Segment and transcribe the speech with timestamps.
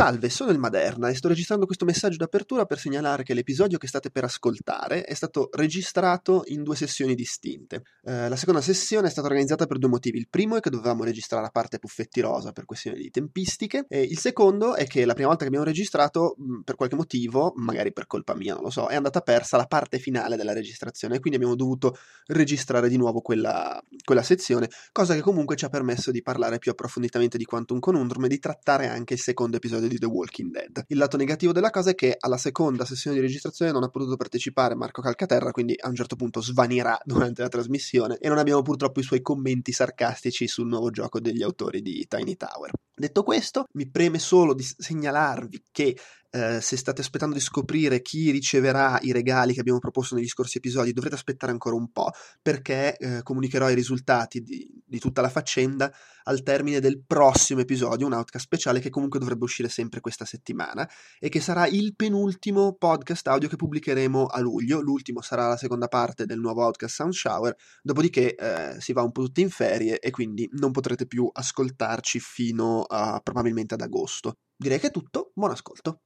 [0.00, 3.86] Salve, sono il Maderna e sto registrando questo messaggio d'apertura per segnalare che l'episodio che
[3.86, 7.82] state per ascoltare è stato registrato in due sessioni distinte.
[8.04, 10.16] Eh, la seconda sessione è stata organizzata per due motivi.
[10.16, 14.00] Il primo è che dovevamo registrare la parte puffetti rosa per questioni di tempistiche e
[14.00, 18.06] il secondo è che la prima volta che abbiamo registrato, per qualche motivo, magari per
[18.06, 21.36] colpa mia, non lo so, è andata persa la parte finale della registrazione e quindi
[21.36, 21.94] abbiamo dovuto
[22.28, 26.70] registrare di nuovo quella, quella sezione, cosa che comunque ci ha permesso di parlare più
[26.70, 30.84] approfonditamente di Quantum Conundrum e di trattare anche il secondo episodio di The Walking Dead.
[30.88, 34.16] Il lato negativo della cosa è che alla seconda sessione di registrazione non ha potuto
[34.16, 38.62] partecipare Marco Calcaterra, quindi a un certo punto svanirà durante la trasmissione e non abbiamo
[38.62, 42.70] purtroppo i suoi commenti sarcastici sul nuovo gioco degli autori di Tiny Tower.
[42.94, 45.96] Detto questo, mi preme solo di segnalarvi che
[46.30, 50.58] eh, se state aspettando di scoprire chi riceverà i regali che abbiamo proposto negli scorsi
[50.58, 55.28] episodi, dovrete aspettare ancora un po' perché eh, comunicherò i risultati di, di, tutta la
[55.28, 55.92] faccenda
[56.24, 60.88] al termine del prossimo episodio, un outcast speciale che comunque dovrebbe uscire sempre questa settimana
[61.18, 64.80] e che sarà il penultimo podcast audio che pubblicheremo a luglio.
[64.80, 69.10] L'ultimo sarà la seconda parte del nuovo outcast Sound Shower, dopodiché eh, si va un
[69.10, 74.36] po' tutti in ferie e quindi non potrete più ascoltarci fino uh, probabilmente ad agosto.
[74.56, 76.02] Direi che è tutto, buon ascolto.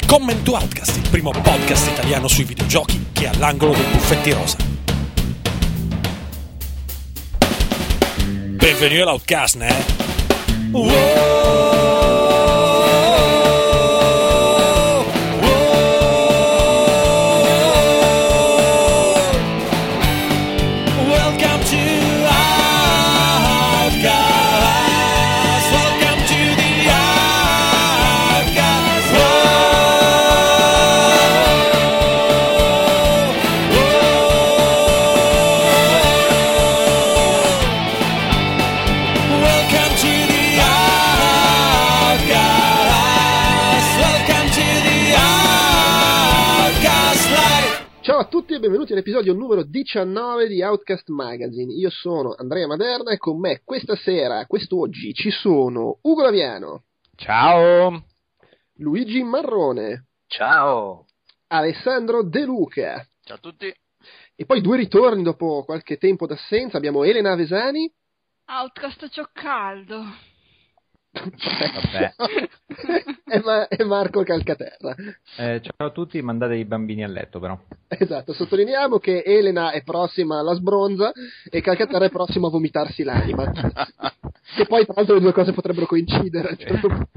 [0.00, 4.56] Willkommen to Outcast, il primo podcast italiano sui videogiochi che è all'angolo dei buffetti rosa.
[8.16, 9.74] Benvenuti all'Outcast, né?
[10.70, 11.67] Wow!
[48.68, 51.72] Benvenuti all'episodio numero 19 di Outcast Magazine.
[51.72, 56.82] Io sono Andrea Maderna e con me questa sera, quest'oggi, ci sono Ugo Laviano.
[57.16, 58.04] Ciao.
[58.74, 60.08] Luigi Marrone.
[60.26, 61.06] Ciao.
[61.46, 63.02] Alessandro De Luca.
[63.22, 63.74] Ciao a tutti.
[64.36, 66.76] E poi due ritorni dopo qualche tempo d'assenza.
[66.76, 67.90] Abbiamo Elena Avesani.
[68.48, 70.04] Outcast c'ho caldo.
[71.24, 72.14] Vabbè.
[73.26, 74.94] e, Ma- e, Marco Calcaterra.
[75.36, 77.58] Eh, ciao a tutti, mandate i bambini a letto però.
[77.88, 81.12] Esatto, sottolineiamo che Elena è prossima alla sbronza
[81.50, 83.50] e Calcaterra è prossimo a vomitarsi l'anima.
[84.56, 86.56] che poi tra l'altro le due cose potrebbero coincidere.
[86.56, 87.08] Certo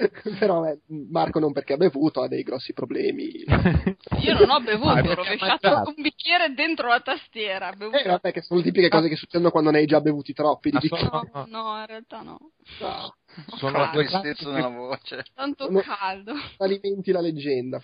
[0.38, 0.80] Però eh,
[1.10, 3.44] Marco non perché ha bevuto, ha dei grossi problemi.
[4.20, 7.70] Io non ho bevuto, ho rovesciato un bicchiere dentro la tastiera.
[7.70, 10.70] Eh, vabbè, che sono le tipiche cose che succedono quando ne hai già bevuti troppi.
[10.70, 12.38] Di no, no, in realtà no.
[12.80, 13.14] No.
[13.56, 15.24] Sono due tristezza nella voce.
[15.34, 15.80] Tanto sono...
[15.80, 16.32] caldo.
[16.58, 17.80] Alimenti la leggenda.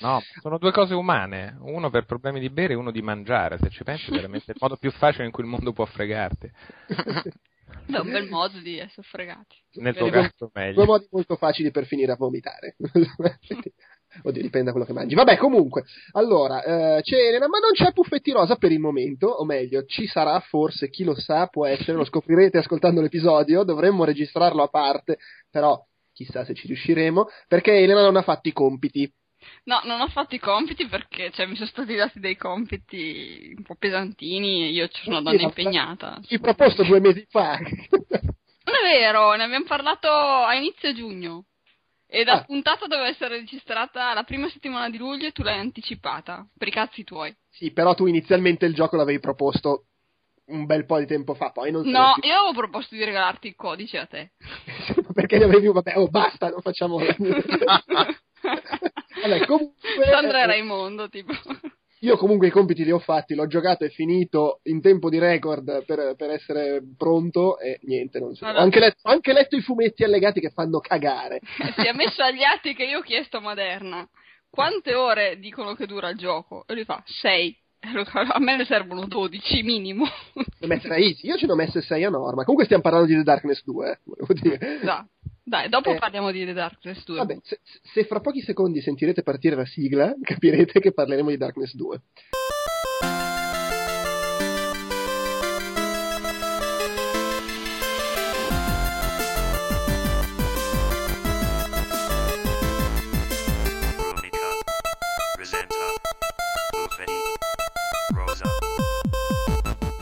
[0.00, 3.70] No, sono due cose umane, uno per problemi di bere e uno di mangiare, se
[3.70, 6.50] ci pensi è veramente il modo più facile in cui il mondo può fregarti.
[7.86, 9.56] È un bel modo di essere fregati.
[9.74, 10.74] Nel tuo caso meglio.
[10.74, 12.76] Due modi molto facili per finire a vomitare.
[14.22, 15.14] Oddio, dipende da quello che mangi.
[15.14, 19.44] Vabbè, comunque, allora, eh, c'è Elena, ma non c'è Puffetti Rosa per il momento, o
[19.44, 24.62] meglio, ci sarà forse, chi lo sa, può essere, lo scoprirete ascoltando l'episodio, dovremmo registrarlo
[24.62, 25.18] a parte,
[25.50, 25.82] però
[26.12, 29.12] chissà se ci riusciremo, perché Elena non ha fatto i compiti.
[29.64, 33.62] No, non ho fatto i compiti perché cioè, mi sono stati dati dei compiti un
[33.62, 36.20] po' pesantini e io sono una donna impegnata.
[36.26, 37.58] Ti proposto due mesi fa.
[37.58, 41.44] Non è vero, ne abbiamo parlato a inizio giugno.
[42.14, 42.44] E la ah.
[42.44, 46.70] puntata doveva essere registrata la prima settimana di luglio e tu l'hai anticipata, per i
[46.70, 47.34] cazzi tuoi.
[47.50, 49.86] Sì, però tu inizialmente il gioco l'avevi proposto
[50.46, 52.28] un bel po' di tempo fa, poi non No, più...
[52.28, 54.30] io avevo proposto di regalarti il codice a te.
[55.12, 56.98] Perché ne avevi, vabbè, oh basta, non facciamo...
[56.98, 60.04] vabbè, comunque...
[60.08, 61.32] Sandra e Raimondo, tipo.
[62.04, 65.84] Io comunque i compiti li ho fatti, l'ho giocato e finito in tempo di record
[65.84, 68.44] per, per essere pronto e niente, non so.
[68.44, 71.40] Allora, ho, anche letto, anche letto i fumetti allegati che fanno cagare.
[71.76, 74.06] si è messo agli atti che io ho chiesto a Moderna
[74.54, 77.58] quante ore dicono che dura il gioco e lui fa 6.
[78.32, 80.04] A me ne servono 12 minimo.
[81.22, 82.42] Io ce ne ho messe 6 a norma.
[82.42, 84.80] Comunque stiamo parlando di The Darkness 2, eh, volevo dire.
[84.80, 85.08] Esatto.
[85.46, 87.16] Dai, dopo eh, parliamo di The Darkness 2.
[87.18, 91.74] Vabbè, se, se, fra pochi secondi sentirete partire la sigla, capirete che parleremo di Darkness
[91.74, 92.00] 2.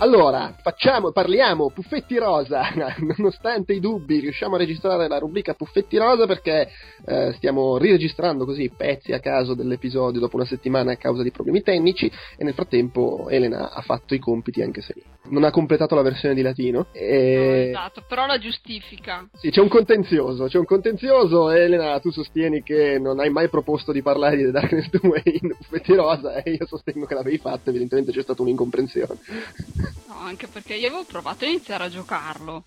[0.02, 2.72] Allora, facciamo, parliamo Puffetti Rosa,
[3.16, 6.68] nonostante i dubbi riusciamo a registrare la rubrica Puffetti Rosa perché
[7.06, 11.62] eh, stiamo riregistrando così pezzi a caso dell'episodio dopo una settimana a causa di problemi
[11.62, 14.92] tecnici e nel frattempo Elena ha fatto i compiti anche se
[15.28, 16.86] non ha completato la versione di latino.
[16.90, 17.70] E...
[17.72, 19.28] No, esatto, però la giustifica.
[19.34, 23.92] Sì, c'è un contenzioso, c'è un contenzioso, Elena tu sostieni che non hai mai proposto
[23.92, 27.70] di parlare di The Darkness 2 in Puffetti Rosa e io sostengo che l'avevi fatto,
[27.70, 29.91] evidentemente c'è stata un'incomprensione.
[30.06, 32.64] No, anche perché io avevo provato a iniziare a giocarlo.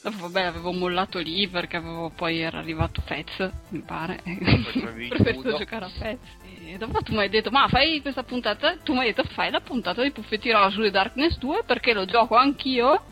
[0.00, 4.20] Dopo, vabbè, l'avevo mollato lì perché avevo, poi era arrivato Fez, mi pare.
[4.22, 6.18] Preferito giocare a Fez.
[6.66, 9.50] E dopo tu mi hai detto, ma fai questa puntata, tu mi hai detto fai
[9.50, 13.02] la puntata di Puffetti Rosa su The Darkness 2 perché lo gioco anch'io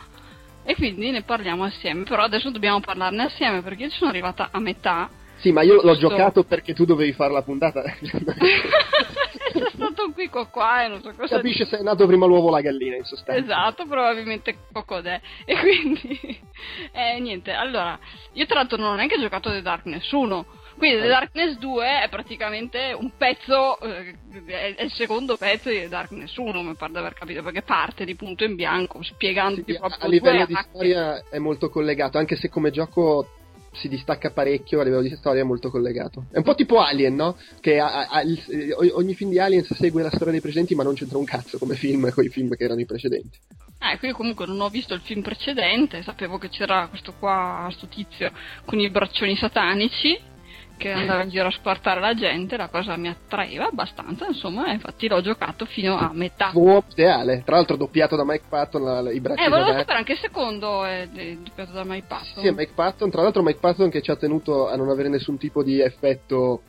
[0.62, 2.04] e quindi ne parliamo assieme.
[2.04, 5.10] Però adesso dobbiamo parlarne assieme perché io sono arrivata a metà.
[5.38, 7.82] Sì, ma io l'ho giocato perché tu dovevi fare la puntata.
[9.52, 12.48] Sono stato qui qua qua e non so cosa Capisce se è nato prima l'uovo
[12.48, 13.40] o la gallina, in sostanza.
[13.40, 15.20] Esatto, probabilmente cocodè.
[15.44, 16.18] E quindi,
[16.92, 17.98] eh, niente, allora,
[18.32, 20.46] io tra l'altro non ho neanche giocato The Darkness 1.
[20.76, 25.88] Quindi The Darkness 2 è praticamente un pezzo, eh, è il secondo pezzo di The
[25.88, 29.78] Darkness 1, mi pare di aver capito, perché parte di punto in bianco, spiegandoti Sì,
[29.78, 33.35] proprio a livello di storia è molto collegato, anche se come gioco
[33.76, 36.26] si distacca parecchio a livello di storia è molto collegato.
[36.30, 37.36] È un po' tipo Alien, no?
[37.60, 40.82] Che ha- ha- il- eh, ogni film di Alien segue la storia dei precedenti, ma
[40.82, 43.38] non c'entra un cazzo come film con i film che erano i precedenti.
[43.78, 47.86] Eh, qui comunque non ho visto il film precedente, sapevo che c'era questo qua, questo
[47.86, 48.32] tizio
[48.64, 50.18] con i braccioni satanici
[50.76, 55.08] che andava in giro a squartare la gente, la cosa mi attraeva abbastanza, insomma, infatti
[55.08, 56.50] l'ho giocato fino a metà.
[56.52, 60.18] Uomo ideale, tra l'altro doppiato da Mike Patton, i bracci Eh, volevo sapere anche il
[60.18, 62.42] secondo è è doppiato da Mike Patton.
[62.42, 65.38] Sì, Mike Patton, tra l'altro Mike Patton che ci ha tenuto a non avere nessun
[65.38, 66.62] tipo di effetto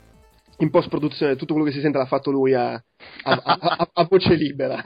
[0.59, 2.81] in post produzione, tutto quello che si sente l'ha fatto lui a,
[3.23, 4.81] a- a- a- voce libera.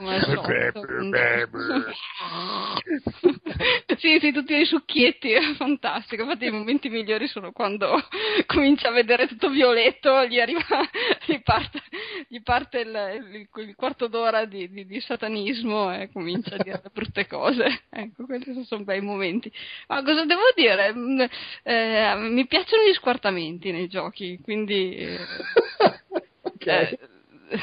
[3.96, 6.22] Sì, sì, tutti i succhietti, è fantastico.
[6.22, 7.94] Infatti i momenti migliori sono quando
[8.46, 10.60] comincia a vedere tutto violetto, gli arriva,
[11.26, 11.80] gli parte,
[12.28, 16.82] gli parte il, il- il quarto d'ora di, di- di satanismo e comincia a dire
[16.92, 17.82] brutte cose.
[17.90, 19.52] Ecco, questi sono bei momenti.
[19.88, 20.92] Ma cosa devo dire?
[20.94, 21.20] Mm,
[21.62, 24.96] eh, mi piacciono gli squartamenti nei giochi, quindi...
[24.96, 25.18] eh,
[26.44, 26.66] Ok.
[26.66, 26.98] eh,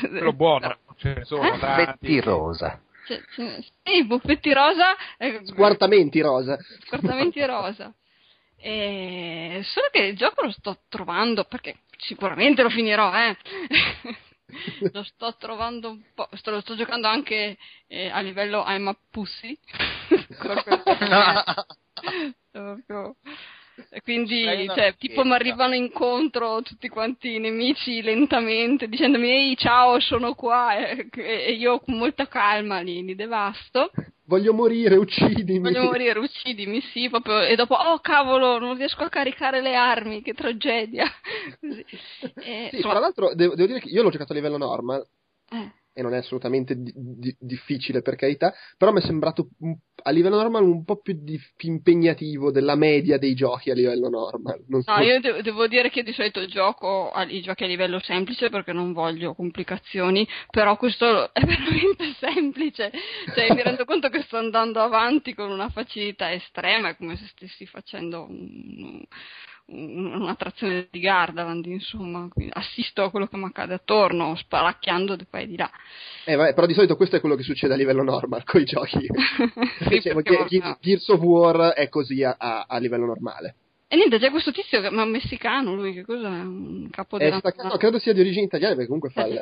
[0.10, 1.60] Quello buono, ce ne sono Eh?
[1.60, 2.20] tanti.
[2.20, 2.82] Rosa.
[3.06, 6.58] Cioè, cioè, sì, buffetti rosa, eh, Squartamenti rosa.
[6.86, 7.92] squartamenti rosa.
[8.58, 9.62] E...
[9.64, 13.36] Solo che il gioco lo sto trovando, perché sicuramente lo finirò, eh.
[14.92, 17.58] lo sto trovando un po', sto, lo sto giocando anche
[17.88, 19.58] eh, a livello I'm a pussy.
[20.40, 20.82] Proprio
[22.52, 23.16] proprio-
[23.90, 30.00] e quindi, cioè, tipo mi arrivano incontro tutti quanti i nemici lentamente dicendomi ehi ciao
[30.00, 33.92] sono qua e, e io con molta calma li, li devasto.
[34.26, 35.60] Voglio morire, uccidimi.
[35.60, 40.22] voglio morire uccidimi sì proprio e dopo oh cavolo non riesco a caricare le armi
[40.22, 41.06] che tragedia
[41.60, 41.84] Così.
[42.36, 45.04] E, Sì, insomma, tra l'altro devo, devo dire che io l'ho giocato a livello normal.
[45.52, 49.50] Eh, e non è assolutamente di- di- difficile per carità, però mi è sembrato
[50.04, 54.08] a livello normal un po' più, di- più impegnativo della media dei giochi a livello
[54.08, 54.64] normal.
[54.82, 54.92] So.
[54.94, 58.50] No, io de- devo dire che di solito gioco a- i giochi a livello semplice
[58.50, 62.92] perché non voglio complicazioni, però questo è veramente semplice.
[63.36, 67.28] Cioè, mi rendo conto che sto andando avanti con una facilità estrema, è come se
[67.28, 69.04] stessi facendo un-
[69.72, 72.28] un'attrazione di Gardaland, insomma.
[72.32, 75.70] Quindi assisto a quello che mi accade attorno, sparacchiando di qua e di là.
[76.26, 78.66] Eh, vabbè, però di solito questo è quello che succede a livello normal con i
[78.66, 79.08] giochi.
[79.90, 83.56] Sì, perché- Ge- Ge- Gears of War è così a, a- livello normale.
[83.92, 86.28] E niente, c'è questo tizio, ma messicano lui, che cos'è?
[86.28, 87.40] Un capo Eh, della...
[87.40, 89.34] sta- no, credo sia di origine italiana perché comunque fa il...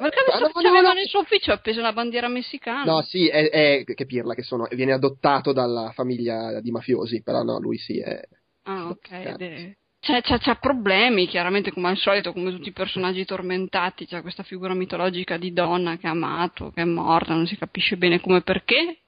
[0.00, 2.84] Ma eh, credo ah, no, no, no, nel suo ufficio appesa una bandiera messicana.
[2.84, 7.42] No, sì, è, è- che pirla che sono, viene adottato dalla famiglia di mafiosi, però
[7.42, 8.20] no, lui sì è...
[8.66, 9.08] Ah, ok.
[9.10, 14.06] È- C'è, c'è- c'ha problemi, chiaramente, come al solito, come tutti i personaggi tormentati.
[14.06, 17.96] C'è questa figura mitologica di donna che ha amato, che è morta, non si capisce
[17.96, 18.98] bene come e perché.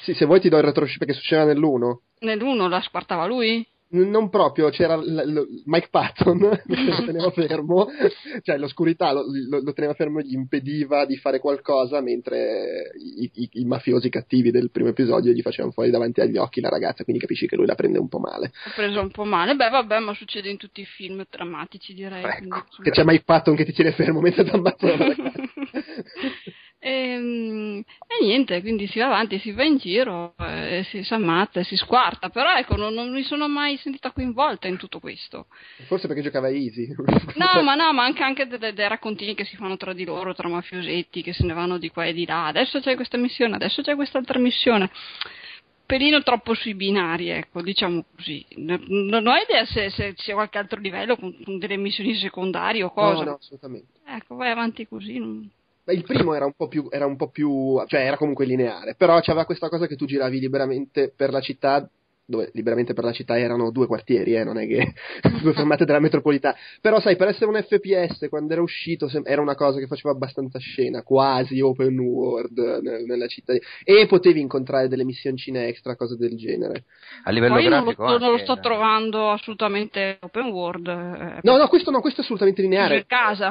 [0.00, 2.00] Sì, se vuoi ti do il retroscena perché succedeva nell'uno.
[2.20, 3.64] Nell'uno la squartava lui?
[3.94, 7.88] Non proprio, c'era l- l- Mike Patton che lo teneva fermo,
[8.42, 13.30] cioè l'oscurità lo, lo- lo teneva fermo e gli impediva di fare qualcosa mentre i,
[13.34, 17.04] i- i mafiosi cattivi del primo episodio gli facevano fuori davanti agli occhi la ragazza,
[17.04, 18.52] quindi capisci che lui la prende un po' male.
[18.66, 19.54] Ho preso un po' male.
[19.56, 22.22] Beh, vabbè, ma succede in tutti i film drammatici, direi.
[22.22, 22.82] quindi, Ecco, insomma.
[22.84, 25.32] che c'è Mike Patton che ti tiene fermo mentre ti ammazzano la ragazza.
[26.84, 31.14] E, ehm, e, niente, quindi si va avanti, si va in giro, eh, si, si
[31.14, 35.46] ammazza, si squarta, però ecco, non, non, mi sono mai sentita coinvolta in tutto questo.
[35.86, 36.92] Forse perché giocava easy.
[37.36, 40.34] no, ma no, ma anche, anche dei, dei raccontini che si fanno tra di loro,
[40.34, 43.54] tra mafiosetti, che se ne vanno di qua e di là, adesso c'è questa missione,
[43.54, 44.90] adesso c'è quest'altra missione.
[45.86, 48.44] Pelino troppo sui binari, ecco, diciamo così.
[48.56, 52.90] Non ho idea se, se c'è qualche altro livello con, con delle missioni secondarie o
[52.90, 53.22] cosa.
[53.24, 54.00] No, no, assolutamente.
[54.04, 55.18] Ecco, vai avanti così.
[55.18, 55.50] Non...
[55.86, 59.44] Il primo era un, più, era un po' più, cioè era comunque lineare, però c'aveva
[59.44, 61.88] questa cosa che tu giravi liberamente per la città
[62.32, 64.94] dove liberamente per la città erano due quartieri, eh, non è che
[65.42, 66.56] due fermate della metropolitana.
[66.80, 70.58] Però sai, per essere un FPS, quando era uscito, era una cosa che faceva abbastanza
[70.58, 72.58] scena, quasi open world
[73.06, 73.52] nella città.
[73.84, 76.84] E potevi incontrare delle missioncine extra, cose del genere.
[77.24, 78.02] A livello Poi grafico...
[78.02, 80.88] Non lo, non lo sto trovando assolutamente open world.
[80.88, 82.94] Eh, no, no, questo no, questo è assolutamente lineare.
[82.94, 83.50] Per casa.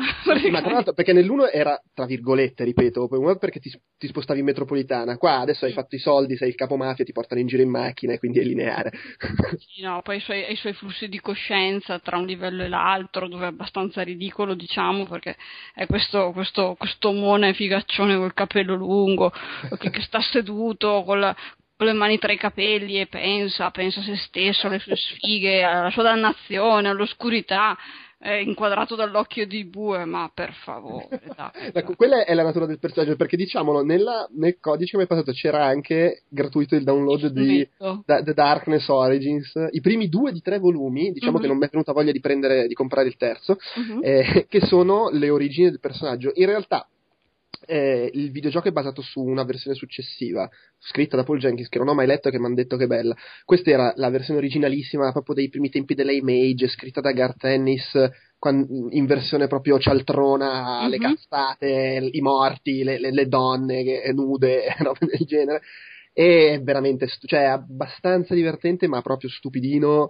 [0.49, 4.39] Ma tra l'altro, perché nell'uno era, tra virgolette, ripeto, open world perché ti, ti spostavi
[4.39, 5.17] in metropolitana.
[5.17, 7.69] Qua adesso hai fatto i soldi, sei il capo mafia, ti portano in giro in
[7.69, 8.91] macchina e quindi è lineare lineare.
[9.73, 13.27] Sì, no, poi i suoi, i suoi, flussi di coscienza tra un livello e l'altro,
[13.27, 15.35] dove è abbastanza ridicolo, diciamo, perché
[15.73, 19.31] è questo, questo, questo mone figaccione col capello lungo,
[19.77, 21.35] che, che sta seduto con, la,
[21.75, 25.63] con le mani tra i capelli e pensa, pensa a se stesso, alle sue sfighe,
[25.63, 27.77] alla sua dannazione, all'oscurità
[28.21, 31.07] è inquadrato dall'occhio di bue, ma per favore.
[31.35, 35.03] Dai, ecco, quella è la natura del personaggio, perché diciamolo, nella, nel codice che mi
[35.03, 37.67] è passato c'era anche gratuito il download di
[38.05, 41.41] da, The Darkness Origins, i primi due di tre volumi, diciamo uh-huh.
[41.41, 44.01] che non mi è venuta voglia di, prendere, di comprare il terzo, uh-huh.
[44.03, 46.31] eh, che sono le origini del personaggio.
[46.35, 46.87] In realtà
[47.65, 51.89] eh, il videogioco è basato su una versione successiva, scritta da Paul Jenkins, che non
[51.89, 53.15] ho mai letto e che mi hanno detto che è bella.
[53.45, 57.93] Questa era la versione originalissima, proprio dei primi tempi della Image, scritta da Garth Ennis,
[58.89, 60.89] in versione proprio cialtrona, mm-hmm.
[60.89, 65.61] le cazzate, i morti, le, le, le donne che, nude, robe del genere.
[66.13, 70.09] È veramente, cioè, abbastanza divertente, ma proprio stupidino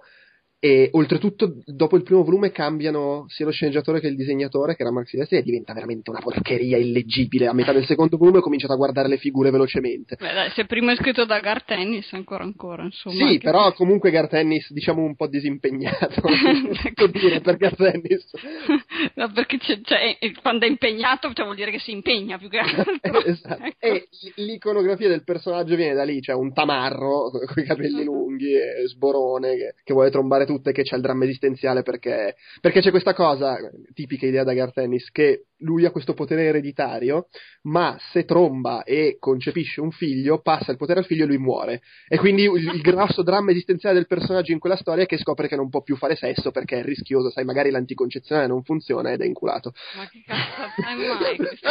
[0.64, 4.92] e oltretutto, dopo il primo volume cambiano sia lo sceneggiatore che il disegnatore, che era
[4.92, 7.48] Max Silvestri, e diventa veramente una porcheria illeggibile.
[7.48, 10.18] A metà del secondo volume ho cominciato a guardare le figure velocemente.
[10.20, 13.28] Beh, dai, se prima è scritto da Garth Ennis, ancora ancora, insomma.
[13.28, 13.76] Sì, però che...
[13.76, 16.22] comunque Garth Ennis, diciamo, un po' disimpegnato.
[16.86, 18.30] ecco dire per Garth Ennis.
[19.16, 22.60] no, perché c'è, c'è, quando è impegnato, cioè vuol dire che si impegna più che
[22.60, 23.24] altro.
[23.26, 23.64] esatto.
[23.64, 23.78] ecco.
[23.80, 28.88] E l'iconografia del personaggio viene da lì, cioè un tamarro con i capelli lunghi e
[28.88, 33.14] sborone che, che vuole trombare tutte che c'è il dramma esistenziale perché, perché c'è questa
[33.14, 33.58] cosa,
[33.94, 37.28] tipica idea da Garth Ennis, che lui ha questo potere ereditario,
[37.64, 41.82] ma se tromba e concepisce un figlio, passa il potere al figlio e lui muore.
[42.08, 45.48] E quindi il, il grosso dramma esistenziale del personaggio in quella storia è che scopre
[45.48, 49.22] che non può più fare sesso perché è rischioso, sai, magari l'anticoncezionale non funziona ed
[49.22, 49.74] è inculato.
[49.96, 51.38] Ma che cazzo fai mai?
[51.38, 51.70] Questo,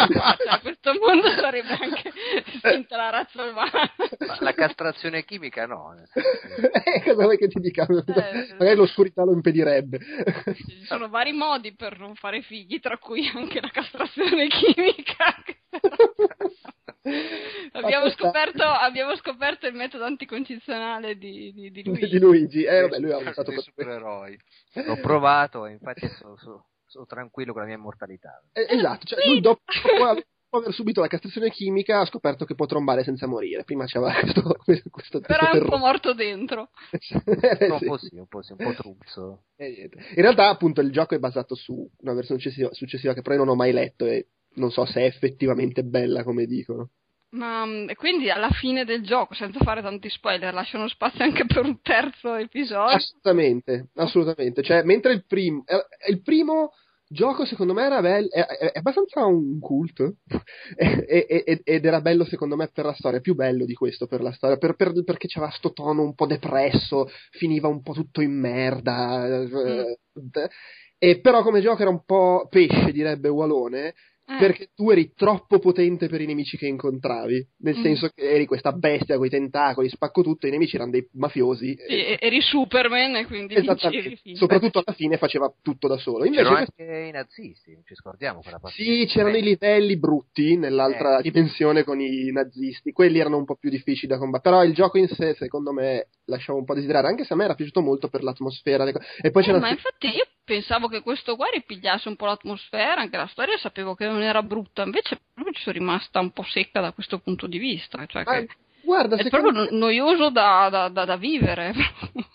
[0.63, 2.13] questo mondo sarebbe anche
[2.97, 3.93] la razza umana.
[4.27, 5.95] Ma la castrazione chimica no.
[6.85, 7.87] eh, cosa vuoi che ti dica?
[7.87, 9.99] Eh, magari l'oscurità lo impedirebbe.
[9.99, 15.35] Ci sono vari modi per non fare figli, tra cui anche la castrazione chimica.
[17.73, 22.09] abbiamo, scoperto, abbiamo, scoperto, il metodo anticoncezionale di, di, di Luigi.
[22.09, 22.65] Di Luigi.
[22.65, 24.39] Eh, vabbè, lui ha usato per supereroi.
[24.87, 28.43] L'ho provato e infatti sono, sono, sono, tranquillo con la mia immortalità.
[28.53, 29.63] Eh, esatto, cioè, lui dopo,
[30.51, 33.63] dopo aver subito la castrazione chimica ha scoperto che può trombare senza morire.
[33.63, 34.13] Prima c'era
[34.65, 36.71] questo, questo Però è un po' morto dentro.
[36.91, 39.45] eh, un, po sì, un po' sì, un po' truzzo.
[39.57, 43.37] Eh, in realtà, appunto, il gioco è basato su una versione successiva, successiva che però
[43.37, 46.91] io non ho mai letto e non so se è effettivamente bella come dicono.
[47.31, 51.65] Ma mm, quindi alla fine del gioco, senza fare tanti spoiler, lasciano spazio anche per
[51.65, 52.97] un terzo episodio?
[52.97, 54.63] Assolutamente, assolutamente.
[54.65, 56.73] Cioè, mentre il primo, eh, il primo
[57.13, 60.15] gioco secondo me era bello, è, è, è abbastanza un cult
[60.77, 64.57] ed era bello secondo me per la storia, più bello di questo per la storia,
[64.59, 69.27] per, per, perché c'era sto tono un po' depresso, finiva un po' tutto in merda,
[69.27, 69.83] mm.
[70.99, 73.95] e però come gioco era un po' pesce direbbe Walone,
[74.31, 74.39] eh.
[74.39, 77.49] perché tu eri troppo potente per i nemici che incontravi.
[77.59, 77.83] Nel mm.
[77.83, 81.77] senso che eri questa bestia con i tentacoli, spacco tutto, i nemici erano dei mafiosi.
[81.77, 82.19] Sì, e...
[82.21, 84.21] eri Superman e quindi Esattamente.
[84.35, 86.25] Soprattutto alla fine faceva tutto da solo.
[86.25, 88.83] Invece c'erano anche i nazisti, ci scordiamo quella parte.
[88.83, 91.23] Sì, c'erano i livelli brutti nell'altra eh.
[91.23, 92.93] dimensione con i nazisti.
[92.93, 94.55] Quelli erano un po' più difficili da combattere.
[94.55, 97.45] Però il gioco in sé, secondo me, lasciava un po' desiderare, anche se a me
[97.45, 98.87] era piaciuto molto per l'atmosfera.
[99.21, 103.03] E poi eh, c'era ma infatti io pensavo che questo qua ripigliasse un po' l'atmosfera,
[103.03, 106.43] anche la storia sapevo che non era brutta, invece proprio ci sono rimasta un po'
[106.43, 108.05] secca da questo punto di vista.
[108.05, 108.45] Cioè ah,
[108.83, 109.69] guarda, è proprio me...
[109.71, 111.73] noioso da, da, da, da vivere.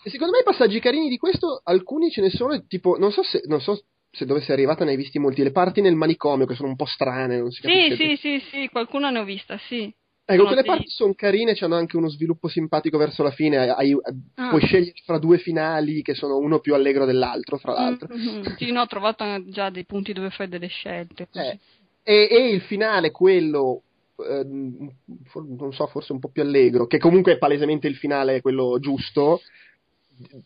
[0.04, 3.42] secondo me i passaggi carini di questo, alcuni ce ne sono, tipo, non so se,
[3.48, 3.78] non so
[4.10, 6.76] se dove sei arrivata ne hai visti molti, le parti nel manicomio che sono un
[6.76, 7.96] po' strane, non si capisce.
[7.96, 9.92] Sì, sì, sì, sì, qualcuna ne ho vista, sì.
[10.28, 10.66] Ecco, quelle sì.
[10.66, 13.58] parti sono carine, hanno anche uno sviluppo simpatico verso la fine.
[13.58, 13.96] Hai,
[14.34, 14.48] ah.
[14.48, 18.08] Puoi scegliere fra due finali che sono uno più allegro dell'altro, fra l'altro.
[18.12, 18.56] Mm-hmm.
[18.56, 21.28] Sì, no, ho trovato già dei punti dove fai delle scelte.
[21.32, 21.58] Eh,
[22.02, 23.82] e, e, il finale, quello,
[24.28, 28.78] eh, non so, forse un po' più allegro, che comunque è palesemente il finale, quello
[28.80, 29.40] giusto.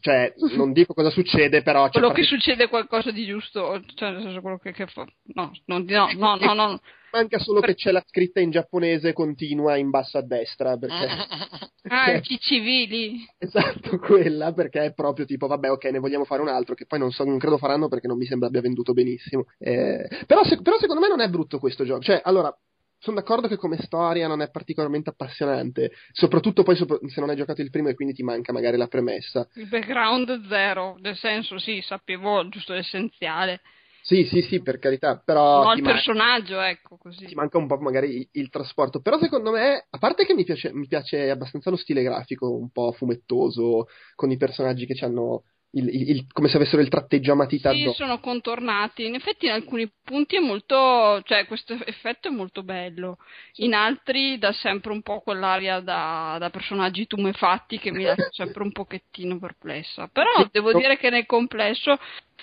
[0.00, 1.88] Cioè, non dico cosa succede, però.
[1.88, 5.06] Quello che succede qualcosa di giusto, cioè, nel senso quello che, che fa.
[5.34, 6.80] No, no, no, no, no, no.
[7.12, 7.70] Manca solo per...
[7.70, 10.76] che c'è la scritta in giapponese continua in basso a destra.
[10.76, 10.94] Perché...
[11.88, 13.26] ah, i civili.
[13.38, 16.98] Esatto, quella, perché è proprio tipo, vabbè, ok, ne vogliamo fare un altro, che poi
[16.98, 19.46] non, so, non credo faranno perché non mi sembra abbia venduto benissimo.
[19.58, 22.00] Eh, però, se, però secondo me non è brutto questo gioco.
[22.00, 22.56] Cioè, allora,
[23.00, 27.36] sono d'accordo che come storia non è particolarmente appassionante, soprattutto poi sopra- se non hai
[27.36, 29.48] giocato il primo e quindi ti manca magari la premessa.
[29.54, 33.62] Il background zero, nel senso sì, sapevo giusto l'essenziale.
[34.02, 35.64] Sì, sì, sì, per carità, però...
[35.64, 37.24] No, il personaggio, man- ecco, così.
[37.24, 40.44] Ti manca un po' magari il, il, trasporto, però secondo me, a parte che mi
[40.44, 45.44] piace, mi piace abbastanza lo stile grafico, un po' fumettoso, con i personaggi che hanno
[45.72, 49.06] il, il, come se avessero il tratteggio a matita sì, sono contornati.
[49.06, 51.22] In effetti, in alcuni punti è molto.
[51.24, 53.18] cioè, questo effetto è molto bello.
[53.56, 58.62] In altri dà sempre un po' quell'aria da, da personaggi tumefatti che mi lascia sempre
[58.62, 60.08] un pochettino perplessa.
[60.08, 60.48] Però sì.
[60.50, 61.98] devo dire che nel complesso,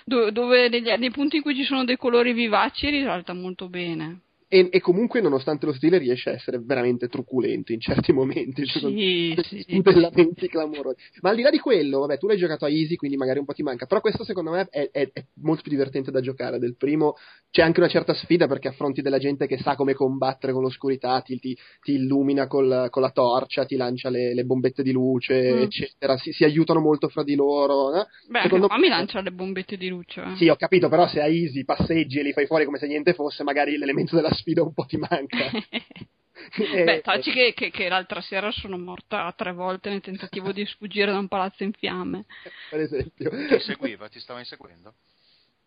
[0.06, 4.22] dove, dove negli, nei punti in cui ci sono dei colori vivaci, risalta molto bene.
[4.50, 8.66] E, e, comunque, nonostante lo stile, riesce a essere veramente truculento in certi momenti.
[8.66, 10.96] Cioè, sì, sì, modellamenti clamorosi.
[11.22, 13.46] Ma al di là di quello, vabbè, tu l'hai giocato a easy, quindi magari un
[13.46, 13.86] po' ti manca.
[13.86, 17.16] Però questo, secondo me, è, è, è, molto più divertente da giocare del primo.
[17.52, 21.20] C'è anche una certa sfida perché affronti della gente che sa come combattere con l'oscurità,
[21.20, 25.56] ti, ti, ti illumina col, con la torcia, ti lancia le, le bombette di luce,
[25.56, 25.62] mm.
[25.62, 26.16] eccetera.
[26.18, 27.94] Si, si, aiutano molto fra di loro.
[27.96, 28.06] Eh?
[28.30, 30.22] Beh, secondo me mi lancia le bombette di luce.
[30.22, 30.36] Eh.
[30.38, 33.14] Sì, ho capito, però se a easy passeggi e li fai fuori come se niente
[33.14, 35.50] fosse, magari l'elemento della sfida un po' ti manca.
[35.52, 40.66] eh, Beh, taci che, che, che, l'altra sera sono morta tre volte nel tentativo di
[40.66, 42.26] sfuggire da un palazzo in fiamme.
[42.70, 43.30] Per esempio.
[43.30, 44.94] Ti seguiva, ti stava inseguendo?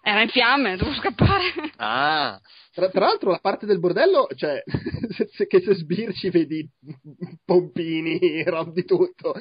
[0.02, 1.52] Era in fiamme, devo scappare.
[1.76, 2.40] Ah.
[2.72, 4.62] Tra, tra l'altro la parte del bordello, cioè,
[5.10, 6.68] se, se, che se sbirci vedi
[7.44, 9.34] pompini, rob di tutto.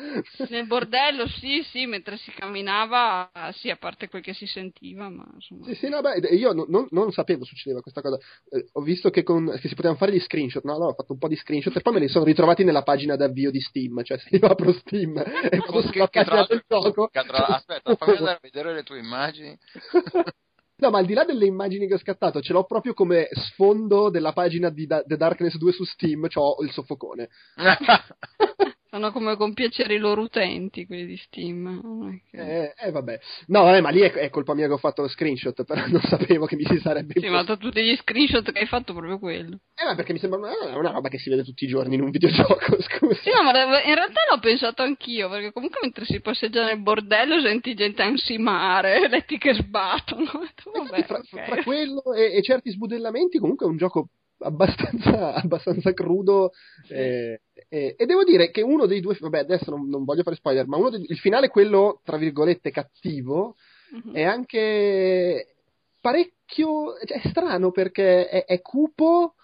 [0.49, 5.29] Nel bordello sì, sì, mentre si camminava, sì, a parte quel che si sentiva, ma
[5.31, 5.65] insomma...
[5.67, 8.17] Sì, sì, no, beh, io non, non, non sapevo succedeva questa cosa.
[8.49, 10.73] Eh, ho visto che, con, che, si potevano fare gli screenshot, no?
[10.73, 13.15] Allora ho fatto un po' di screenshot e poi me li sono ritrovati nella pagina
[13.15, 17.10] d'avvio di Steam, cioè se io apro Steam e vado sulla pagina del gioco...
[17.13, 19.55] Aspetta, fammi andare a vedere le tue immagini.
[20.79, 24.09] No, ma al di là delle immagini che ho scattato, ce l'ho proprio come sfondo
[24.09, 27.29] della pagina di The Darkness 2 su Steam, c'ho il soffocone.
[28.91, 32.19] Sono come con piacere i loro utenti, quelli di Steam.
[32.32, 33.19] Eh, eh, vabbè.
[33.47, 36.02] No, vabbè, ma lì è, è, colpa mia che ho fatto lo screenshot, però non
[36.02, 37.19] sapevo che mi si sarebbe...
[37.19, 39.60] Sì, ma tutti gli screenshot che hai fatto proprio quello.
[39.75, 42.02] Eh, ma perché mi sembra una, una roba che si vede tutti i giorni in
[42.02, 43.21] un videogioco, scusa.
[43.21, 43.52] Sì, no, ma
[43.84, 49.06] in realtà l'ho pensato anch'io, perché comunque mentre si passeggia nel bordello senti gente ansimare,
[49.08, 50.32] letti che sbattono.
[50.73, 51.45] Vabbè, fra, okay.
[51.45, 56.52] fra, quello e, e certi sbudellamenti comunque è un gioco abbastanza, abbastanza crudo.
[56.88, 60.36] Eh, eh, e devo dire che uno dei due, vabbè, adesso non, non voglio fare
[60.36, 63.55] spoiler, ma uno dei, il finale, quello tra virgolette cattivo,
[63.91, 64.12] uh-huh.
[64.12, 65.55] è anche
[66.01, 66.95] parecchio.
[67.05, 69.36] Cioè, è strano perché è, è cupo.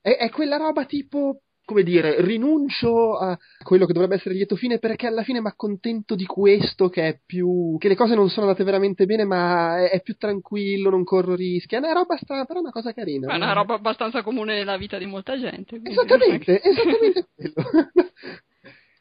[0.00, 4.80] È, è quella roba tipo come dire, rinuncio a quello che dovrebbe essere lieto fine
[4.80, 7.76] perché alla fine mi accontento di questo che è più.
[7.78, 11.36] che le cose non sono andate veramente bene, ma è, è più tranquillo, non corro
[11.36, 11.76] rischi.
[11.76, 13.32] È una roba strana, però è una cosa carina.
[13.32, 15.80] È una roba abbastanza comune nella vita di molta gente.
[15.80, 17.54] Esattamente, esattamente quello.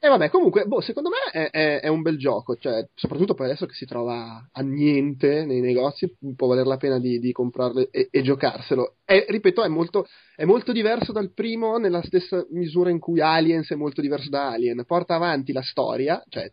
[0.01, 3.47] E vabbè, comunque, boh, secondo me è, è, è, un bel gioco, cioè, soprattutto per
[3.47, 7.91] adesso che si trova a niente nei negozi, può valer la pena di, di comprarlo
[7.91, 8.95] e, e, giocarselo.
[9.03, 10.07] E, ripeto, è molto,
[10.37, 14.51] è molto diverso dal primo nella stessa misura in cui Aliens è molto diverso da
[14.51, 14.85] Alien.
[14.85, 16.49] Porta avanti la storia, cioè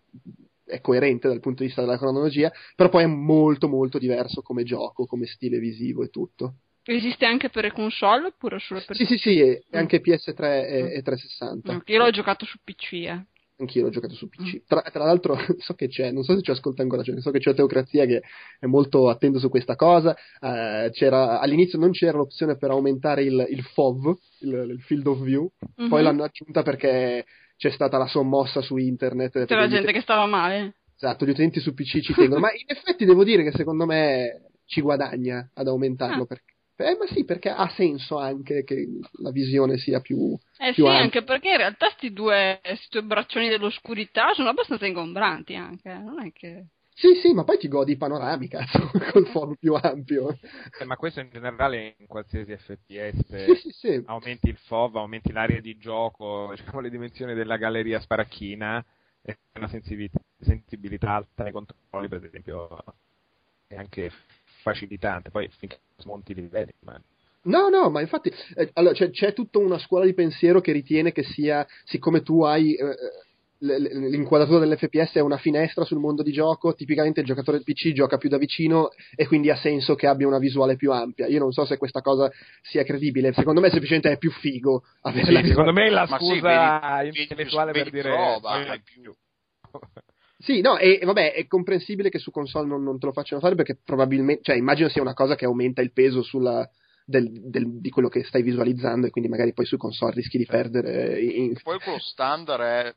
[0.64, 4.64] è coerente dal punto di vista della cronologia, però poi è molto molto diverso come
[4.64, 6.54] gioco, come stile visivo e tutto.
[6.82, 10.94] Esiste anche per le console oppure solo per Sì, sì, sì, e anche PS3 e,
[10.96, 11.72] e 360.
[11.72, 13.24] No, io l'ho giocato su PC, eh.
[13.58, 14.64] Anch'io l'ho giocato su PC.
[14.66, 17.38] Tra, tra, l'altro, so che c'è, non so se ci ascolta ancora, cioè, so che
[17.38, 18.22] c'è Teocrazia che
[18.58, 20.14] è molto attento su questa cosa.
[20.40, 25.50] Uh, all'inizio non c'era l'opzione per aumentare il, il FOV, il, il, Field of View,
[25.80, 25.88] mm-hmm.
[25.88, 27.24] poi l'hanno aggiunta perché
[27.56, 29.46] c'è stata la sommossa su internet.
[29.46, 30.74] C'era gente che stava male.
[30.94, 34.50] Esatto, gli utenti su PC ci tengono, ma in effetti devo dire che secondo me
[34.66, 36.26] ci guadagna ad aumentarlo ah.
[36.26, 38.86] perché eh, ma sì, perché ha senso anche che
[39.22, 40.36] la visione sia più.
[40.58, 41.02] Eh più sì, ampia.
[41.02, 42.60] anche perché in realtà questi due,
[42.90, 46.66] due braccioni dell'oscurità sono abbastanza ingombranti anche, non è che.
[46.94, 50.38] Sì, sì, ma poi ti godi i panorami, cazzo, col fondo più ampio.
[50.78, 54.02] Eh, ma questo in generale in qualsiasi FPS Sì, sì, sì.
[54.06, 58.82] aumenti il FOV, aumenti l'area di gioco, diciamo le dimensioni della galleria sparacchina
[59.22, 62.82] e una sensibilità, sensibilità alta nei controlli, per esempio,
[63.66, 64.10] è anche
[64.70, 65.30] facilitante.
[65.30, 67.00] Poi finché smonti i livelli, ma
[67.46, 71.12] No, no, ma infatti eh, allora, c'è, c'è tutta una scuola di pensiero che ritiene
[71.12, 72.84] che sia, siccome tu hai eh,
[73.58, 77.64] l- l- l'inquadratura dell'FPS è una finestra sul mondo di gioco, tipicamente il giocatore del
[77.64, 81.28] PC gioca più da vicino e quindi ha senso che abbia una visuale più ampia.
[81.28, 82.28] Io non so se questa cosa
[82.62, 86.06] sia credibile, secondo me semplicemente è più figo avere Sì, la secondo me è la
[86.08, 89.14] sì, scusa vedi intellettuale per dire roba, "Voglio hai di più".
[90.38, 93.40] Sì, no, e e vabbè, è comprensibile che su console non, non te lo facciano
[93.40, 96.68] fare perché probabilmente, cioè immagino sia una cosa che aumenta il peso sulla,
[97.06, 100.44] del- del- di quello che stai visualizzando e quindi magari poi su console rischi di
[100.46, 102.94] perdere in- Poi quello standard è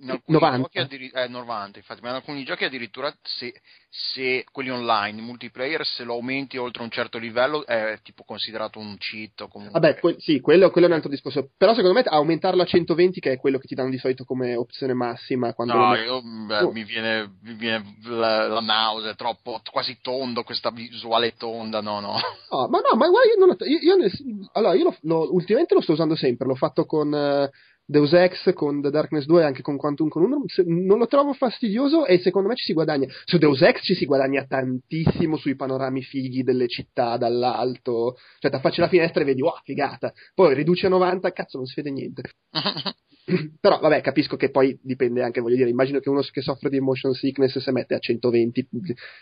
[0.00, 0.58] in alcuni 90.
[0.62, 3.54] giochi addiri- è 90 infatti, ma in alcuni giochi addirittura se,
[3.88, 8.96] se quelli online, multiplayer, se lo aumenti oltre un certo livello è tipo considerato un
[8.98, 9.80] cheat o comunque...
[9.80, 11.50] Vabbè, que- sì, quello, quello è un altro discorso.
[11.56, 14.54] Però secondo me aumentarlo a 120, che è quello che ti danno di solito come
[14.54, 16.72] opzione massima quando No, metti- io, beh, Oh.
[16.72, 22.00] mi, viene, mi viene la, la nausea, è troppo, quasi tondo, questa visuale tonda, no,
[22.00, 22.18] no.
[22.50, 25.80] No, ma no, ma guarda, io, non io- io allora, io lo- lo- ultimamente lo
[25.80, 27.50] sto usando sempre, l'ho fatto con eh,
[27.90, 31.32] Deus Ex, con The Darkness 2 e anche con Quantum Conundrum, se- non lo trovo
[31.32, 33.08] fastidioso e secondo me ci si guadagna.
[33.24, 38.60] Su Deus Ex ci si guadagna tantissimo sui panorami fighi delle città dall'alto, cioè da
[38.60, 40.12] facci la finestra e vedi, wow, figata.
[40.34, 42.22] Poi riduci a 90, cazzo, non si vede niente.
[43.60, 46.78] Però vabbè, capisco che poi dipende anche, voglio dire, immagino che uno che soffre di
[46.78, 48.68] motion sickness se mette a 120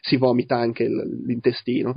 [0.00, 1.94] si vomita anche l'intestino.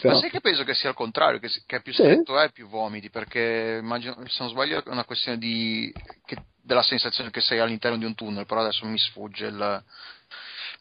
[0.00, 2.02] Però- Ma sai che penso che sia il contrario, che, che più Sì?
[2.02, 5.92] stretto è più vomiti, perché immagino, se non sbaglio è una questione di,
[6.24, 9.84] che- della sensazione che sei all'interno di un tunnel, però adesso mi sfugge il...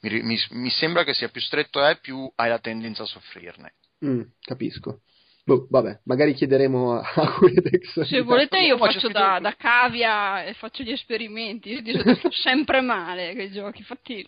[0.01, 3.73] Mi, mi- mi sembra che sia più stretto è, più hai la tendenza a soffrirne.
[4.05, 5.01] Mm, capisco.
[5.43, 8.01] Boh, vabbè, magari chiederemo a, Quedex.
[8.01, 12.31] Se volete io faccio da, da cavia e faccio gli esperimenti, io di solito sto
[12.31, 14.27] sempre male i giochi, infatti...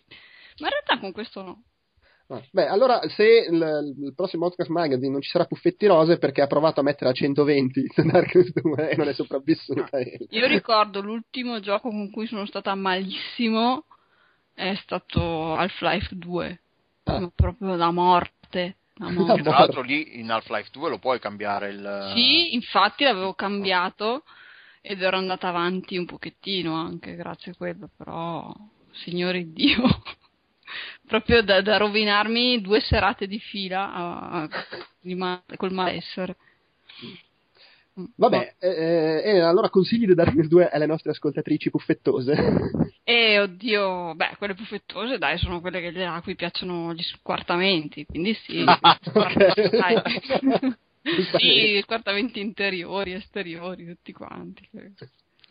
[0.59, 1.63] Ma in realtà con questo no.
[2.27, 6.41] Ah, Beh, allora se il, il prossimo Outcast Magazine non ci sarà Puffetti Rose perché
[6.41, 9.99] ha provato a mettere a 120 Darkness 2 e non è sopravvissuta.
[10.29, 13.85] Io ricordo l'ultimo gioco con cui sono stata malissimo
[14.53, 16.59] è stato Half-Life 2,
[17.05, 17.29] Ah.
[17.35, 18.77] proprio la morte.
[18.97, 19.41] La morte.
[19.41, 22.11] Tra l'altro lì in Half-Life 2 lo puoi cambiare il...
[22.15, 24.23] Sì, infatti l'avevo cambiato
[24.81, 28.53] ed ero andata avanti un pochettino anche grazie a quello, però,
[28.91, 29.81] signore Dio,
[31.07, 34.49] proprio da, da rovinarmi due serate di fila a- a-
[35.15, 36.35] ma- col malessere.
[38.15, 42.33] Vabbè, eh, eh, allora consigli di Darkness 2 alle nostre ascoltatrici puffettose.
[43.03, 48.33] E oddio, beh, quelle puffettose, dai, sono quelle che a cui piacciono gli squartamenti, quindi
[48.33, 48.63] sì.
[48.63, 50.01] Dai.
[51.37, 54.67] sì, squartamenti interiori, esteriori, tutti quanti.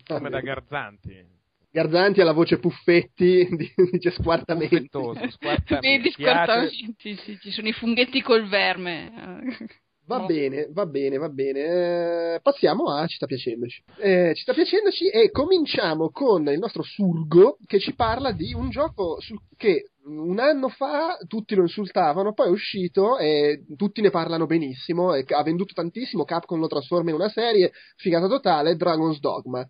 [0.07, 1.41] come da Garzanti.
[1.73, 4.89] Garzanti alla voce puffetti, di- dice squartamenti.
[4.91, 5.79] Squartamenti.
[5.81, 9.11] Vedi, squartamenti, sì, ci sono i funghetti col verme.
[10.05, 10.27] Va No.
[10.27, 12.35] bene, va bene, va bene.
[12.35, 13.83] Eh, passiamo a Ci sta piacendoci.
[14.01, 18.69] Eh, ci sta piacendoci e cominciamo con il nostro Surgo che ci parla di un
[18.69, 24.11] gioco sul- che un anno fa tutti lo insultavano, poi è uscito e tutti ne
[24.11, 29.21] parlano benissimo e ha venduto tantissimo, Capcom lo trasforma in una serie, figata totale, Dragon's
[29.21, 29.67] Dogma.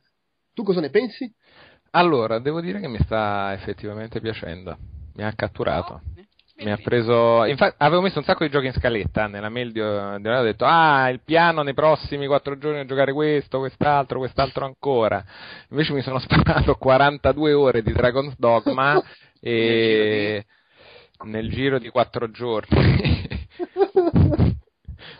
[0.55, 1.31] Tu cosa ne pensi?
[1.95, 4.77] Allora, devo dire che mi sta effettivamente piacendo.
[5.15, 6.01] Mi ha catturato.
[6.05, 6.27] Bene,
[6.65, 7.45] Mi ha preso.
[7.45, 9.27] Infatti, avevo messo un sacco di giochi in scaletta.
[9.27, 9.81] Nella mail di,
[10.23, 14.65] di ho detto: Ah, il piano nei prossimi quattro giorni a giocare questo, quest'altro, quest'altro
[14.65, 15.23] ancora.
[15.69, 18.99] Invece mi sono sparato 42 ore di Dragon's Dogma
[19.39, 20.47] e
[21.25, 23.41] nel giro di quattro giorni.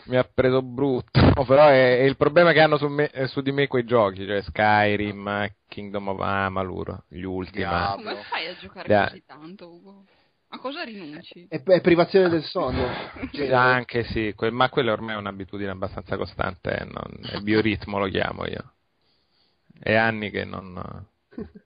[0.05, 1.21] mi ha preso brutto.
[1.47, 4.27] Però è, è il problema che hanno su, me- eh, su di me quei giochi,
[4.27, 7.59] cioè Skyrim, Kingdom of Amalur, gli ultimi.
[7.65, 8.11] Diavolo.
[8.11, 9.09] Come fai a giocare Dai.
[9.09, 10.05] così tanto, Ugo?
[10.49, 11.47] A cosa rinunci?
[11.49, 12.87] È, è privazione del sonno.
[13.33, 17.99] Sì, anche sì, que- ma quella ormai è un'abitudine abbastanza costante, eh, non- è bioritmo
[17.99, 18.73] lo chiamo io.
[19.81, 21.07] È anni che non,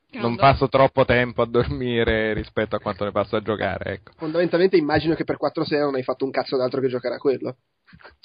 [0.08, 3.94] Che non do- passo troppo tempo a dormire rispetto a quanto ne passo a giocare,
[3.94, 4.12] ecco.
[4.16, 7.18] Fondamentalmente immagino che per 4 sere non hai fatto un cazzo d'altro che giocare a
[7.18, 7.56] quello.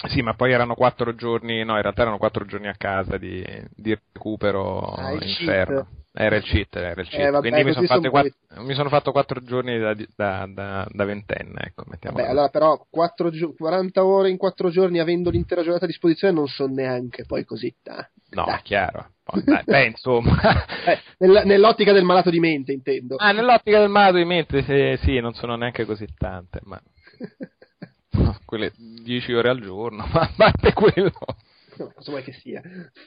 [0.08, 3.44] Sì, ma poi erano quattro giorni, no, in realtà erano quattro giorni a casa di,
[3.70, 5.82] di recupero Ah, inferno.
[5.82, 6.00] cheat.
[6.14, 7.26] Era il cheat, era il cheat.
[7.26, 10.86] Eh, vabbè, Quindi mi sono, son quattro, mi sono, fatto 4 giorni da, da, da,
[10.90, 11.60] da ventenne.
[11.68, 16.34] Ecco, vabbè, allora però 4, 40 ore in 4 giorni avendo l'intera giornata a disposizione
[16.34, 18.10] non sono neanche poi così tanti.
[18.30, 18.60] No, dai.
[18.62, 19.10] chiaro.
[19.44, 20.36] Dai, beh, insomma.
[20.84, 23.16] eh, nell- nell'ottica del malato di mente, intendo.
[23.16, 26.78] Ah, nell'ottica del malato di mente, sì, sì non sono neanche così tante, ma...
[28.44, 31.12] quelle 10 ore al giorno, ma a parte quello
[31.76, 32.60] cosa vuoi che sia?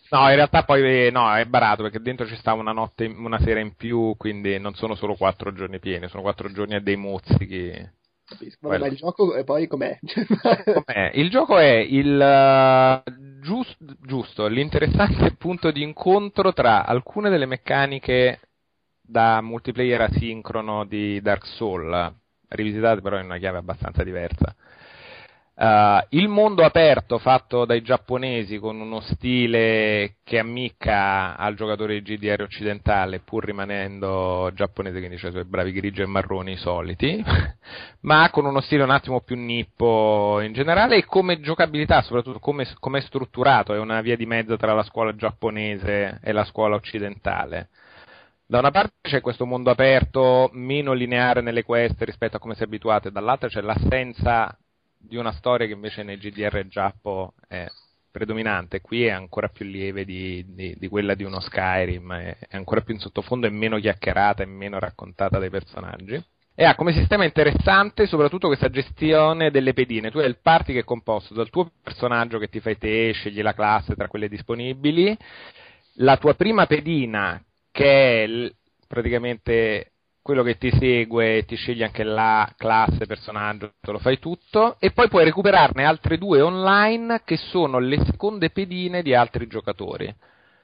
[0.09, 3.59] No, in realtà poi no, è barato perché dentro ci sta una notte, una sera
[3.59, 8.03] in più, quindi non sono solo quattro giorni pieni, sono quattro giorni a dei mozzichi.
[8.27, 8.67] Capisco.
[8.67, 9.99] Ma il gioco e poi com'è?
[10.01, 11.11] com'è?
[11.13, 18.39] Il gioco è il uh, giust, giusto, l'interessante punto di incontro tra alcune delle meccaniche
[18.99, 22.13] da multiplayer asincrono di Dark Souls,
[22.49, 24.55] rivisitate però in una chiave abbastanza diversa.
[25.57, 32.17] Uh, il mondo aperto fatto dai giapponesi con uno stile che ammicca al giocatore di
[32.17, 37.23] GDR occidentale pur rimanendo giapponese, quindi cioè i suoi bravi grigi e marroni soliti,
[38.01, 42.67] ma con uno stile un attimo più nippo in generale e come giocabilità, soprattutto come,
[42.81, 46.75] come è strutturato, è una via di mezzo tra la scuola giapponese e la scuola
[46.75, 47.69] occidentale.
[48.45, 52.61] Da una parte c'è questo mondo aperto meno lineare nelle quest rispetto a come si
[52.61, 54.53] è abituate, dall'altra c'è l'assenza
[55.07, 57.65] di una storia che invece nei GDR Giappo è
[58.11, 62.55] predominante, qui è ancora più lieve di, di, di quella di uno Skyrim, è, è,
[62.55, 66.23] ancora più in sottofondo, è meno chiacchierata, è meno raccontata dai personaggi.
[66.57, 70.11] E ha come sistema interessante soprattutto questa gestione delle pedine.
[70.11, 73.41] Tu hai il party che è composto dal tuo personaggio che ti fai te, scegli
[73.41, 75.17] la classe tra quelle disponibili,
[75.95, 78.55] la tua prima pedina che è l-
[78.87, 79.94] praticamente
[80.25, 84.89] quello che ti segue, ti scegli anche la classe, personaggio, te lo fai tutto, e
[84.89, 90.11] poi puoi recuperarne altre due online che sono le seconde pedine di altri giocatori.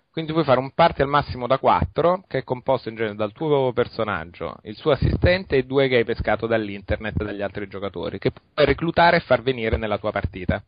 [0.09, 3.33] Quindi puoi fare un party al massimo da quattro, che è composto in genere dal
[3.33, 8.31] tuo personaggio, il suo assistente e due che hai pescato dall'internet dagli altri giocatori, che
[8.31, 10.59] puoi reclutare e far venire nella tua partita.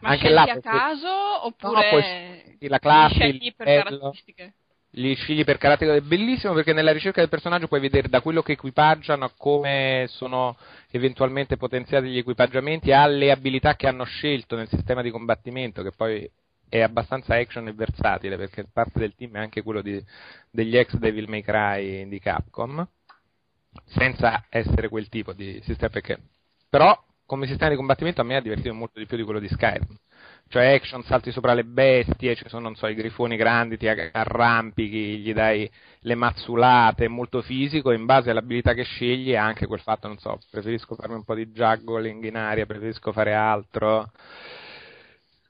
[0.00, 4.54] Ma Anche scegli là, a caso oppure no, poi, la classe, il per caratteristiche?
[4.96, 8.42] Li scegli per carattere è bellissimo perché nella ricerca del personaggio puoi vedere da quello
[8.42, 10.56] che equipaggiano a come sono
[10.90, 16.30] eventualmente potenziati gli equipaggiamenti alle abilità che hanno scelto nel sistema di combattimento che poi
[16.68, 20.02] è abbastanza action e versatile perché parte del team è anche quello di,
[20.50, 22.86] degli ex Devil May Cry di Capcom
[23.86, 26.18] senza essere quel tipo di sistema perché
[26.68, 29.48] però come sistema di combattimento a me ha divertito molto di più di quello di
[29.48, 29.98] Skyrim
[30.52, 35.16] cioè action, salti sopra le bestie, ci sono, non so, i grifoni grandi, ti arrampichi,
[35.20, 35.68] gli dai
[36.00, 40.38] le mazzulate, è molto fisico, in base all'abilità che scegli anche quel fatto, non so,
[40.50, 44.10] preferisco farmi un po' di juggling in aria, preferisco fare altro.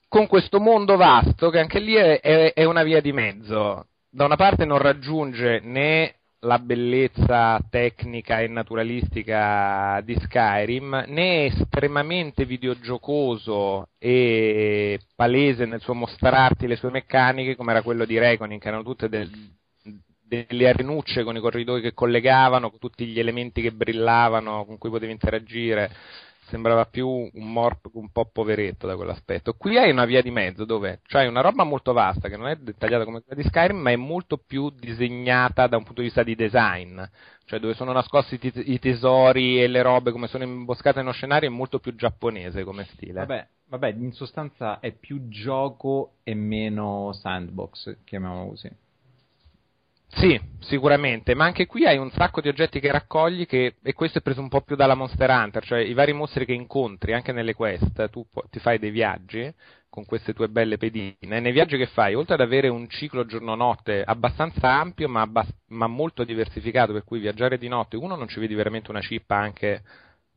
[0.06, 4.24] Con questo mondo vasto, che anche lì è, è, è una via di mezzo, da
[4.24, 13.88] una parte non raggiunge né la bellezza tecnica e naturalistica di Skyrim, né estremamente videogiocoso
[13.98, 18.82] e palese nel suo mostrarti le sue meccaniche come era quello di Reconing, che erano
[18.82, 19.30] tutte del,
[20.24, 24.90] delle arenucce con i corridoi che collegavano, con tutti gli elementi che brillavano, con cui
[24.90, 25.90] potevi interagire
[26.52, 29.54] sembrava più un morp un po' poveretto da quell'aspetto.
[29.54, 32.56] Qui hai una via di mezzo dove c'hai una roba molto vasta che non è
[32.56, 36.22] dettagliata come quella di Skyrim, ma è molto più disegnata da un punto di vista
[36.22, 37.00] di design,
[37.46, 41.52] cioè dove sono nascosti i tesori e le robe come sono imboscate nello scenario è
[41.52, 43.20] molto più giapponese come stile.
[43.20, 48.70] Vabbè, vabbè in sostanza è più gioco e meno sandbox, chiamiamolo così.
[50.14, 54.18] Sì, sicuramente, ma anche qui hai un sacco di oggetti che raccogli che, e questo
[54.18, 57.32] è preso un po' più dalla Monster Hunter, cioè i vari mostri che incontri anche
[57.32, 59.52] nelle quest, tu ti fai dei viaggi
[59.88, 63.24] con queste tue belle pedine, e nei viaggi che fai, oltre ad avere un ciclo
[63.26, 68.28] giorno-notte abbastanza ampio ma, abbast- ma molto diversificato, per cui viaggiare di notte, uno non
[68.28, 69.82] ci vedi veramente una cippa anche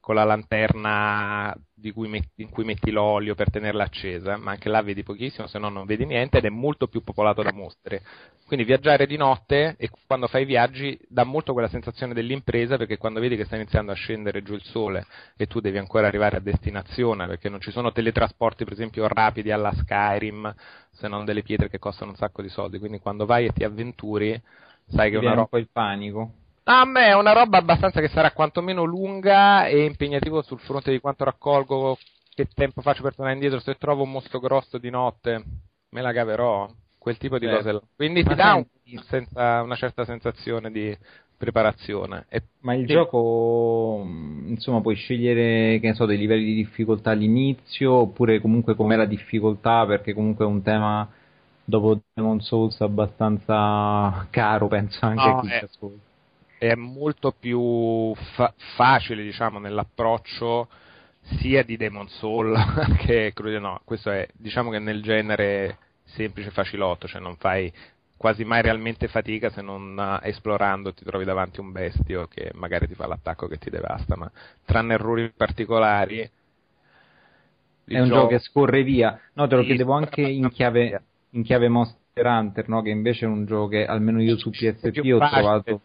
[0.06, 1.58] con la lanterna
[1.92, 5.58] cui metti, in cui metti l'olio per tenerla accesa, ma anche là vedi pochissimo, se
[5.58, 8.04] no non vedi niente ed è molto più popolato da mostre.
[8.46, 13.20] Quindi viaggiare di notte e quando fai viaggi dà molto quella sensazione dell'impresa perché quando
[13.20, 16.40] vedi che sta iniziando a scendere giù il sole e tu devi ancora arrivare a
[16.40, 20.54] destinazione perché non ci sono teletrasporti per esempio rapidi alla Skyrim
[20.92, 23.64] se non delle pietre che costano un sacco di soldi, quindi quando vai e ti
[23.64, 24.40] avventuri
[24.86, 25.42] sai che è una roba...
[25.42, 26.32] un po' il panico
[26.66, 31.00] a me è una roba abbastanza che sarà quantomeno lunga e impegnativo sul fronte di
[31.00, 31.98] quanto raccolgo,
[32.34, 35.44] che tempo faccio per tornare indietro, se trovo un mostro grosso di notte
[35.96, 37.64] me la caverò, quel tipo di certo.
[37.64, 38.66] cose Quindi ti dà un,
[39.08, 40.96] senza, una certa sensazione di
[41.38, 42.26] preparazione.
[42.28, 42.86] E, Ma il e...
[42.88, 44.02] gioco,
[44.46, 49.06] insomma, puoi scegliere, che ne so, dei livelli di difficoltà all'inizio, oppure comunque com'è la
[49.06, 51.10] difficoltà, perché comunque è un tema
[51.64, 56.14] dopo Demon Souls abbastanza caro, penso anche no, a chi è, ci ascolta.
[56.58, 60.68] È molto più fa- facile, diciamo, nell'approccio
[61.40, 62.56] sia di Demon Soul
[63.06, 67.72] che Crude no, questo è diciamo che nel genere semplice facilotto, cioè non fai
[68.16, 72.88] quasi mai realmente fatica se non uh, esplorando ti trovi davanti un bestio che magari
[72.88, 74.32] ti fa l'attacco che ti devasta, ma
[74.66, 76.30] tranne errori particolari
[77.86, 79.20] è un gioco che scorre via.
[79.34, 82.82] No, te lo chiedevo anche in chiave, in chiave Monster Hunter, no?
[82.82, 85.82] che invece è un gioco che almeno io su PSP ho trovato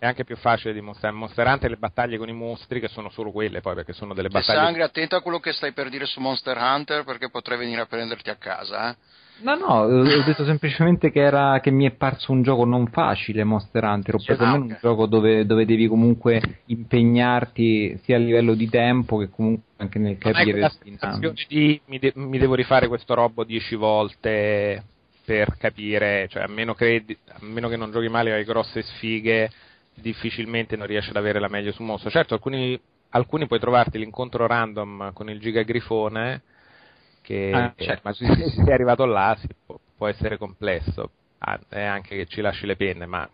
[0.00, 3.10] è anche più facile di Monster, Monster Hunter le battaglie con i mostri che sono
[3.10, 6.06] solo quelle poi perché sono delle battaglie Sangre attento a quello che stai per dire
[6.06, 8.96] su Monster Hunter perché potrei venire a prenderti a casa eh?
[9.42, 13.44] No, no, ho detto semplicemente che, era, che mi è parso un gioco non facile
[13.44, 14.60] Monster Hunter, ho preso ah, okay.
[14.60, 19.98] un gioco dove, dove, devi comunque impegnarti sia a livello di tempo che comunque anche
[19.98, 24.82] nel capire la sensazione di mi, de- mi, devo rifare questo robot dieci volte
[25.24, 29.50] per capire, cioè a meno, credi, a meno che non giochi male hai grosse sfighe
[30.00, 32.10] difficilmente non riesci ad avere la meglio su mostro.
[32.10, 36.42] Certo, alcuni, alcuni puoi trovarti l'incontro random con il gigagrifone
[37.22, 38.00] che ah, certo.
[38.04, 42.40] ma se sei arrivato là si può, può essere complesso ah, è anche che ci
[42.40, 43.28] lasci le penne ma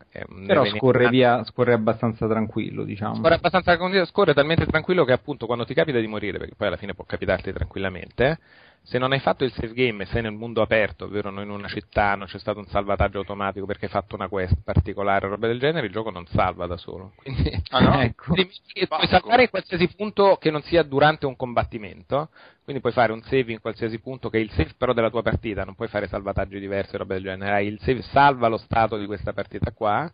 [0.46, 5.64] però scorre via scorre abbastanza tranquillo diciamo scorre abbastanza scorre talmente tranquillo che appunto quando
[5.64, 8.38] ti capita di morire perché poi alla fine può capitarti tranquillamente
[8.86, 11.50] se non hai fatto il save game e sei nel mondo aperto, ovvero non in
[11.50, 15.48] una città, non c'è stato un salvataggio automatico perché hai fatto una quest particolare, roba
[15.48, 17.12] del genere, il gioco non salva da solo.
[17.20, 18.00] Quindi, ah no?
[18.00, 18.32] ecco.
[18.34, 22.28] puoi salvare in qualsiasi punto che non sia durante un combattimento,
[22.62, 25.22] quindi puoi fare un save in qualsiasi punto che è il save però della tua
[25.22, 28.96] partita, non puoi fare salvataggi diversi, roba del genere, hai il save salva lo stato
[28.96, 30.08] di questa partita qua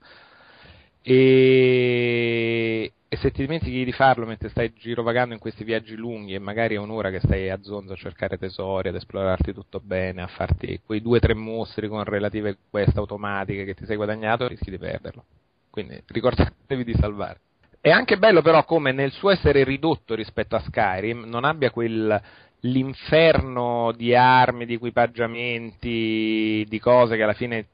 [1.03, 6.39] e, e, se ti dimentichi di farlo mentre stai girovagando in questi viaggi lunghi e
[6.39, 10.29] magari è un'ora che stai a zonzo a cercare tesori, ad esplorarti tutto bene, a
[10.29, 14.71] farti quei due o tre mostri con relative quest automatiche che ti sei guadagnato, rischi
[14.71, 15.25] di perderlo.
[15.71, 17.41] Quindi ricordatevi di salvare.
[17.81, 22.23] È anche bello però come nel suo essere ridotto rispetto a Skyrim non abbia quel
[22.63, 27.67] l'inferno di armi, di equipaggiamenti, di cose che alla fine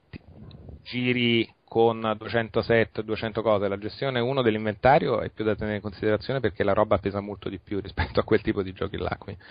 [0.82, 5.82] giri con 200 set, 200 cose, la gestione 1 dell'inventario è più da tenere in
[5.82, 9.14] considerazione perché la roba pesa molto di più rispetto a quel tipo di giochi là.
[9.18, 9.42] Quindi.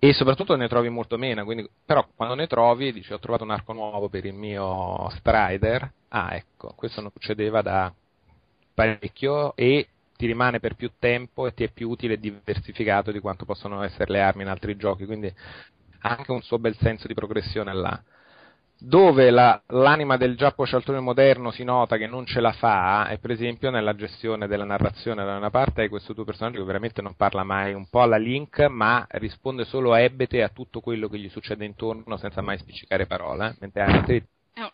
[0.00, 3.52] E soprattutto ne trovi molto meno, quindi, però quando ne trovi dici ho trovato un
[3.52, 7.94] arco nuovo per il mio Strider, ah ecco, questo non succedeva da
[8.74, 13.20] parecchio e ti rimane per più tempo e ti è più utile e diversificato di
[13.20, 15.32] quanto possono essere le armi in altri giochi, quindi
[16.00, 18.02] anche un suo bel senso di progressione là
[18.78, 23.18] dove la, l'anima del Giappo cialtrone moderno si nota che non ce la fa è
[23.18, 27.00] per esempio nella gestione della narrazione da una parte hai questo tuo personaggio che veramente
[27.00, 31.08] non parla mai un po' alla Link ma risponde solo a ebete a tutto quello
[31.08, 34.26] che gli succede intorno senza mai spiccicare parole mentre altri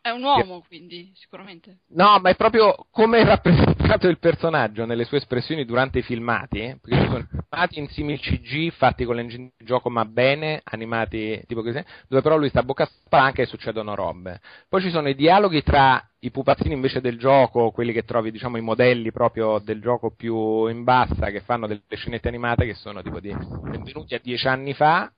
[0.02, 1.78] è un uomo, quindi, sicuramente.
[1.88, 6.58] No, ma è proprio come è rappresentato il personaggio nelle sue espressioni durante i filmati,
[6.58, 6.78] eh?
[6.78, 11.62] perché sono filmati in simil CG fatti con l'engine di gioco ma bene, animati tipo
[11.62, 14.40] così, dove però lui sta a bocca spalanca e succedono robe.
[14.68, 18.58] Poi ci sono i dialoghi tra i pupazzini invece del gioco, quelli che trovi, diciamo,
[18.58, 23.00] i modelli proprio del gioco più in bassa, che fanno delle scenette animate che sono
[23.00, 25.10] tipo di benvenuti a dieci anni fa,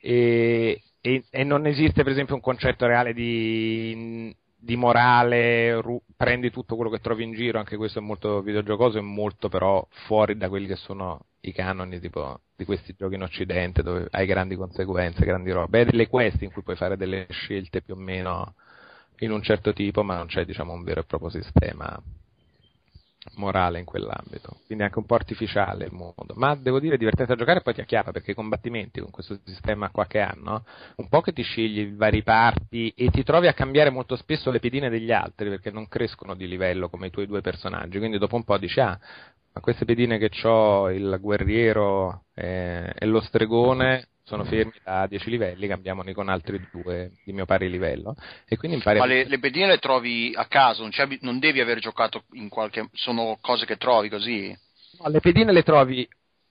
[0.00, 6.50] e, e, e, non esiste per esempio un concetto reale di, di morale, ru, prendi
[6.50, 10.36] tutto quello che trovi in giro, anche questo è molto videogiocoso e molto però fuori
[10.36, 14.56] da quelli che sono i canoni tipo, di questi giochi in occidente dove hai grandi
[14.56, 18.54] conseguenze, grandi robe, hai delle quest in cui puoi fare delle scelte più o meno
[19.20, 22.00] in un certo tipo ma non c'è diciamo un vero e proprio sistema
[23.36, 27.36] morale in quell'ambito, quindi anche un po' artificiale il mondo, ma devo dire divertente a
[27.36, 30.64] giocare e poi ti acchiappa perché i combattimenti con questo sistema qua che hanno,
[30.96, 34.50] un po' che ti scegli i vari parti e ti trovi a cambiare molto spesso
[34.50, 38.18] le pedine degli altri perché non crescono di livello come i tuoi due personaggi, quindi
[38.18, 38.98] dopo un po' dici ah,
[39.52, 45.30] ma queste pedine che ho, il guerriero e, e lo stregone sono fermi da 10
[45.30, 48.14] livelli, cambiamone con altri due di mio pari livello.
[48.46, 51.78] E quindi impari Ma le, le pedine le trovi a caso, non, non, devi aver
[51.78, 52.90] giocato in qualche.
[52.92, 54.54] sono cose che trovi così?
[55.00, 56.06] No, le pedine le trovi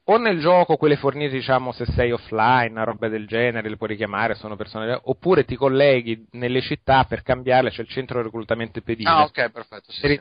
[0.09, 4.35] o nel gioco quelle fornite, diciamo, se sei offline, roba del genere, le puoi richiamare,
[4.35, 9.09] sono persone, oppure ti colleghi nelle città per cambiarle, c'è il centro reclutamento pedine.
[9.09, 9.91] Ah, ok, perfetto.
[9.91, 10.19] Sì, sì.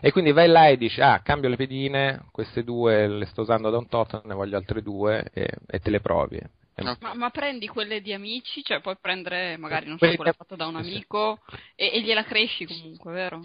[0.00, 3.68] E quindi vai là e dici, ah, cambio le pedine, queste due le sto usando
[3.68, 6.40] da un tot, ne voglio altre due, e, e te le provi.
[6.76, 6.96] No.
[7.00, 10.66] Ma, ma, prendi quelle di amici, cioè puoi prendere magari, non so, quella fatta da
[10.66, 11.40] un amico
[11.74, 13.42] e, e gliela cresci comunque, vero?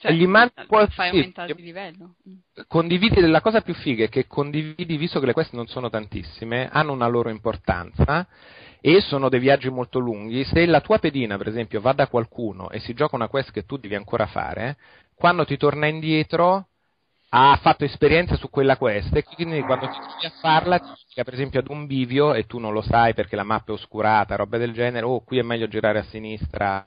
[0.00, 2.16] Cioè, gli mandi poi fai sì, aumentare di livello.
[2.66, 6.68] Condividi, la cosa più figa è che condividi, visto che le quest non sono tantissime,
[6.70, 8.26] hanno una loro importanza
[8.80, 10.44] e sono dei viaggi molto lunghi.
[10.44, 13.64] Se la tua pedina, per esempio, va da qualcuno e si gioca una quest che
[13.64, 14.76] tu devi ancora fare,
[15.14, 16.68] quando ti torna indietro
[17.30, 21.24] ha fatto esperienza su quella quest e quindi quando ti trovi a farla ti dica
[21.24, 24.36] per esempio ad un bivio e tu non lo sai perché la mappa è oscurata,
[24.36, 26.84] roba del genere, oh qui è meglio girare a sinistra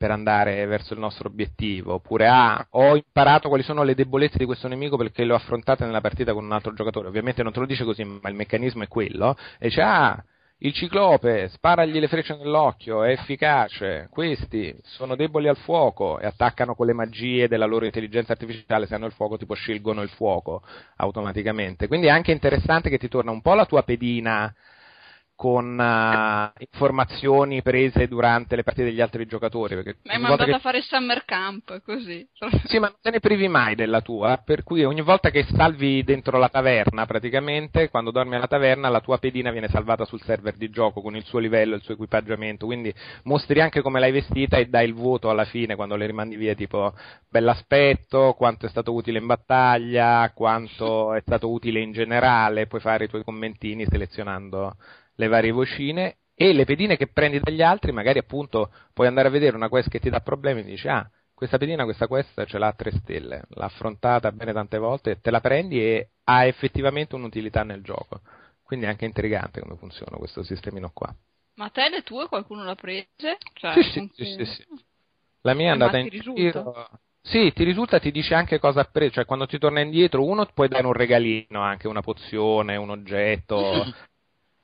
[0.00, 4.46] per andare verso il nostro obiettivo, oppure ah, ho imparato quali sono le debolezze di
[4.46, 7.08] questo nemico perché le ho affrontate nella partita con un altro giocatore.
[7.08, 9.36] Ovviamente non te lo dice così, ma il meccanismo è quello.
[9.58, 10.24] E dice, ah,
[10.62, 14.08] il ciclope, sparagli le frecce nell'occhio, è efficace.
[14.10, 18.86] Questi sono deboli al fuoco e attaccano con le magie della loro intelligenza artificiale.
[18.86, 20.62] Se hanno il fuoco, tipo scelgono il fuoco
[20.96, 21.88] automaticamente.
[21.88, 24.52] Quindi è anche interessante che ti torna un po' la tua pedina
[25.40, 29.74] con uh, informazioni prese durante le partite degli altri giocatori.
[29.74, 30.52] Perché ma è mandato che...
[30.52, 32.28] a fare summer camp, così.
[32.66, 36.04] sì, ma non te ne privi mai della tua, per cui ogni volta che salvi
[36.04, 40.56] dentro la taverna, praticamente, quando dormi alla taverna, la tua pedina viene salvata sul server
[40.56, 44.58] di gioco con il suo livello, il suo equipaggiamento, quindi mostri anche come l'hai vestita
[44.58, 46.92] e dai il voto alla fine quando le rimandi via, tipo
[47.30, 53.04] bell'aspetto, quanto è stato utile in battaglia, quanto è stato utile in generale, puoi fare
[53.04, 54.76] i tuoi commentini selezionando
[55.20, 59.30] le varie vocine e le pedine che prendi dagli altri, magari appunto puoi andare a
[59.30, 62.58] vedere una quest che ti dà problemi e dici ah, questa pedina, questa quest ce
[62.58, 67.14] l'ha a tre stelle, l'ha affrontata bene tante volte, te la prendi e ha effettivamente
[67.14, 68.22] un'utilità nel gioco.
[68.62, 71.14] Quindi è anche intrigante come funziona questo sistemino qua.
[71.56, 73.36] Ma te le tue qualcuno l'ha prese?
[73.52, 74.64] Cioè, sì, sì, sì, sì, sì,
[75.42, 76.88] La mia è andata in giro.
[77.22, 80.46] Sì, ti risulta, ti dice anche cosa ha preso, cioè quando ti torna indietro uno
[80.46, 83.60] puoi dare un regalino, anche una pozione, un oggetto,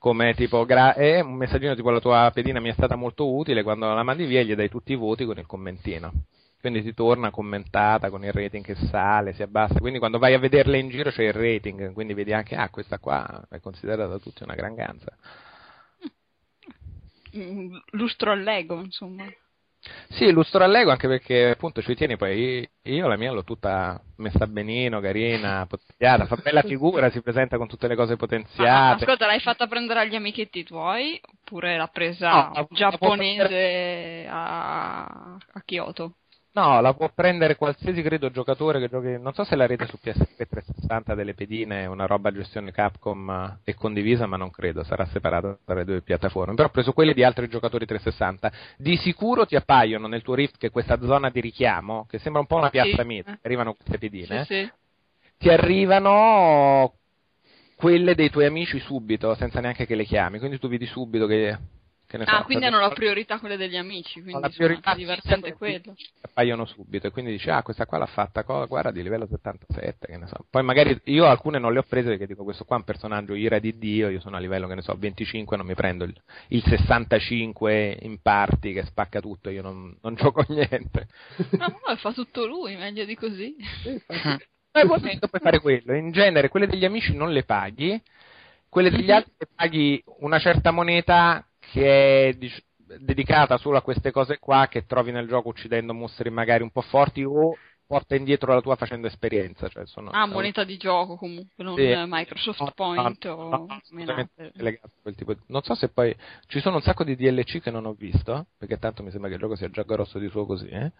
[0.07, 3.61] come tipo gra- eh, un messaggino tipo la tua pedina mi è stata molto utile,
[3.61, 6.13] quando la mandi via gli dai tutti i voti con il commentino.
[6.61, 9.79] Quindi ti torna commentata con il rating che sale, si abbassa.
[9.79, 12.99] Quindi quando vai a vederle in giro c'è il rating, quindi vedi anche, ah, questa
[12.99, 15.13] qua è considerata da tutti una gran ganza.
[17.35, 19.25] Mm, lustro al Lego, insomma.
[20.09, 24.47] Sì, lustro all'ego anche perché appunto ci tieni poi io la mia l'ho tutta messa
[24.47, 28.63] benino, carina, potenziata, fa bella figura, si presenta con tutte le cose potenziate.
[28.63, 35.61] Ma, ascolta, l'hai fatta prendere agli amichetti tuoi oppure l'ha presa no, giapponese a, a
[35.65, 36.15] Kyoto?
[36.57, 39.21] No, la può prendere qualsiasi credo giocatore che giochi.
[39.21, 42.71] Non so se la rete su PSP 360 delle pedine è una roba a gestione
[42.71, 46.55] Capcom è condivisa, ma non credo, sarà separata dalle due piattaforme.
[46.55, 48.51] Però ho preso quelle di altri giocatori 360.
[48.77, 52.47] Di sicuro ti appaiono nel tuo Rift che questa zona di richiamo, che sembra un
[52.47, 53.07] po' una piazza sì.
[53.07, 54.43] meta, arrivano queste pedine.
[54.45, 54.71] Sì, sì.
[55.37, 56.93] Ti arrivano
[57.75, 60.39] quelle dei tuoi amici subito, senza neanche che le chiami.
[60.39, 61.55] Quindi tu vedi subito che
[62.09, 65.95] ah, so, quindi hanno la priorità quelle degli amici, quindi la priorità è divertente quello.
[66.21, 70.17] Appaiono subito e quindi dici, ah, questa qua l'ha fatta, guarda, di livello 77, che
[70.17, 70.45] ne so.
[70.49, 73.33] Poi magari io alcune non le ho prese perché dico, questo qua è un personaggio
[73.33, 76.15] ira di Dio, io sono a livello, che ne so, 25, non mi prendo il,
[76.49, 81.07] il 65 in parti che spacca tutto, io non, non gioco niente.
[81.57, 83.55] Ma no, fa tutto lui, meglio di così.
[83.83, 84.01] Sì,
[85.27, 85.93] puoi fare quello.
[85.93, 88.01] In genere quelle degli amici non le paghi,
[88.69, 92.63] quelle degli altri paghi una certa moneta che è dic-
[92.99, 96.81] dedicata solo a queste cose qua che trovi nel gioco uccidendo mostri magari un po'
[96.81, 97.55] forti o
[97.85, 99.67] porta indietro la tua facendo esperienza.
[99.67, 101.93] Cioè sono, ah, moneta di gioco comunque, non sì.
[102.05, 103.79] Microsoft no, Point no, o no,
[105.01, 105.39] quel tipo di...
[105.47, 106.15] Non so se poi
[106.47, 109.35] ci sono un sacco di DLC che non ho visto, perché tanto mi sembra che
[109.35, 110.91] il gioco sia già grosso di suo così, eh?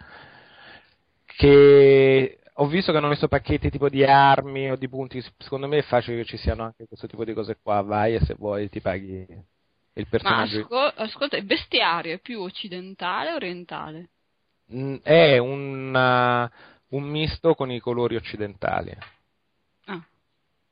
[1.26, 5.78] che ho visto che hanno messo pacchetti tipo di armi o di punti, secondo me
[5.78, 8.70] è facile che ci siano anche questo tipo di cose qua, vai e se vuoi
[8.70, 9.26] ti paghi
[10.00, 10.68] il personaggio.
[10.70, 14.10] Ma ascol- ascolta, il bestiario è più occidentale o orientale?
[14.74, 18.96] Mm, è un, uh, un misto con i colori occidentali.
[19.86, 20.06] Ah.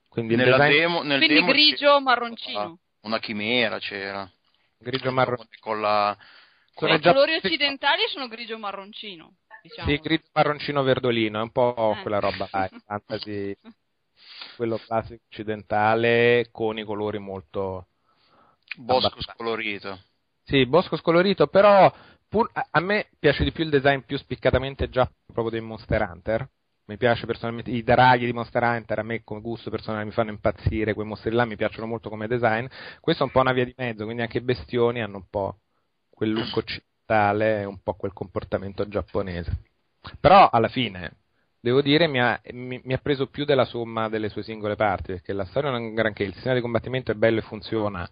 [0.09, 0.78] Quindi, Nella design...
[0.78, 2.80] demo, nel Quindi demo grigio marroncino.
[3.01, 4.30] Una chimera c'era.
[4.78, 5.49] Grigio marroncino.
[5.59, 6.17] Con la...
[6.73, 9.36] Con I colori occidentali sono grigio marroncino.
[9.61, 9.89] Diciamo.
[9.89, 12.01] Sì, grigio marroncino verdolino, è un po' eh.
[12.01, 13.55] quella roba là, fantasy,
[14.57, 17.88] quello classico occidentale con i colori molto
[18.78, 19.99] Bosco scolorito.
[20.43, 21.91] Sì, bosco scolorito, però
[22.28, 26.01] pur, a, a, me piace di più il design più spiccatamente già proprio dei Monster
[26.01, 26.47] Hunter.
[26.88, 30.30] Mi piace personalmente i draghi di Monster Hunter, a me come gusto personale mi fanno
[30.30, 32.68] impazzire, quei mostri là mi piacciono molto come design.
[32.99, 35.61] Questo è un po' una via di mezzo, quindi anche i bestioni hanno un po'
[36.09, 39.63] quel look occidentale un po' quel comportamento giapponese.
[40.20, 41.24] Però alla fine,
[41.66, 45.13] devo dire, mi ha, mi, mi ha, preso più della somma delle sue singole parti,
[45.13, 48.07] perché la storia non è granché, il sistema di combattimento è bello e funziona,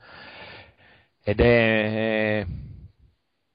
[1.24, 2.46] ed è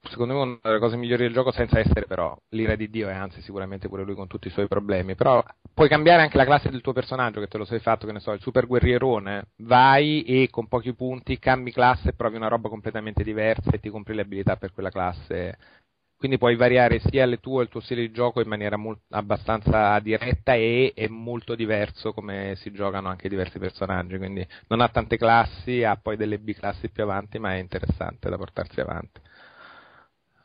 [0.02, 3.12] secondo me una delle cose migliori del gioco senza essere però l'ira di Dio e
[3.12, 5.42] anzi sicuramente pure lui con tutti i suoi problemi, però
[5.74, 8.20] puoi cambiare anche la classe del tuo personaggio che te lo sei fatto, che ne
[8.20, 12.68] so, il super guerrierone, vai e con pochi punti cambi classe e provi una roba
[12.68, 15.58] completamente diversa e ti compri le abilità per quella classe
[16.18, 19.02] quindi puoi variare sia il tuo e il tuo stile di gioco in maniera molt-
[19.10, 24.88] abbastanza diretta e è molto diverso come si giocano anche diversi personaggi, quindi non ha
[24.88, 29.20] tante classi, ha poi delle B classi più avanti, ma è interessante da portarsi avanti.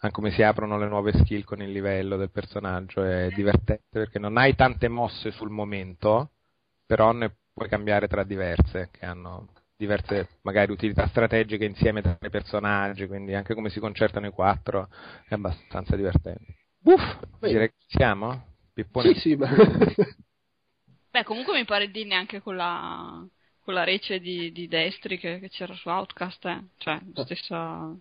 [0.01, 4.19] Anche come si aprono le nuove skill con il livello del personaggio è divertente perché
[4.19, 6.31] non hai tante mosse sul momento,
[6.85, 9.47] però ne puoi cambiare tra diverse che hanno
[9.83, 14.87] diverse magari utilità strategiche insieme tra i personaggi, quindi anche come si concertano i quattro
[15.27, 16.55] è abbastanza divertente.
[16.83, 18.45] Uff, direi che siamo?
[18.73, 19.13] Pippone.
[19.13, 19.49] Sì, sì, ma...
[21.11, 23.23] Beh, comunque mi pare di neanche con la,
[23.59, 26.63] con la rece di, di Destri che, che, c'era su Outcast, eh?
[26.77, 27.95] cioè stessa,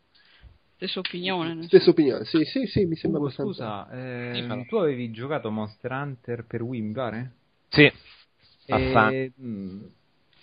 [0.76, 1.64] stessa opinione.
[1.64, 3.52] Stessa opinione, sì, sì, sì, mi sembra uh, abbastanza.
[3.52, 7.32] Scusa, eh, tu avevi giocato Monster Hunter per Wii, mi pare?
[7.68, 7.90] Sì,
[8.66, 9.32] e,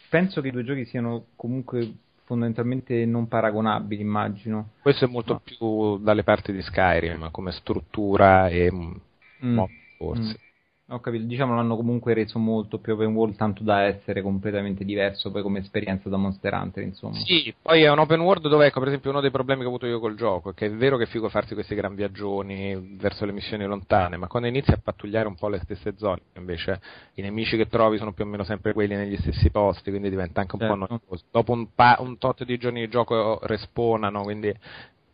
[0.09, 1.93] penso che i due giochi siano comunque
[2.25, 4.71] fondamentalmente non paragonabili, immagino.
[4.81, 5.41] Questo è molto no.
[5.43, 9.53] più dalle parti di Skyrim, come struttura e mm.
[9.53, 10.37] mod, forse.
[10.37, 10.48] Mm.
[10.91, 15.29] Ho capito, diciamo l'hanno comunque reso molto più open world, tanto da essere completamente diverso
[15.29, 17.13] poi come esperienza da Monster Hunter, insomma.
[17.13, 19.69] Sì, poi è un open world dove, ecco, per esempio, uno dei problemi che ho
[19.69, 22.97] avuto io col gioco, è che è vero che è figo farsi questi gran viaggioni
[22.97, 26.81] verso le missioni lontane, ma quando inizi a pattugliare un po' le stesse zone, invece
[27.15, 30.41] i nemici che trovi sono più o meno sempre quelli negli stessi posti, quindi diventa
[30.41, 30.75] anche un certo.
[30.75, 31.23] po' noioso.
[31.29, 34.51] Dopo un, pa- un tot di giorni di gioco respawnano, quindi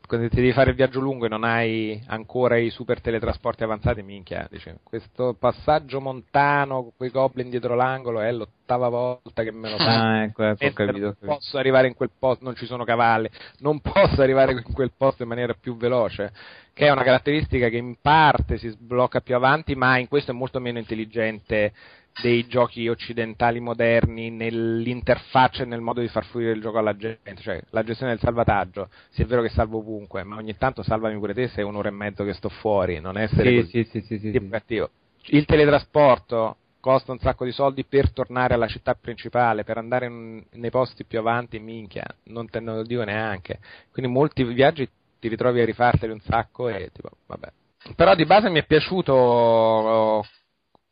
[0.06, 4.02] quando ti devi fare il viaggio lungo e non hai ancora i super teletrasporti avanzati,
[4.02, 9.70] minchia, dice, questo passaggio montano con quei goblin dietro l'angolo è l'ottava volta che me
[9.70, 10.02] lo fa.
[10.02, 13.30] Ah, ecco, ecco, capito, non posso arrivare in quel posto, non ci sono cavalli,
[13.60, 16.32] non posso arrivare in quel posto in maniera più veloce,
[16.74, 20.34] che è una caratteristica che in parte si sblocca più avanti, ma in questo è
[20.34, 21.74] molto meno intelligente
[22.22, 27.36] dei giochi occidentali moderni nell'interfaccia e nel modo di far fluire il gioco alla gente,
[27.38, 31.18] cioè la gestione del salvataggio, sì è vero che salvo ovunque, ma ogni tanto salvami
[31.18, 34.02] pure te se è un'ora e mezzo che sto fuori, non essere sì, così sì,
[34.02, 34.90] sì, sì, sì, cattivo.
[35.28, 40.44] Il teletrasporto costa un sacco di soldi per tornare alla città principale, per andare in,
[40.52, 43.60] nei posti più avanti, minchia, non te ne lo dico neanche.
[43.92, 44.88] Quindi molti viaggi
[45.20, 47.52] ti ritrovi a rifarteli un sacco e tipo, vabbè.
[47.96, 50.24] Però di base mi è piaciuto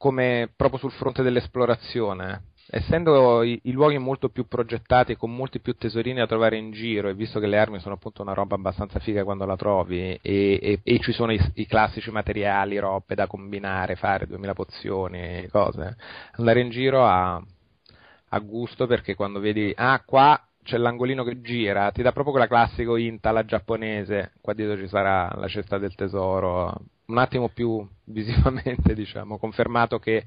[0.03, 2.47] come proprio sul fronte dell'esplorazione.
[2.69, 7.07] Essendo i, i, luoghi molto più progettati, con molti più tesorini da trovare in giro,
[7.07, 10.19] e visto che le armi sono appunto una roba abbastanza figa quando la trovi, e,
[10.21, 15.95] e, e ci sono i, i, classici materiali, robe da combinare, fare 2000 pozioni, cose,
[16.33, 21.91] andare in giro a, a gusto perché quando vedi, ah qua c'è l'angolino che gira,
[21.91, 25.93] ti dà proprio quella classico int alla giapponese, qua dietro ci sarà la cesta del
[25.95, 26.73] tesoro,
[27.07, 30.25] un attimo più visivamente, diciamo, confermato che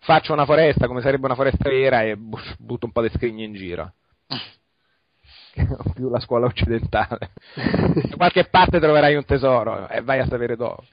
[0.00, 3.54] faccio una foresta come sarebbe una foresta vera e butto un po' di scrigni in
[3.54, 3.92] giro.
[5.94, 7.32] più la scuola occidentale.
[7.54, 10.86] da qualche parte troverai un tesoro e vai a sapere dove.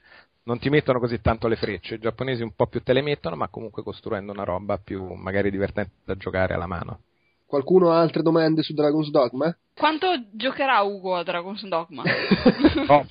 [0.44, 3.34] Non ti mettono così tanto le frecce, i giapponesi un po' più te le mettono,
[3.34, 7.00] ma comunque costruendo una roba più magari divertente da giocare alla mano.
[7.46, 9.56] Qualcuno ha altre domande su Dragon's Dogma?
[9.74, 12.02] Quanto giocherà Ugo a Dragon's Dogma?
[12.88, 13.06] oh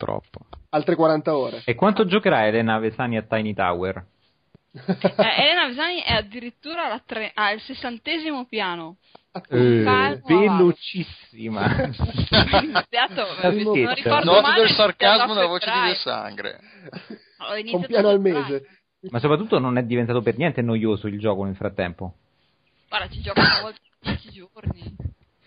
[0.00, 0.46] troppo.
[0.70, 1.62] Altre 40 ore.
[1.66, 4.06] E quanto giocherà Elena Vesani a Tiny Tower?
[4.72, 7.30] eh, Elena Vesani è addirittura tre...
[7.34, 8.96] ah, al sessantesimo piano.
[9.48, 11.88] Eh, velocissima
[12.62, 16.60] iniziato, non ricordo Noto del sarcasmo dalla voce di De Sangre
[17.70, 18.66] un piano al mese
[19.08, 22.14] ma soprattutto non è diventato per niente noioso il gioco nel frattempo
[22.90, 24.96] guarda ci gioco una volta in 10 giorni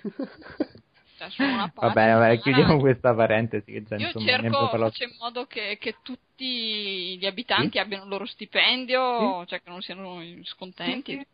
[1.30, 3.72] cioè, va bene, va bene, chiudiamo questa parentesi.
[3.72, 7.80] Che già, Io insomma, cerco, faccio in modo che, che, tutti gli abitanti sì?
[7.80, 9.48] abbiano il loro stipendio, sì?
[9.48, 11.18] cioè che non siano scontenti.
[11.18, 11.26] Sì,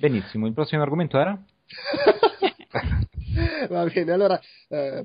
[0.00, 1.38] Benissimo, il prossimo argomento era?
[3.68, 5.04] Va bene, allora eh,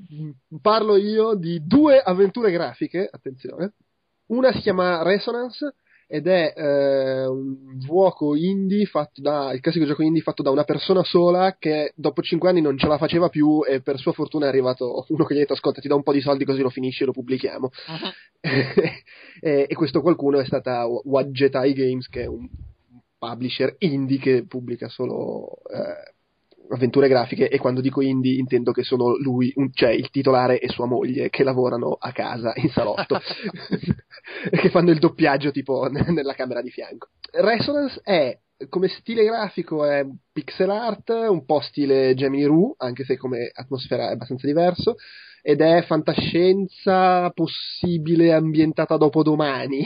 [0.62, 3.74] parlo io di due avventure grafiche, attenzione.
[4.28, 5.76] Una si chiama Resonance
[6.08, 10.64] ed è eh, un gioco indie fatto da il classico gioco indie fatto da una
[10.64, 14.46] persona sola che dopo 5 anni non ce la faceva più e per sua fortuna
[14.46, 16.62] è arrivato uno che gli ha detto ascolta ti do un po' di soldi così
[16.62, 18.42] lo finisci e lo pubblichiamo uh-huh.
[19.42, 22.48] e, e, questo qualcuno è stata Wadgetai Games che è un
[23.18, 26.13] publisher indie che pubblica solo eh,
[26.74, 30.70] avventure grafiche e quando dico indie intendo che sono lui, un, cioè il titolare e
[30.70, 33.20] sua moglie che lavorano a casa in salotto
[34.50, 37.10] e che fanno il doppiaggio tipo nella camera di fianco.
[37.32, 38.38] Resonance è
[38.70, 44.10] come stile grafico è pixel art, un po' stile Gemini Rue, anche se come atmosfera
[44.10, 44.96] è abbastanza diverso.
[45.46, 49.86] ed è fantascienza possibile ambientata dopo domani.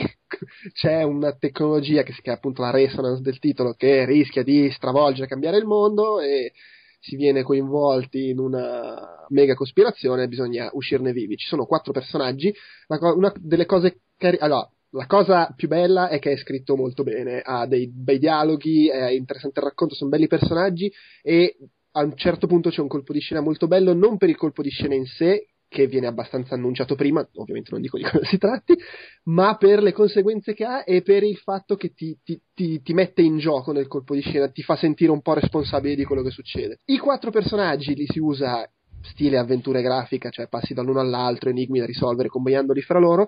[0.72, 5.24] C'è una tecnologia che si chiama appunto la resonance del titolo che rischia di stravolgere
[5.24, 6.52] e cambiare il mondo e
[6.98, 11.36] si viene coinvolti in una mega cospirazione bisogna uscirne vivi.
[11.36, 12.52] Ci sono quattro personaggi,
[12.86, 14.42] una delle cose carine...
[14.42, 18.88] Allora, la cosa più bella è che è scritto molto bene, ha dei bei dialoghi,
[18.88, 20.90] è interessante il racconto, sono belli personaggi
[21.22, 21.56] e
[21.92, 24.62] a un certo punto c'è un colpo di scena molto bello, non per il colpo
[24.62, 28.38] di scena in sé, che viene abbastanza annunciato prima, ovviamente non dico di cosa si
[28.38, 28.76] tratti,
[29.24, 32.94] ma per le conseguenze che ha e per il fatto che ti, ti, ti, ti,
[32.94, 36.22] mette in gioco nel colpo di scena, ti fa sentire un po' responsabile di quello
[36.22, 36.78] che succede.
[36.86, 38.68] I quattro personaggi li si usa
[39.02, 43.26] stile avventura grafica, cioè passi dall'uno all'altro, enigmi da risolvere combinandoli fra loro,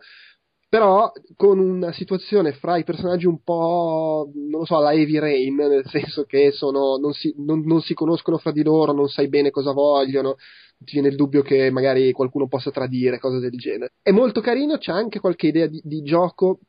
[0.71, 5.57] però con una situazione fra i personaggi un po', non lo so, la Heavy Rain,
[5.57, 9.29] nel senso che sono, non, si, non, non si conoscono fra di loro, non sai
[9.29, 10.37] bene cosa vogliono,
[10.79, 13.95] ti viene il dubbio che magari qualcuno possa tradire, cose del genere.
[14.01, 16.61] È molto carino, c'è anche qualche idea di, di gioco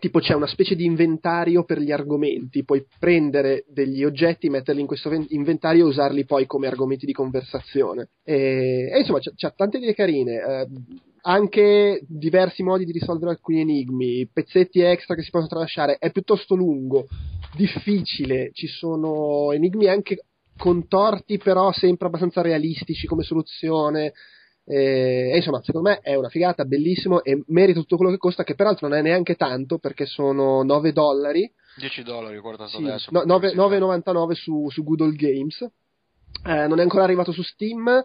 [0.00, 4.88] tipo c'è una specie di inventario per gli argomenti, puoi prendere degli oggetti, metterli in
[4.88, 8.08] questo inventario e usarli poi come argomenti di conversazione.
[8.24, 10.32] E, e insomma, c'è, tante idee carine.
[10.32, 10.66] Eh,
[11.26, 16.54] anche diversi modi di risolvere alcuni enigmi, pezzetti extra che si possono tralasciare, è piuttosto
[16.54, 17.06] lungo,
[17.54, 20.24] difficile, ci sono enigmi anche
[20.56, 24.12] contorti però sempre abbastanza realistici come soluzione.
[24.66, 28.44] E, e, insomma, secondo me è una figata, bellissimo e merita tutto quello che costa,
[28.44, 31.50] che peraltro non è neanche tanto perché sono 9 dollari.
[31.76, 33.10] 10 dollari, guardato sì, adesso.
[33.10, 35.66] No, 9,99 su, su Good Games.
[36.46, 38.04] Eh, non è ancora arrivato su Steam,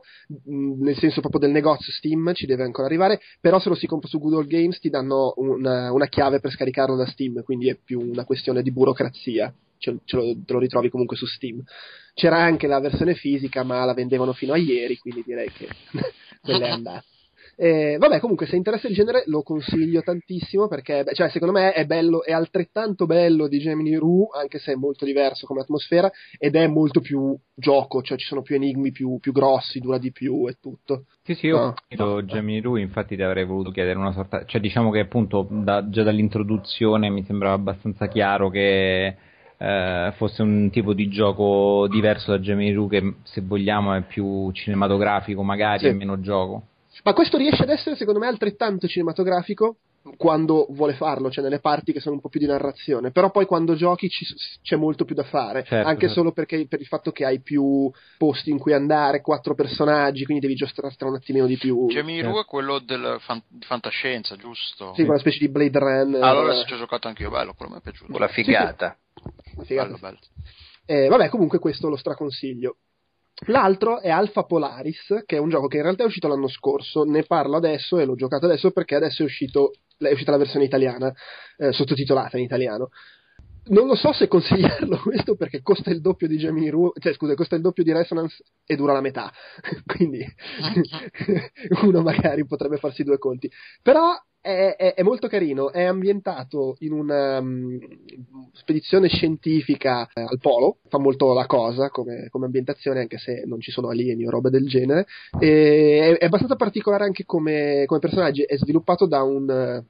[0.50, 3.86] mm, nel senso proprio del negozio Steam, ci deve ancora arrivare, però se lo si
[3.86, 7.76] compra su Google Games ti danno una, una chiave per scaricarlo da Steam, quindi è
[7.76, 11.62] più una questione di burocrazia, ce, ce lo, te lo ritrovi comunque su Steam.
[12.14, 15.68] C'era anche la versione fisica, ma la vendevano fino a ieri, quindi direi che
[16.42, 17.04] quella è andata.
[17.62, 21.74] Eh, vabbè, comunque, se interessa il genere, lo consiglio tantissimo perché, beh, cioè, secondo me
[21.74, 26.10] è bello, è altrettanto bello di Gemini Rue, anche se è molto diverso come atmosfera,
[26.38, 30.14] ed è molto più gioco, cioè ci sono più enigmi più, più grossi, dura di
[30.14, 31.04] più e tutto.
[31.22, 34.46] Sì, sì, io no, ho no, Gemini Rue, infatti ti avrei voluto chiedere una sorta,
[34.46, 39.18] cioè diciamo che appunto da, già dall'introduzione mi sembrava abbastanza chiaro che
[39.58, 44.50] eh, fosse un tipo di gioco diverso da Gemini Rue che se vogliamo è più
[44.54, 45.88] cinematografico magari sì.
[45.88, 46.64] e meno gioco.
[47.04, 49.78] Ma questo riesce ad essere, secondo me, altrettanto cinematografico
[50.18, 53.46] quando vuole farlo, cioè nelle parti che sono un po' più di narrazione, però poi
[53.46, 54.26] quando giochi ci,
[54.62, 56.16] c'è molto più da fare, certo, anche certo.
[56.16, 60.42] solo perché, per il fatto che hai più posti in cui andare, quattro personaggi, quindi
[60.42, 61.88] devi giostrare un attimino di più.
[61.88, 62.32] Gemini certo.
[62.32, 64.94] Rue è quello del fan- di fantascienza, giusto?
[64.96, 66.24] Sì, quella specie di Blade Runner.
[66.24, 68.18] Allora se ci ho giocato anche io, bello, quello mi è piaciuto.
[68.18, 68.98] La figata.
[69.14, 69.56] Sì, sì.
[69.56, 69.88] La figata.
[69.88, 70.20] Bello, bello.
[70.86, 72.78] Eh, vabbè, comunque questo lo straconsiglio.
[73.46, 77.04] L'altro è Alpha Polaris, che è un gioco che in realtà è uscito l'anno scorso,
[77.04, 80.66] ne parlo adesso e l'ho giocato adesso perché adesso è, uscito, è uscita la versione
[80.66, 81.14] italiana,
[81.58, 82.90] eh, sottotitolata in italiano.
[83.70, 87.36] Non lo so se consigliarlo questo perché costa il doppio di Gemini Rue, cioè scusa,
[87.36, 89.32] costa il doppio di Resonance e dura la metà,
[89.86, 90.26] quindi
[91.84, 93.50] uno magari potrebbe farsi due conti.
[93.82, 94.12] Però
[94.50, 97.78] è, è, è, molto carino, è ambientato in una um,
[98.54, 103.60] spedizione scientifica eh, al polo, fa molto la cosa come, come, ambientazione, anche se non
[103.60, 105.06] ci sono alieni o roba del genere.
[105.40, 109.84] E, è, è, abbastanza particolare anche come, come personaggi, è sviluppato da un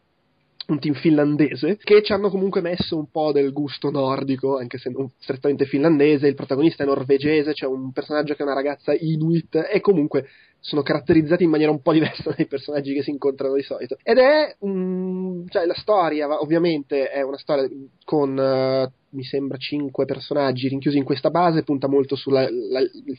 [0.69, 4.89] un team finlandese che ci hanno comunque messo un po' del gusto nordico, anche se
[4.89, 6.27] non strettamente finlandese.
[6.27, 10.27] Il protagonista è norvegese, c'è un personaggio che è una ragazza inuit e comunque
[10.59, 13.97] sono caratterizzati in maniera un po' diversa dai personaggi che si incontrano di solito.
[14.03, 17.67] Ed è um, cioè la storia, ovviamente, è una storia
[18.03, 22.37] con uh, mi sembra cinque personaggi rinchiusi in questa base, punta molto sul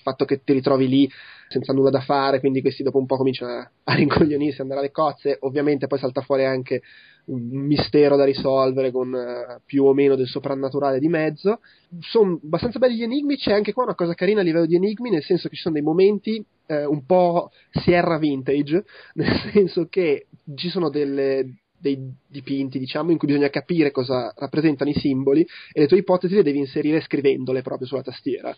[0.03, 1.11] fatto che ti ritrovi lì
[1.49, 4.93] senza nulla da fare, quindi questi dopo un po' cominciano a, a rincoglionirsi, andare alle
[4.93, 6.83] cozze, ovviamente poi salta fuori anche
[7.27, 11.61] un mistero da risolvere con uh, più o meno del soprannaturale di mezzo.
[12.01, 15.11] Sono abbastanza belli gli enigmi, c'è anche qua una cosa carina a livello di enigmi,
[15.11, 20.27] nel senso che ci sono dei momenti eh, un po' Sierra Vintage, nel senso che
[20.55, 25.81] ci sono delle, dei dipinti, diciamo, in cui bisogna capire cosa rappresentano i simboli e
[25.81, 28.55] le tue ipotesi le devi inserire scrivendole proprio sulla tastiera.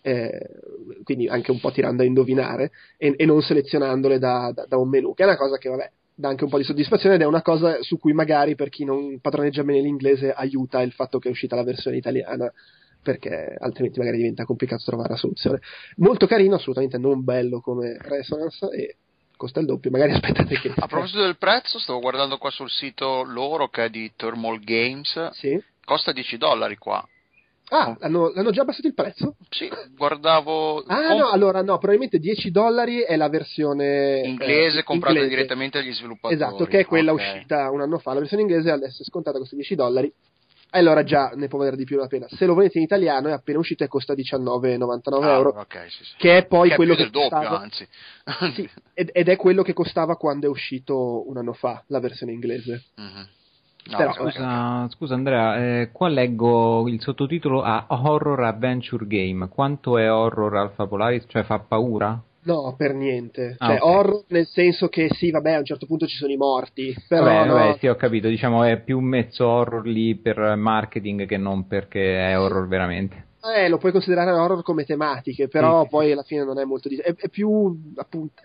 [0.00, 0.30] Eh,
[1.02, 4.88] quindi anche un po' tirando a indovinare e, e non selezionandole da, da, da, un
[4.88, 7.26] menu, che è una cosa che vabbè dà anche un po' di soddisfazione ed è
[7.26, 11.28] una cosa su cui magari per chi non padroneggia bene l'inglese aiuta il fatto che
[11.28, 12.52] è uscita la versione italiana
[13.00, 15.60] perché altrimenti magari diventa complicato trovare la soluzione.
[15.98, 18.96] Molto carino, assolutamente non bello come Resonance e
[19.36, 20.72] costa il doppio, magari aspettate che...
[20.74, 25.30] A proposito del prezzo, stavo guardando qua sul sito loro che è di Thermal Games,
[25.30, 25.62] sì.
[25.84, 27.08] costa 10 dollari qua.
[27.70, 29.36] Ah, l'hanno, l'hanno, già abbassato il prezzo?
[29.50, 30.82] Sì, guardavo...
[30.86, 34.22] Ah no, allora no, probabilmente 10 dollari è la versione...
[34.24, 35.36] Inglese eh, comprata inglese.
[35.36, 36.34] direttamente dagli sviluppatori.
[36.34, 37.34] Esatto, che è quella okay.
[37.34, 38.14] uscita un anno fa.
[38.14, 40.12] La versione inglese adesso è scontata con questi 10 dollari.
[40.70, 42.26] E allora già ne può valere di più la pena.
[42.28, 45.58] Se lo volete in italiano è appena uscito e costa 19,99 ah, euro.
[45.60, 46.14] Okay, sì, sì.
[46.18, 47.42] Che è poi che quello è che costava...
[47.42, 47.88] doppio, anzi.
[48.54, 52.32] sì, ed, ed, è quello che costava quando è uscito un anno fa la versione
[52.32, 52.84] inglese.
[53.00, 53.24] Mm-hmm.
[53.90, 59.48] No, Però, scusa, scusa, Andrea, eh, qua leggo il sottotitolo a Horror Adventure Game.
[59.48, 61.24] Quanto è horror Alpha Polaris?
[61.26, 62.22] Cioè fa paura?
[62.42, 63.56] No, per niente.
[63.58, 63.90] Ah, cioè, okay.
[63.90, 66.94] horror nel senso che sì, vabbè, a un certo punto ci sono i morti.
[67.08, 67.54] Però vabbè, no...
[67.54, 68.28] vabbè, sì, ho capito.
[68.28, 73.26] Diciamo è più mezzo horror lì per marketing che non perché è horror veramente.
[73.56, 76.88] Eh, lo puoi considerare horror come tematiche, però sì, poi alla fine non è molto.
[76.88, 76.96] Di...
[76.96, 78.42] È, è più appunto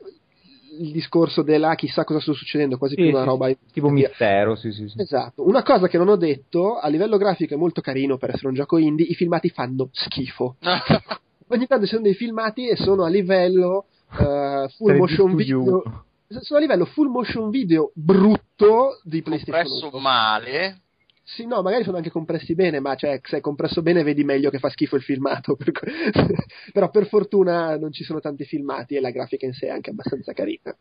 [0.79, 4.55] il discorso della chissà cosa sta succedendo, quasi sì, più una sì, roba tipo mistero,
[4.55, 4.99] sì, sì, sì.
[4.99, 5.47] Esatto.
[5.47, 8.53] Una cosa che non ho detto, a livello grafico è molto carino per essere un
[8.53, 10.55] gioco indie, i filmati fanno schifo.
[11.47, 13.85] Ogni tanto ci sono dei filmati e sono a livello
[14.17, 15.83] uh, full motion video.
[16.27, 20.81] Sono a livello full motion video brutto di PlayStation Compresso male
[21.25, 24.49] sì, no, magari sono anche compressi bene, ma cioè, se è compresso bene vedi meglio
[24.49, 25.55] che fa schifo il filmato.
[25.57, 25.85] Per co-
[26.73, 29.91] Però per fortuna non ci sono tanti filmati e la grafica in sé è anche
[29.91, 30.75] abbastanza carina.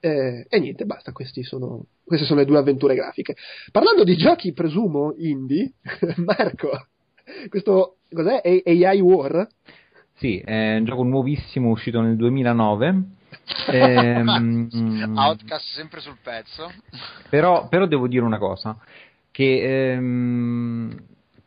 [0.00, 1.12] Eh, e niente, basta,
[1.42, 3.34] sono, queste sono le due avventure grafiche.
[3.72, 5.72] Parlando di giochi, presumo, indie,
[6.18, 6.88] Marco,
[7.48, 8.40] questo cos'è?
[8.44, 9.48] AI War?
[10.14, 13.02] Sì, è un gioco nuovissimo uscito nel 2009.
[13.70, 14.68] ehm,
[15.16, 16.70] Outcast sempre sul pezzo.
[17.30, 18.76] Però, però devo dire una cosa
[19.38, 20.96] che ehm,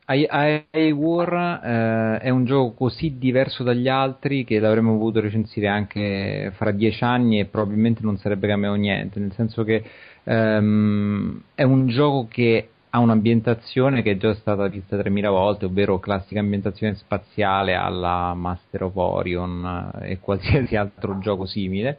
[0.06, 6.54] AI War eh, è un gioco così diverso dagli altri che l'avremmo voluto recensire anche
[6.56, 9.84] fra dieci anni e probabilmente non sarebbe cambiato niente, nel senso che
[10.24, 16.00] ehm, è un gioco che ha un'ambientazione che è già stata vista 3000 volte, ovvero
[16.00, 21.98] classica ambientazione spaziale alla Master of Orion eh, e qualsiasi altro gioco simile.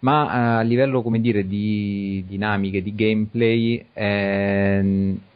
[0.00, 5.31] Ma eh, a livello come dire di dinamiche, di gameplay Ah,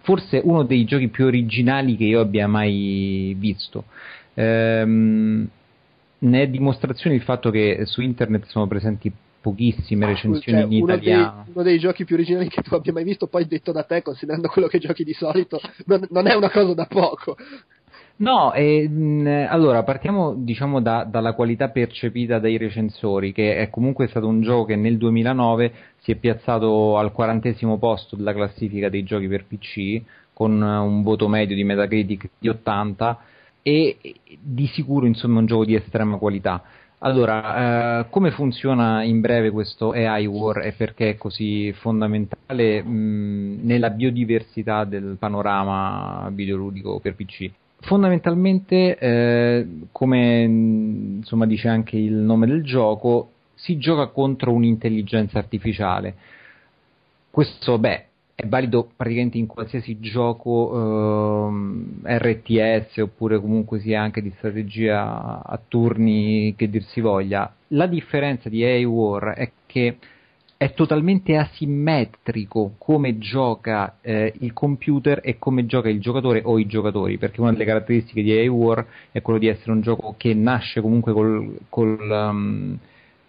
[0.00, 3.84] forse uno dei giochi più originali che io abbia mai visto.
[4.34, 5.48] Ehm,
[6.18, 10.92] ne è dimostrazione il fatto che su internet sono presenti pochissime recensioni cioè, in uno
[10.92, 11.42] italiano.
[11.44, 14.02] Dei, uno dei giochi più originali che tu abbia mai visto, poi detto da te,
[14.02, 17.36] considerando quello che giochi di solito, non, non è una cosa da poco.
[18.16, 24.08] No, eh, mh, allora partiamo diciamo da, dalla qualità percepita dai recensori, che è comunque
[24.08, 29.02] stato un gioco che nel 2009 si è piazzato al quarantesimo posto della classifica dei
[29.02, 33.18] giochi per PC, con un voto medio di Metacritic di 80
[33.62, 33.96] e
[34.40, 36.62] di sicuro insomma un gioco di estrema qualità.
[37.02, 43.60] Allora, eh, come funziona in breve questo AI War e perché è così fondamentale mh,
[43.62, 47.50] nella biodiversità del panorama videoludico per PC?
[47.80, 53.30] Fondamentalmente, eh, come insomma, dice anche il nome del gioco,
[53.62, 56.14] si gioca contro un'intelligenza artificiale.
[57.30, 61.52] Questo, beh, è valido praticamente in qualsiasi gioco
[62.04, 67.54] eh, RTS oppure comunque sia anche di strategia a turni che dir si voglia.
[67.68, 69.98] La differenza di AI War è che
[70.56, 76.66] è totalmente asimmetrico come gioca eh, il computer e come gioca il giocatore o i
[76.66, 80.34] giocatori, perché una delle caratteristiche di AI War è quello di essere un gioco che
[80.34, 82.78] nasce comunque col, col, um,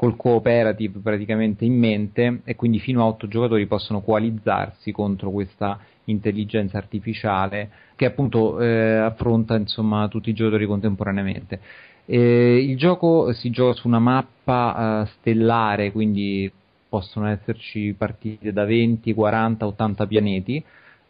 [0.01, 5.77] col cooperative praticamente in mente e quindi fino a 8 giocatori possono coalizzarsi contro questa
[6.05, 11.59] intelligenza artificiale che appunto eh, affronta insomma tutti i giocatori contemporaneamente.
[12.07, 16.51] Eh, il gioco si gioca su una mappa uh, stellare, quindi
[16.89, 20.63] possono esserci partite da 20, 40, 80 pianeti.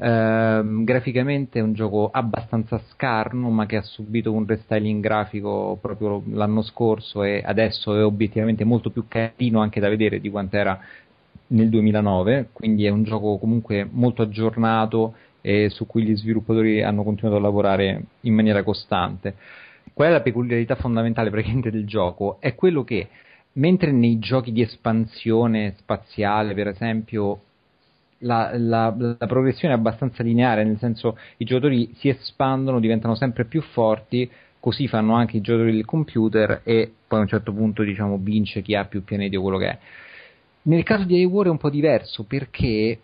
[0.04, 6.24] Eh, graficamente è un gioco abbastanza scarno, ma che ha subito un restyling grafico proprio
[6.32, 10.80] l'anno scorso e adesso è obiettivamente molto più carino anche da vedere di quanto era
[11.48, 12.50] nel 2009.
[12.52, 17.42] Quindi è un gioco comunque molto aggiornato e su cui gli sviluppatori hanno continuato a
[17.42, 19.36] lavorare in maniera costante.
[19.94, 22.38] Qual è la peculiarità fondamentale praticamente del gioco?
[22.40, 23.08] È quello che
[23.54, 27.42] mentre nei giochi di espansione spaziale, per esempio,
[28.22, 33.46] la, la, la, progressione è abbastanza lineare, nel senso i giocatori si espandono, diventano sempre
[33.46, 37.84] più forti, così fanno anche i giocatori del computer e poi a un certo punto
[37.84, 39.78] diciamo vince chi ha più pianeti o quello che è.
[40.64, 43.00] Nel caso di iWar è un po' diverso perché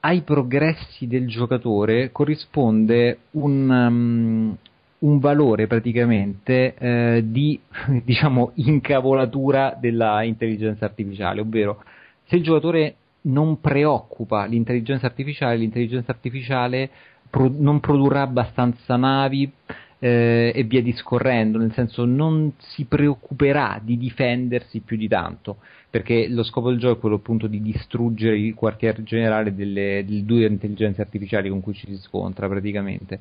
[0.00, 4.56] ai progressi del giocatore corrisponde un, um,
[4.98, 7.58] un valore praticamente eh, di
[8.04, 11.82] diciamo incavolatura della intelligenza artificiale, ovvero
[12.24, 12.96] se il giocatore
[13.26, 16.90] non preoccupa l'intelligenza artificiale, l'intelligenza artificiale
[17.30, 19.50] pro- non produrrà abbastanza navi,
[19.98, 25.56] eh, e via discorrendo, nel senso non si preoccuperà di difendersi più di tanto,
[25.88, 30.24] perché lo scopo del gioco è quello appunto di distruggere il quartier generale delle, delle
[30.24, 33.20] due intelligenze artificiali con cui ci si scontra praticamente.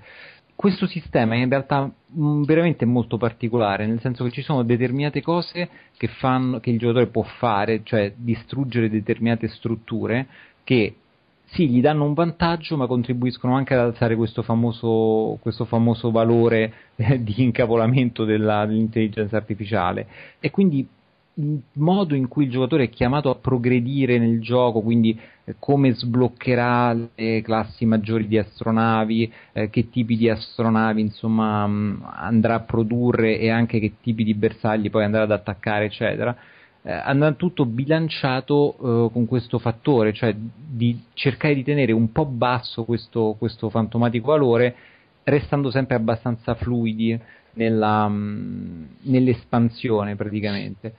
[0.55, 4.63] Questo sistema è in realtà mh, mm, veramente molto particolare, nel senso che ci sono
[4.63, 10.27] determinate cose che, fanno, che il giocatore può fare, cioè distruggere determinate strutture
[10.63, 10.95] che
[11.47, 16.73] sì, gli danno un vantaggio, ma contribuiscono anche ad alzare questo famoso, questo famoso valore
[16.95, 20.07] eh, di incapolamento della, dell'intelligenza artificiale.
[20.39, 20.87] E quindi
[21.73, 26.93] modo in cui il giocatore è chiamato a progredire nel gioco, quindi eh, come sbloccherà
[26.93, 33.37] le classi maggiori di astronavi, eh, che tipi di astronavi insomma, mh, andrà a produrre
[33.39, 36.35] e anche che tipi di bersagli poi andrà ad attaccare, eccetera
[36.85, 42.25] eh, andrà tutto bilanciato eh, con questo fattore, cioè di cercare di tenere un po'
[42.25, 44.75] basso questo, questo fantomatico valore,
[45.23, 47.19] restando sempre abbastanza fluidi
[47.53, 50.93] nella, mm, nell'espansione praticamente.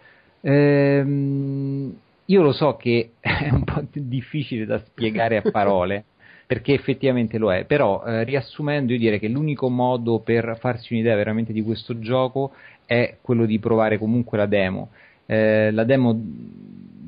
[0.49, 1.93] Ehm,
[2.27, 6.05] io lo so che è un po' difficile da spiegare a parole.
[6.47, 11.17] perché effettivamente lo è, però eh, riassumendo io direi che l'unico modo per farsi un'idea
[11.17, 12.53] veramente di questo gioco
[12.87, 14.91] è quello di provare comunque la demo,
[15.27, 16.17] eh, la demo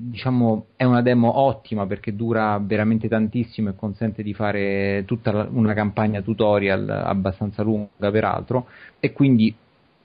[0.08, 5.74] diciamo è una demo ottima perché dura veramente tantissimo e consente di fare tutta una
[5.74, 8.66] campagna tutorial abbastanza lunga peraltro
[8.98, 9.54] e quindi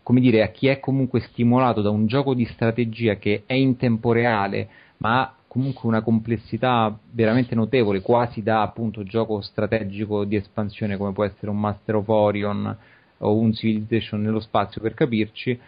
[0.03, 3.77] come dire a chi è comunque stimolato da un gioco di strategia che è in
[3.77, 10.35] tempo reale ma ha comunque una complessità veramente notevole quasi da appunto gioco strategico di
[10.35, 12.77] espansione come può essere un Master of Orion
[13.19, 15.59] o un Civilization nello spazio per capirci.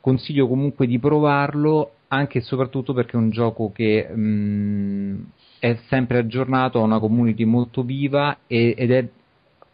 [0.00, 5.20] Consiglio comunque di provarlo anche e soprattutto perché è un gioco che mh, mm,
[5.58, 9.08] è sempre aggiornato, ha una community molto viva e, ed è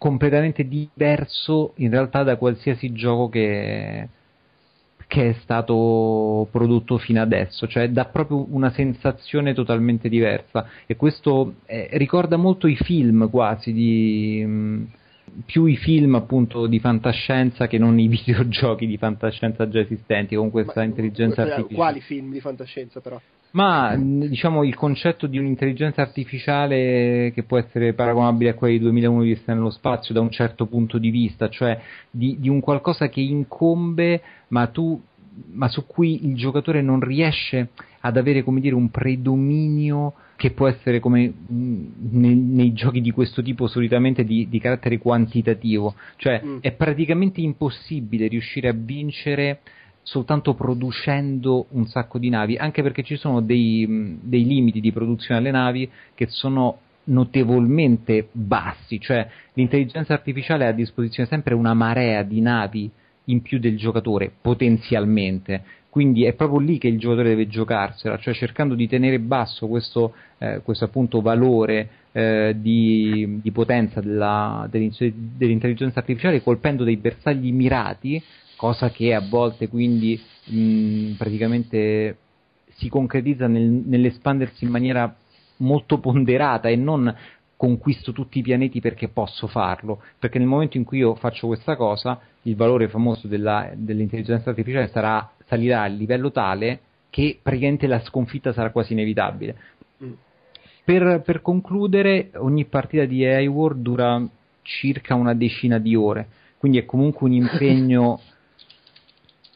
[0.05, 4.07] completamente diverso in realtà da qualsiasi gioco che,
[5.07, 11.55] che è stato prodotto fino adesso, cioè dà proprio una sensazione totalmente diversa e questo
[11.65, 14.45] eh, ricorda molto i film quasi di...
[14.45, 14.85] Mh, mm,
[15.47, 20.51] più i film appunto di fantascienza che non i videogiochi di fantascienza già esistenti con
[20.51, 21.75] questa Ma, intelligenza artificiale.
[21.75, 23.19] Quali film di fantascienza però?
[23.55, 29.23] Ma diciamo il concetto di un'intelligenza artificiale che può essere paragonabile a quelli di 2001
[29.23, 31.81] di Stare nello spazio da un certo punto di vista, cioè
[32.11, 35.01] di, di un qualcosa che incombe ma tu
[35.53, 40.69] ma su cui il giocatore non riesce ad avere come dire un predominio che può
[40.69, 46.43] essere come mh, nei, nei, giochi di questo tipo solitamente di, di carattere quantitativo, cioè
[46.45, 46.59] mm.
[46.61, 49.61] è praticamente impossibile riuscire a vincere
[50.05, 55.41] soltanto producendo un sacco di navi, anche perché ci sono dei, dei limiti di produzione
[55.41, 62.23] alle navi che sono notevolmente bassi, cioè l'intelligenza artificiale ha a disposizione sempre una marea
[62.23, 62.91] di navi
[63.25, 65.63] in più del giocatore, potenzialmente.
[65.89, 70.13] Quindi è proprio lì che il giocatore deve giocarsela, cioè cercando di tenere basso questo,
[70.39, 78.21] eh, questo appunto valore eh, di, di, potenza della, dell'intelligenza artificiale colpendo dei bersagli mirati,
[78.57, 82.19] cosa che a volte quindi mh, praticamente
[82.77, 85.15] si concretizza nel, nell'espandersi in maniera
[85.59, 87.15] molto ponderata e non
[87.57, 91.77] conquisto tutti i pianeti perché posso farlo, perché nel momento in cui io faccio questa
[91.77, 96.81] cosa, il valore famoso della, dell'intelligenza artificiale sarà, salirà a livello tale
[97.11, 99.57] che praticamente la sconfitta sarà quasi inevitabile.
[100.03, 100.13] Mm.
[100.85, 104.23] Per, per, concludere, ogni partita di AI War dura
[104.63, 106.27] circa una decina di ore,
[106.59, 108.21] quindi è comunque un impegno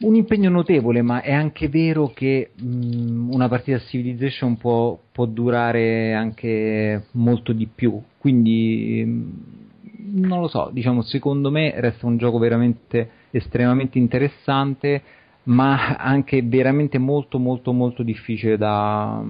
[0.00, 6.14] un impegno notevole, ma è anche vero che mh, una partita Civilization può, può, durare
[6.14, 8.00] anche molto di più.
[8.16, 15.02] Quindi mh, non lo so, diciamo, secondo me resta un gioco veramente estremamente interessante,
[15.44, 19.22] ma anche veramente molto molto molto difficile da,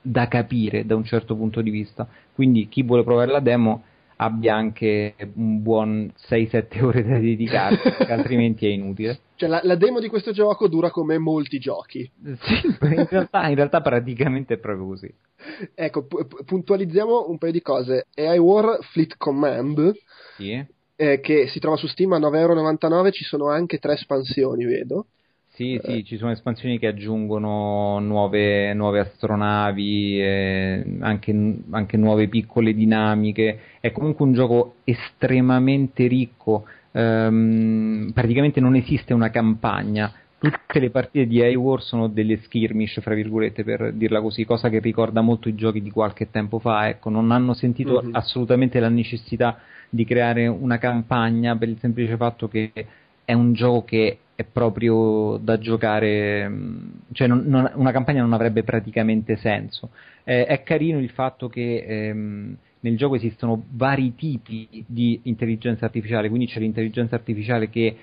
[0.00, 2.06] da capire da un certo punto di vista.
[2.32, 3.82] Quindi chi vuole provare la demo
[4.22, 9.18] abbia anche un buon 6-7 ore da dedicarsi, altrimenti è inutile.
[9.34, 12.08] Cioè, la, la, demo di questo gioco dura come molti giochi.
[12.22, 15.12] Sì, in realtà, in realtà praticamente è proprio così.
[15.74, 18.06] Ecco, pu- puntualizziamo un paio di cose.
[18.14, 19.92] AI War Fleet Command,
[20.36, 20.64] sì.
[20.96, 25.06] eh, che si trova su Steam a 9,99€, ci sono anche tre espansioni, vedo.
[25.54, 26.02] Sì, sì, eh.
[26.02, 33.58] ci sono espansioni che aggiungono nuove, nuove astronavi, eh, anche, anche, nuove piccole dinamiche.
[33.78, 36.64] È comunque un gioco estremamente ricco.
[36.92, 40.10] Um, praticamente non esiste una campagna.
[40.38, 44.78] Tutte le partite di A-War sono delle skirmish, fra virgolette, per dirla così, cosa che
[44.78, 46.88] ricorda molto i giochi di qualche tempo fa.
[46.88, 48.14] Ecco, non hanno sentito mm-hmm.
[48.14, 49.58] assolutamente la necessità
[49.90, 52.72] di creare una campagna per il semplice fatto che
[53.24, 58.32] è un gioco che è proprio da giocare, mm, cioè non, non, una campagna non
[58.32, 59.90] avrebbe praticamente senso.
[60.24, 66.28] Eh, è carino il fatto che ehm, nel gioco esistono vari tipi di intelligenza artificiale,
[66.28, 67.96] quindi c'è l'intelligenza artificiale che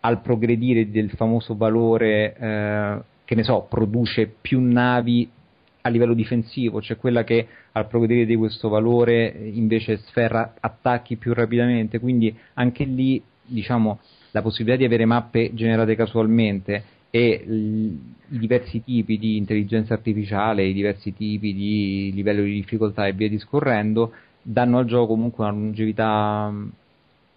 [0.00, 5.28] al progredire del famoso valore, eh, che ne so, produce più navi
[5.82, 11.32] a livello difensivo, c'è quella che al progredire di questo valore invece sferra attacchi più
[11.34, 13.98] rapidamente, quindi anche lì diciamo
[14.32, 20.72] la possibilità di avere mappe generate casualmente e i diversi tipi di intelligenza artificiale, i
[20.72, 24.12] diversi tipi di livello di difficoltà e via discorrendo
[24.42, 26.68] danno al gioco comunque una longevità mm,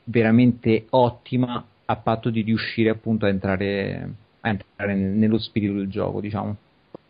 [0.05, 4.09] veramente ottima a patto di riuscire appunto a entrare,
[4.41, 6.55] a entrare nello spirito del gioco, diciamo.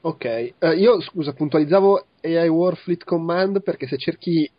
[0.01, 4.49] Ok, uh, io scusa, puntualizzavo AI War Fleet Command perché se cerchi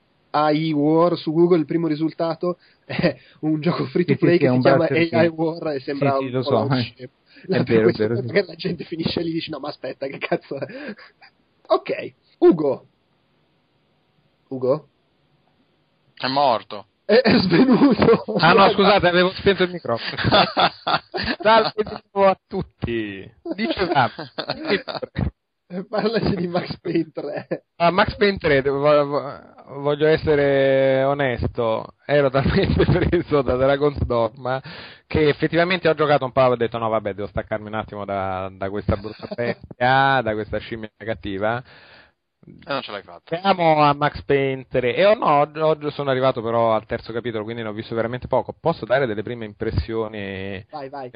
[0.45, 4.51] AI War su Google il primo risultato è un gioco free to play sì, che
[4.51, 6.69] si chiama AI War e sembra sì, un lo so.
[6.69, 10.19] è vero, è vero, perché la gente finisce lì e dice no ma aspetta che
[10.19, 10.67] cazzo è?
[11.69, 12.15] Ok.
[12.39, 12.87] Ugo.
[14.49, 14.89] Ugo?
[16.15, 16.87] È morto.
[17.05, 18.35] È, è svenuto.
[18.39, 20.23] Ah no scusate avevo spento il microfono.
[21.41, 21.73] Salve
[22.13, 23.33] a tutti.
[23.55, 24.11] Dicevamo
[25.89, 27.65] Parlaci di Max Payne 3.
[27.79, 34.63] Ah, Max Payne 3, voglio essere onesto, ero talmente preso da Dragon's Dogma
[35.07, 38.07] che effettivamente ho giocato un po' e ho detto no vabbè devo staccarmi un attimo
[38.07, 41.63] da, da questa brutta bestia, da questa scimmia negativa.
[42.47, 43.37] E non ce l'hai fatto.
[43.37, 47.45] Siamo a Max Payne 3 e oh no, oggi sono arrivato però al terzo capitolo
[47.45, 48.55] quindi ne ho visto veramente poco.
[48.59, 50.65] Posso dare delle prime impressioni?
[50.71, 51.11] Vai, vai.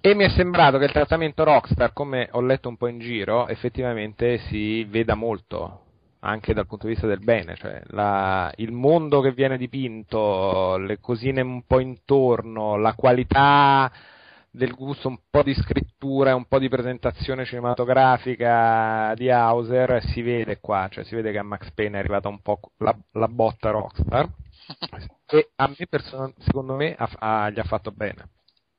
[0.00, 3.48] E mi è sembrato che il trattamento Rockstar, come ho letto un po' in giro,
[3.48, 5.86] effettivamente si veda molto,
[6.20, 11.00] anche dal punto di vista del bene, cioè la, il mondo che viene dipinto, le
[11.00, 13.90] cosine un po' intorno, la qualità
[14.52, 20.60] del gusto, un po' di scrittura, un po' di presentazione cinematografica di Hauser si vede
[20.60, 23.70] qua, cioè si vede che a Max Payne è arrivata un po' la, la botta
[23.70, 24.28] Rockstar.
[25.30, 28.30] E a me person- secondo me ha, ha, gli ha fatto bene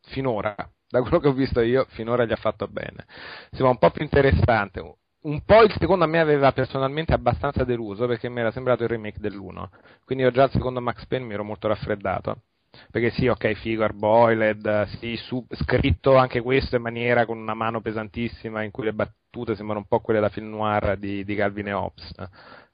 [0.10, 0.55] finora
[0.89, 3.05] da quello che ho visto io, finora gli ha fatto bene.
[3.51, 4.97] Sembra un po' più interessante.
[5.22, 8.89] Un po' il secondo a me aveva personalmente abbastanza deluso perché mi era sembrato il
[8.89, 9.68] remake dell'1.
[10.05, 12.43] Quindi io già al secondo Max Payne mi ero molto raffreddato.
[12.91, 17.82] Perché sì, ok, figo, Arboiled, sì, su, scritto anche questo in maniera con una mano
[17.82, 21.68] pesantissima in cui le battute sembrano un po' quelle da film noir di, di Calvin
[21.68, 22.12] e Hobbes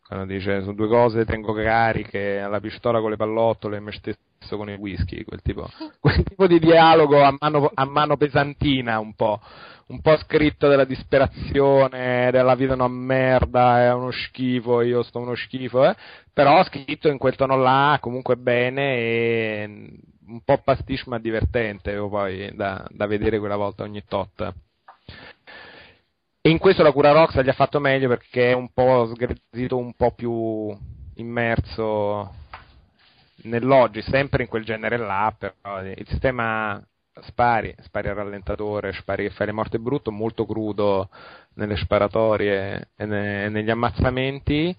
[0.07, 4.19] quando dice su due cose tengo cariche, alla pistola con le pallottole me stesso
[4.49, 5.67] con i whisky, quel tipo,
[5.99, 9.39] quel tipo di dialogo a mano, a mano, pesantina un po',
[9.87, 15.35] un po' scritto della disperazione, della vita una merda, è uno schifo, io sto uno
[15.35, 15.95] schifo, eh?
[16.33, 19.69] però scritto in quel tono là comunque bene e
[20.27, 24.53] un po' pastiche ma divertente poi da, da vedere quella volta ogni tot.
[26.41, 29.77] E in questo la cura Roxa gli ha fatto meglio perché è un po' sgrezzito,
[29.77, 30.77] un po' più
[31.15, 32.33] immerso
[33.45, 36.81] nell'oggi, sempre in quel genere là, però il sistema
[37.21, 41.09] spari, spari al rallentatore, spari che fai le morte brutto, molto crudo
[41.53, 44.75] nelle sparatorie e, ne, negli ammazzamenti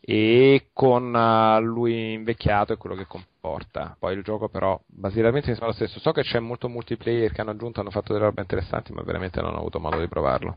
[0.00, 3.96] e con uh, lui invecchiato è quello che comporta.
[3.98, 6.00] Poi il gioco però basicamente mi sembra lo stesso.
[6.00, 9.40] So che c'è molto multiplayer che hanno aggiunto, hanno fatto delle robe interessanti, ma veramente
[9.40, 10.56] non ho avuto modo di provarlo.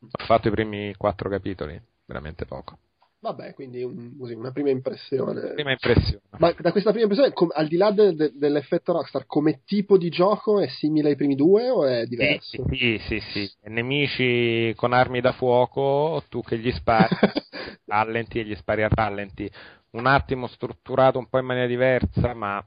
[0.00, 2.78] Ho fatto i primi quattro capitoli, veramente poco.
[3.26, 5.54] Vabbè, quindi un, così, una prima impressione.
[5.54, 6.20] Prima impressione.
[6.38, 9.98] Ma da questa prima impressione, com- al di là de- de- dell'effetto Rockstar, come tipo
[9.98, 12.64] di gioco è simile ai primi due o è diverso?
[12.70, 13.20] Sì, sì, sì.
[13.32, 13.50] sì.
[13.64, 17.08] Nemici con armi da fuoco, tu che gli spari
[17.86, 19.50] rallenti e gli spari a rallenti.
[19.90, 22.64] Un attimo strutturato un po' in maniera diversa, ma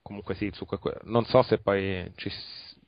[0.00, 0.50] comunque sì,
[1.02, 2.30] non so se poi ci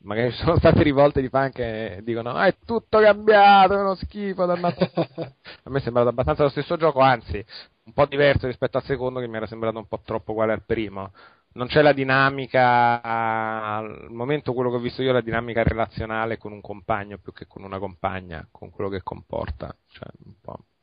[0.02, 3.94] magari ci sono state rivolte di fan che dicono ah, è tutto cambiato, è uno
[3.94, 4.84] schifo, dannato.
[4.94, 7.44] a me è sembrato abbastanza lo stesso gioco, anzi
[7.86, 10.64] un po' diverso rispetto al secondo che mi era sembrato un po' troppo uguale al
[10.64, 11.12] primo.
[11.52, 16.52] Non c'è la dinamica, al momento quello che ho visto io, la dinamica relazionale con
[16.52, 20.06] un compagno più che con una compagna, con quello che comporta, cioè,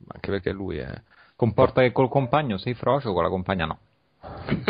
[0.08, 0.92] anche perché lui è...
[1.36, 3.80] Comporta che col compagno sei frocio, con la compagna no.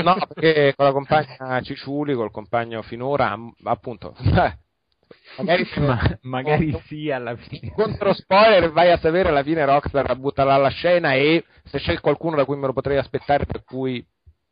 [0.03, 4.15] No, perché con la compagna Ciciuli, col compagno finora, appunto,
[5.37, 7.71] magari, Ma, magari sì alla fine.
[7.75, 11.99] Contro spoiler, vai a sapere alla fine Rockstar butta là la scena e se c'è
[11.99, 14.05] qualcuno da cui me lo potrei aspettare, per cui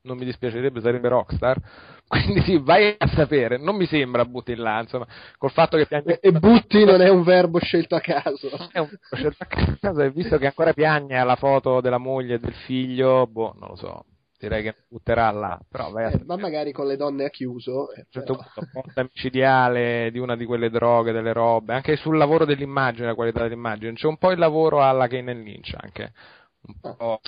[0.04, 1.58] non mi dispiacerebbe, sarebbe Rockstar.
[2.12, 6.20] Quindi sì, vai a sapere, non mi sembra butti là, insomma, col fatto che piange...
[6.20, 8.50] E, butti non è un verbo scelto a caso.
[8.70, 12.36] È un verbo scelto a caso, e visto che ancora piagne alla foto della moglie
[12.36, 14.06] e del figlio, boh, non lo so
[14.48, 15.60] direi che butterà là.
[15.70, 16.12] Però vai a...
[16.12, 17.92] eh, ma magari con le donne a chiuso.
[17.92, 21.96] Eh, a un certo punto, porta micidiale di una di quelle droghe, delle robe, anche
[21.96, 23.94] sul lavoro dell'immagine, la qualità dell'immagine.
[23.94, 26.14] C'è un po' il lavoro alla Kane Lynch anche,
[26.62, 26.94] un ah.
[26.96, 27.20] po'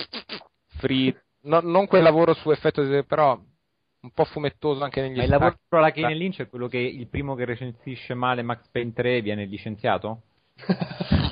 [0.77, 3.39] free, no, non quel lavoro su effetto, di, però
[4.03, 7.07] un po' fumettoso anche negli Ma il lavoro alla Kane Lynch è quello che il
[7.07, 10.23] primo che recensisce male Max Payne 3 viene licenziato?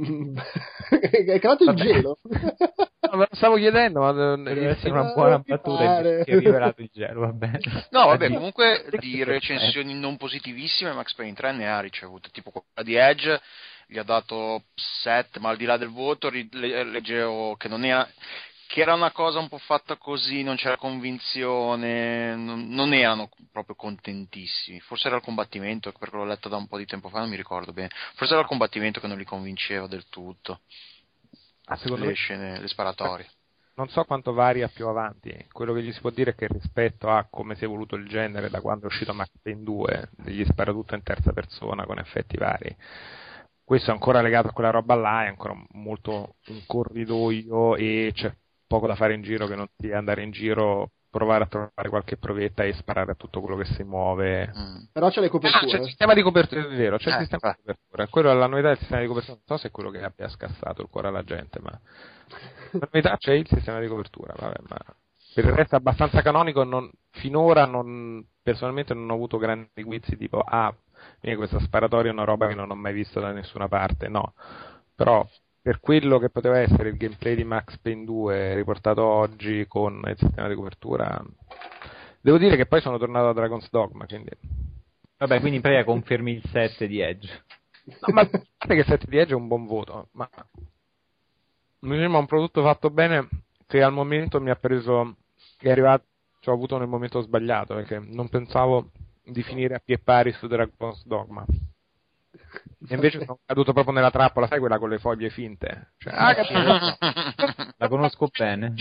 [0.90, 2.18] Hai calato il gelo?
[2.22, 6.90] No, me lo stavo chiedendo, ma deve essere una buona battuta che ha rivelato il
[6.92, 7.50] gelo, vabbè.
[7.90, 12.82] No, vabbè, comunque di recensioni non positivissime Max Payne 3 ne ha ricevute, tipo quella
[12.82, 13.40] di Edge
[13.86, 18.08] gli ha dato 7, ma al di là del voto leggevo che non era
[18.70, 23.74] che era una cosa un po' fatta così, non c'era convinzione, non, non, erano proprio
[23.74, 24.78] contentissimi.
[24.78, 27.34] Forse era il combattimento, perché l'ho letto da un po' di tempo fa, non mi
[27.34, 27.90] ricordo bene.
[28.14, 30.60] Forse era il combattimento che non li convinceva del tutto.
[31.64, 32.14] Ah, secondo le me...
[32.14, 33.28] scene, le sparatorie.
[33.74, 35.34] Non so quanto varia più avanti.
[35.50, 38.06] Quello che gli si può dire è che rispetto a come si è evoluto il
[38.06, 41.98] genere da quando è uscito Max Payne 2, gli spara tutto in terza persona con
[41.98, 42.76] effetti vari
[43.70, 48.34] questo è ancora legato a quella roba là, è ancora molto un corridoio e c'è
[48.70, 52.16] poco da fare in giro che non sia andare in giro provare a trovare qualche
[52.16, 54.52] provetta e sparare a tutto quello che si muove.
[54.56, 54.82] Mm.
[54.92, 55.66] Però c'è le coperture.
[55.66, 57.56] Ah, c'è il sistema di copertura, è vero, c'è eh, il sistema eh.
[57.56, 58.06] di copertura.
[58.06, 60.82] Quello, la novità del sistema di copertura, non so se è quello che abbia scassato
[60.82, 61.70] il cuore alla gente, ma
[62.70, 64.78] la novità c'è il sistema di copertura, vabbè, ma
[65.34, 70.16] per il resto è abbastanza canonico, non, finora non, personalmente non ho avuto grandi guizzi
[70.16, 70.72] tipo, ah,
[71.20, 74.34] questa sparatoria è una roba che non ho mai visto da nessuna parte, no.
[74.94, 75.26] Però
[75.62, 80.16] per quello che poteva essere il gameplay di Max Payne 2 riportato oggi con il
[80.16, 81.22] sistema di copertura
[82.20, 84.30] devo dire che poi sono tornato a Dragon's Dogma quindi
[85.18, 87.44] vabbè quindi in pratica confermi il 7 di Edge.
[87.84, 90.28] No, ma che il 7 di Edge è un buon voto ma
[91.80, 93.28] mi sembra un prodotto fatto bene
[93.66, 95.16] che al momento mi ha preso
[95.58, 96.04] è arrivato
[96.40, 98.90] ci ho avuto nel momento sbagliato perché non pensavo
[99.22, 101.44] di finire a pie pari su Dragon's Dogma
[102.32, 105.92] e invece sono caduto proprio nella trappola, sai quella con le foglie finte?
[105.98, 106.96] Cioè, ah,
[107.76, 108.74] La conosco bene.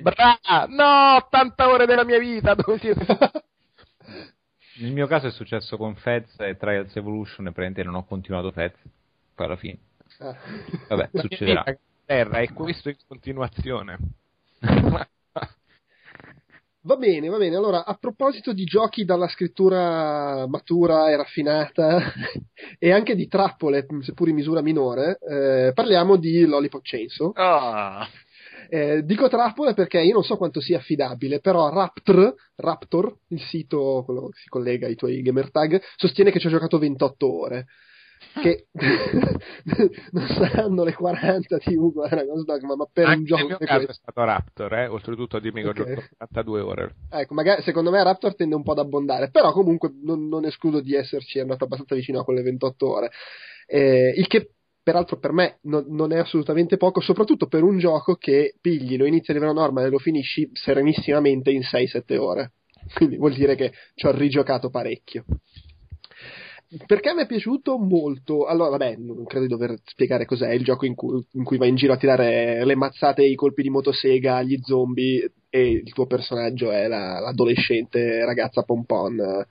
[0.00, 0.38] Bra-
[0.68, 3.06] no, 80 ore della mia vita, dove siete?
[4.78, 8.50] Nel mio caso è successo con Fez e Trials Evolution e praticamente non ho continuato
[8.52, 8.72] Fez
[9.34, 9.78] poi alla fine.
[10.18, 10.36] Ah.
[10.88, 11.64] Vabbè, succederà.
[12.04, 13.98] Terra, è questo in continuazione.
[16.86, 17.56] Va bene, va bene.
[17.56, 21.98] Allora, a proposito di giochi dalla scrittura matura e raffinata
[22.78, 27.32] e anche di trappole, seppur in misura minore, eh, parliamo di Lollipop Chainsaw.
[27.34, 28.08] Ah.
[28.68, 34.02] Eh, dico trappole perché io non so quanto sia affidabile, però Raptor, Raptor, il sito
[34.04, 37.66] quello che si collega ai tuoi gamer tag, sostiene che ci ho giocato 28 ore
[38.40, 38.66] che
[40.12, 43.66] non saranno le 40 di Ugo Dragon's Dogma, ma per Anche un gioco nel mio
[43.66, 43.92] caso questo.
[43.92, 44.86] è stato Raptor, eh?
[44.86, 45.82] oltretutto dimmi che okay.
[45.82, 46.94] ho giocato 42 ore.
[47.10, 50.80] Ecco, magari secondo me Raptor tende un po' ad abbondare, però comunque non, non escludo
[50.80, 53.10] di esserci andato abbastanza vicino a quelle 28 ore.
[53.66, 54.50] Eh, il che
[54.82, 59.04] peraltro per me non, non, è assolutamente poco, soprattutto per un gioco che pigli, lo
[59.04, 62.52] inizi a livello normale e lo finisci serenissimamente in 6-7 ore.
[62.94, 65.24] Quindi vuol dire che ci ho rigiocato parecchio.
[66.86, 68.46] Perché mi è piaciuto molto.
[68.46, 71.68] Allora, vabbè, non credo di dover spiegare cos'è il gioco in cui, in cui vai
[71.68, 76.06] in giro a tirare le mazzate i colpi di motosega agli zombie e il tuo
[76.06, 79.46] personaggio è la, l'adolescente ragazza pompon.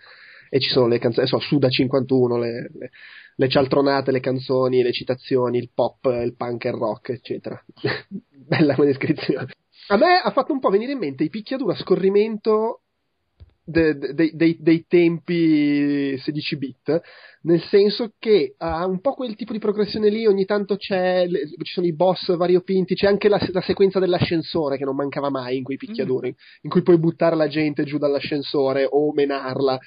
[0.49, 2.89] E ci sono le canzoni, so, Suda 51, le, le,
[3.36, 7.61] le cialtronate, le canzoni, le citazioni, il pop, il punk e il rock, eccetera.
[8.47, 9.47] Bella come descrizione.
[9.88, 12.82] A me ha fatto un po' venire in mente i picchiaduro scorrimento
[13.66, 17.01] de, de, de, dei tempi 16 bit,
[17.41, 21.47] nel senso che ha un po' quel tipo di progressione lì, ogni tanto c'è, le,
[21.63, 25.57] ci sono i boss variopinti, c'è anche la, la, sequenza dell'ascensore che non mancava mai
[25.57, 26.59] in quei picchiaduri, mm.
[26.61, 29.80] in cui puoi buttare la gente giù dall'ascensore o menarla.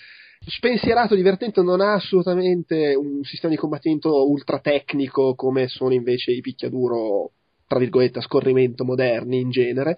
[0.45, 6.41] Spensierato, divertente, non ha assolutamente un sistema di combattimento ultra tecnico come sono invece i
[6.41, 7.31] picchiaduro,
[7.66, 9.97] tra virgolette, a scorrimento moderni in genere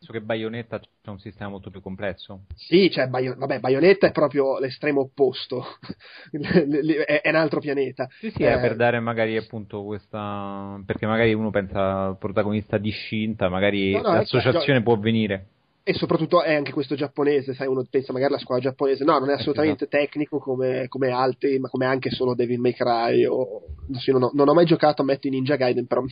[0.00, 2.46] penso che Bayonetta c'è un sistema molto più complesso.
[2.56, 5.62] Sì, cioè, Baio- vabbè, Bayonetta è proprio l'estremo opposto,
[6.32, 8.08] è, è, un altro pianeta.
[8.18, 10.80] Sì, sì, eh, per dare magari appunto questa...
[10.86, 15.46] perché magari uno pensa al protagonista discinta, magari no, no, l'associazione ecco, può venire.
[15.82, 19.30] E soprattutto è anche questo giapponese, sai, uno pensa magari alla squadra giapponese, no, non
[19.30, 19.96] è assolutamente esatto.
[19.96, 23.62] tecnico come, come, altri, ma come anche solo Devil May Cry o...
[24.06, 26.02] non, ho, non ho mai giocato a Metti Ninja Gaiden, però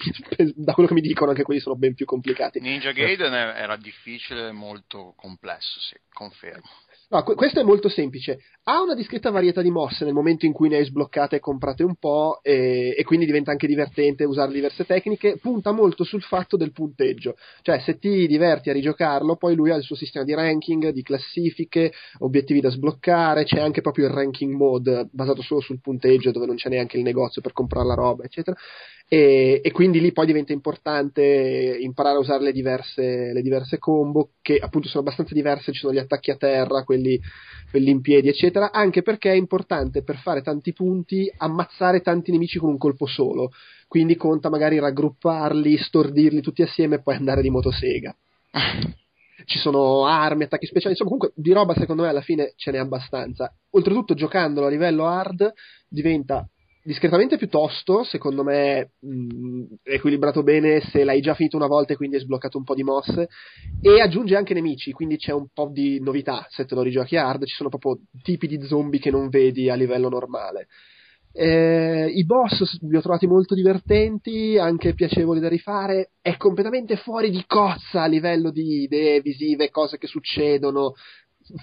[0.55, 2.61] da quello che mi dicono anche quelli sono ben più complicati.
[2.61, 6.69] Ninja Gaiden era difficile e molto complesso, sì, confermo.
[7.11, 8.39] No, questo è molto semplice.
[8.65, 11.83] Ha una discreta varietà di mosse nel momento in cui ne hai sbloccate e comprate
[11.83, 15.39] un po', e, e, quindi diventa anche divertente usare diverse tecniche.
[15.39, 17.37] Punta molto sul fatto del punteggio.
[17.63, 21.03] Cioè, se ti diverti a rigiocarlo, poi lui ha il suo sistema di ranking, di
[21.03, 23.45] classifiche, obiettivi da sbloccare.
[23.45, 27.05] C'è anche proprio il ranking mode basato solo sul punteggio, dove non c'è neanche il
[27.05, 28.55] negozio per comprare la roba, eccetera.
[29.11, 34.33] E, e, quindi lì poi diventa importante imparare a usare le diverse, le diverse combo
[34.43, 37.19] che appunto sono abbastanza diverse, ci sono gli attacchi a terra, quelli,
[37.71, 42.59] quelli in piedi eccetera, anche perché è importante per fare tanti punti ammazzare tanti nemici
[42.59, 43.51] con un colpo solo,
[43.87, 48.15] quindi conta magari raggrupparli, stordirli tutti assieme e poi andare di motosega.
[49.47, 52.77] ci sono armi, attacchi speciali, insomma comunque di roba secondo me alla fine ce n'è
[52.79, 53.51] abbastanza.
[53.71, 55.51] Oltretutto giocandolo a livello hard
[55.89, 56.47] diventa
[56.89, 61.97] discretamente più tosto, secondo me mh, equilibrato bene se l'hai già finito una volta e
[61.97, 63.29] quindi hai sbloccato un po' di mosse
[63.83, 67.45] e aggiunge anche nemici, quindi c'è un po' di novità se te lo rigiochi hard,
[67.45, 70.69] ci sono proprio tipi di zombie che non vedi a livello normale.
[71.31, 76.13] Eh, I boss li ho trovati molto divertenti, anche piacevoli da rifare.
[76.23, 80.95] È completamente fuori di cozza a livello di idee visive, cose che succedono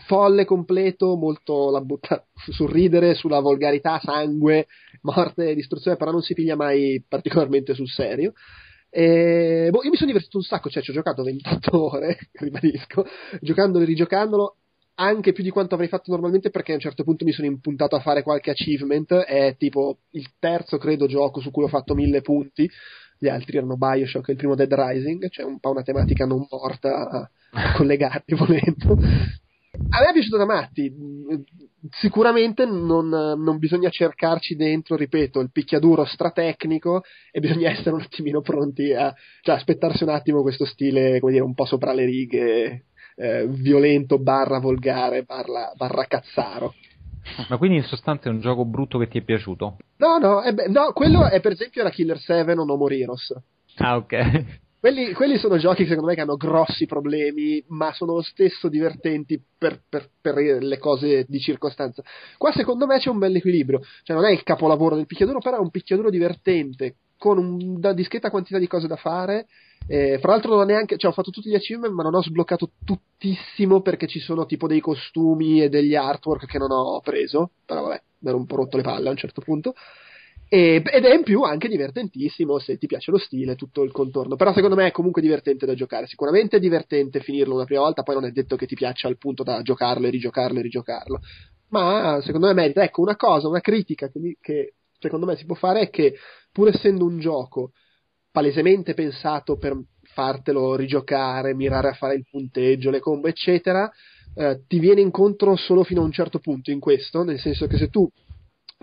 [0.08, 4.68] folle completo, molto la butta sul ridere, sulla volgarità, sangue,
[5.02, 8.34] morte e distruzione, però non si piglia mai particolarmente sul serio.
[8.90, 13.06] E, boh, io mi sono divertito un sacco, cioè ci ho giocato 28 ore, ribadisco,
[13.42, 14.56] giocandolo e rigiocandolo,
[14.96, 17.96] anche più di quanto avrei fatto normalmente perché a un certo punto mi sono impuntato
[17.96, 22.22] a fare qualche achievement, è tipo il terzo credo gioco su cui ho fatto mille
[22.22, 22.70] punti,
[23.18, 26.46] gli altri erano Bioshock e il primo Dead Rising, c'è un po' una tematica non
[26.50, 28.98] morta a, collegarli volendo.
[29.90, 30.94] A me è piaciuto da matti.
[31.92, 38.42] Sicuramente non, non, bisogna cercarci dentro, ripeto, il picchiaduro stratecnico e bisogna essere un attimino
[38.42, 42.86] pronti a cioè, aspettarsi un attimo questo stile, come dire, un po' sopra le righe,
[43.16, 46.74] eh, violento, barra volgare, barra, barra cazzaro.
[47.50, 49.78] Ma quindi in sostanza è un gioco brutto che ti è piaciuto?
[49.98, 53.34] No, no, beh, no quello è per esempio la Killer 7 o No More Heroes.
[53.78, 54.64] Ah, ok.
[54.86, 59.42] Quelli, quelli, sono giochi secondo me che hanno grossi problemi, ma sono lo stesso divertenti
[59.58, 62.04] per, per, per, le cose di circostanza.
[62.38, 65.58] Qua secondo me c'è un bel equilibrio, cioè non è il capolavoro del picchiaduro, però
[65.58, 69.48] è un picchiaduro divertente, con una discreta quantità di cose da fare.
[69.88, 72.22] Eh, fra l'altro non ho neanche, cioè ho fatto tutti gli achievement, ma non ho
[72.22, 77.54] sbloccato tuttissimo perché ci sono tipo dei costumi e degli artwork che non ho preso.
[77.66, 79.74] Però vabbè, mi ero un po' rotto le palle a un certo punto.
[80.48, 84.36] E, ed è in più anche divertentissimo se ti piace lo stile, tutto il contorno.
[84.36, 86.08] Però secondo me è comunque divertente da giocare.
[86.08, 89.18] Sicuramente è divertente finirlo una prima volta, poi non è detto che ti piaccia al
[89.18, 91.20] punto da giocarlo e rigiocarlo e rigiocarlo.
[91.70, 92.84] Ma secondo me merita.
[92.84, 96.16] Ecco, una cosa, una critica che, che secondo me si può fare è che
[96.52, 97.72] pur essendo un gioco
[98.32, 99.78] palesemente pensato per
[100.14, 103.90] fartelo rigiocare, mirare a fare il punteggio, le combo, eccetera,
[104.36, 107.78] eh, ti viene incontro solo fino a un certo punto in questo, nel senso che
[107.78, 108.10] se tu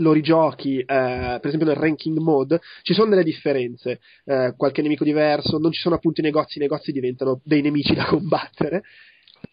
[0.03, 5.05] lo rigiochi, eh, per esempio nel ranking mode, ci sono delle differenze, eh, qualche nemico
[5.05, 8.83] diverso, non ci sono appunto i negozi, i negozi diventano dei nemici da combattere,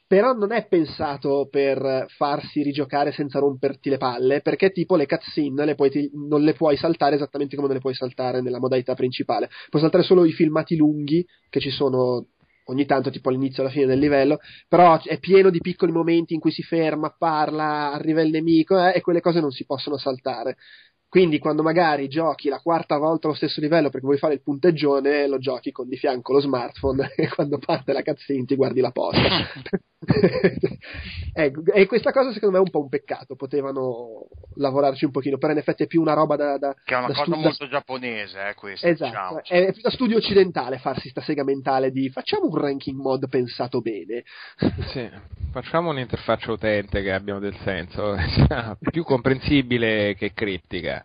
[0.05, 5.65] però non è pensato per farsi rigiocare senza romperti le palle, perché tipo le cutscene
[5.65, 9.49] le puoi, non le puoi saltare esattamente come non le puoi saltare nella modalità principale,
[9.69, 12.25] puoi saltare solo i filmati lunghi che ci sono
[12.69, 16.33] ogni tanto tipo all'inizio e alla fine del livello, però è pieno di piccoli momenti
[16.33, 19.97] in cui si ferma, parla, arriva il nemico eh, e quelle cose non si possono
[19.97, 20.57] saltare.
[21.09, 25.27] Quindi quando magari giochi la quarta volta allo stesso livello perché vuoi fare il punteggione,
[25.27, 28.91] lo giochi con di fianco lo smartphone e quando parte la cutscene ti guardi la
[28.91, 29.47] posta.
[31.33, 35.39] ecco, e questa cosa secondo me è un po' un peccato, potevano lavorarci un pochino,
[35.39, 36.57] però in effetti è più una roba da...
[36.59, 37.41] da che è una cosa studio...
[37.41, 38.87] molto giapponese, eh, questa.
[38.87, 39.43] Esatto, diciamo.
[39.43, 43.27] è, è più da studio occidentale farsi sta sega mentale di facciamo un ranking mod
[43.29, 44.23] pensato bene.
[44.93, 45.09] sì,
[45.51, 48.15] facciamo un'interfaccia utente che abbia del senso,
[48.91, 50.98] più comprensibile che critica.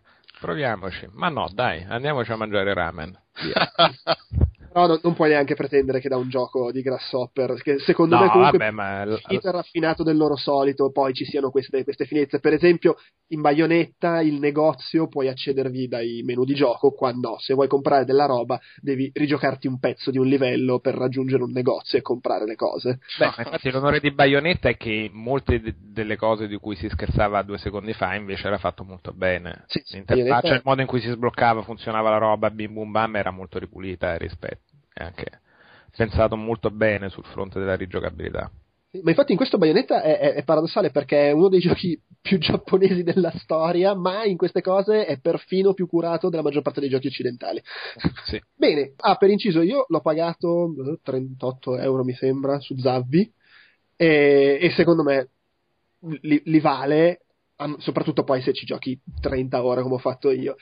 [0.45, 1.09] Proviamoci.
[1.13, 3.19] Ma no, dai, andiamoci a mangiare ramen.
[4.75, 8.23] No, no, non puoi neanche pretendere che da un gioco di Grasshopper, che secondo no,
[8.23, 9.03] me comunque vabbè, ma...
[9.05, 12.41] è raffinato del loro solito, poi ci siano queste, queste finezze.
[12.41, 12.97] Per esempio,
[13.29, 18.05] in Bayonetta il negozio puoi accedervi dai menu di gioco, qua no, se vuoi comprare
[18.05, 22.45] della roba devi rigiocarti un pezzo di un livello per raggiungere un negozio e comprare
[22.45, 22.99] le cose.
[23.17, 27.43] Beh, infatti l'onore di Bayonetta è che molte de- delle cose di cui si scherzava
[27.43, 29.67] due secondi fa invece era fatto molto bene.
[29.69, 33.31] Sì, L'interfaccia, il modo in cui si sbloccava, funzionava la roba, bim bum bam, era
[33.31, 34.64] molto ripulita rispetto
[35.03, 35.41] anche
[35.97, 38.51] pensato molto bene sul fronte della rigiocabilità.
[39.03, 42.39] Ma infatti in questo Bayonetta è, è, è, paradossale perché è uno dei giochi più
[42.39, 46.89] giapponesi della storia, ma in queste cose è perfino più curato della maggior parte dei
[46.89, 47.61] giochi occidentali.
[48.25, 48.41] Sì.
[48.55, 50.73] Bene, ah, per inciso, io l'ho pagato
[51.03, 53.33] 38 euro mi sembra su Zavvi
[53.97, 55.29] e, e secondo me
[56.21, 57.23] li, li vale,
[57.79, 60.57] soprattutto poi se ci giochi 30 ore come ho fatto io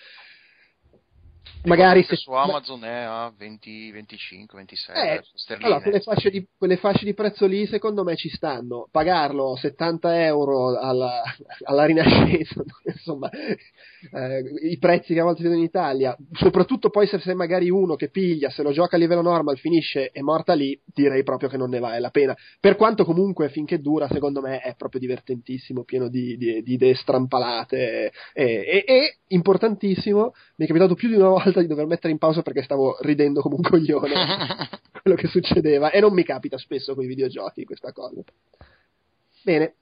[1.65, 5.67] magari se su Amazon è a 20, 25, 26 eh, sterline.
[5.67, 8.89] Allora, quelle fasce, di, quelle fasce, di, prezzo lì secondo me ci stanno.
[8.91, 11.23] Pagarlo 70 euro alla,
[11.65, 17.19] alla rinascenza, insomma, eh, i prezzi che a volte vedo in Italia, soprattutto poi se
[17.21, 20.79] sei magari uno che piglia, se lo gioca a livello normal, finisce e morta lì,
[20.85, 22.37] direi proprio che non ne vale la pena.
[22.61, 26.95] Per quanto comunque finché dura, secondo me è proprio divertentissimo, pieno di, di, di idee
[26.95, 32.13] strampalate e, e, e, importantissimo, mi è capitato più di una volta di dover mettere
[32.13, 34.15] in pausa perché stavo ridendo come un coglione
[35.03, 38.23] quello che succedeva e non mi capita spesso con i videogiochi questa cosa.
[39.43, 39.75] Bene,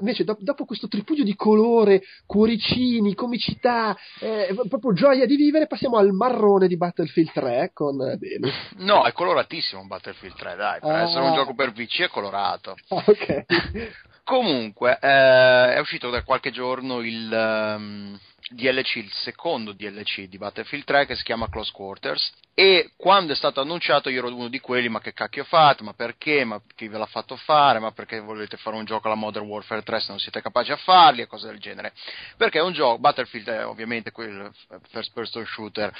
[0.00, 5.98] Invece, do- dopo questo tripudio di colore, cuoricini, comicità, eh, proprio gioia di vivere, passiamo
[5.98, 8.48] al marrone di Battlefield 3 con Delu.
[8.78, 11.02] No, è coloratissimo Battlefield 3, dai, per ah.
[11.02, 12.74] essere un gioco per VC è colorato.
[12.88, 13.44] Ah, ok.
[14.24, 18.18] Comunque, eh, è uscito da qualche giorno il um,
[18.52, 22.32] DLC, il secondo DLC di Battlefield 3 che si chiama Close Quarters.
[22.54, 25.94] E quando è stato annunciato io ero uno di quelli ma che cacchio fate, ma
[25.94, 29.46] perché, ma chi ve l'ha fatto fare, ma perché volete fare un gioco alla Modern
[29.46, 31.22] Warfare 3 se non siete capaci a farli?
[31.22, 31.92] E cose del genere.
[32.36, 34.52] Perché è un gioco, Battlefield è ovviamente quel
[34.90, 35.92] first person shooter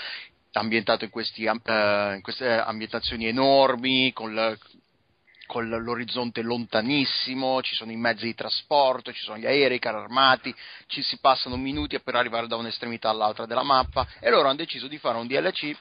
[0.53, 4.57] ambientato in, questi, uh, in queste ambientazioni enormi, con la,
[5.53, 9.99] con l'orizzonte lontanissimo, ci sono i mezzi di trasporto, ci sono gli aerei, i carri
[9.99, 10.55] armati,
[10.87, 14.89] ci si passano minuti per arrivare da un'estremità all'altra della mappa e loro hanno deciso
[14.89, 15.77] di fare un DLC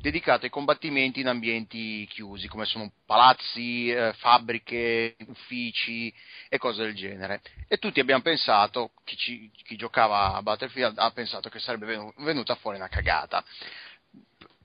[0.00, 6.10] dedicato ai combattimenti in ambienti chiusi, come sono palazzi, eh, fabbriche, uffici
[6.48, 7.42] e cose del genere.
[7.68, 12.54] E tutti abbiamo pensato, chi, ci, chi giocava a Battlefield ha pensato che sarebbe venuta
[12.54, 13.44] fuori una cagata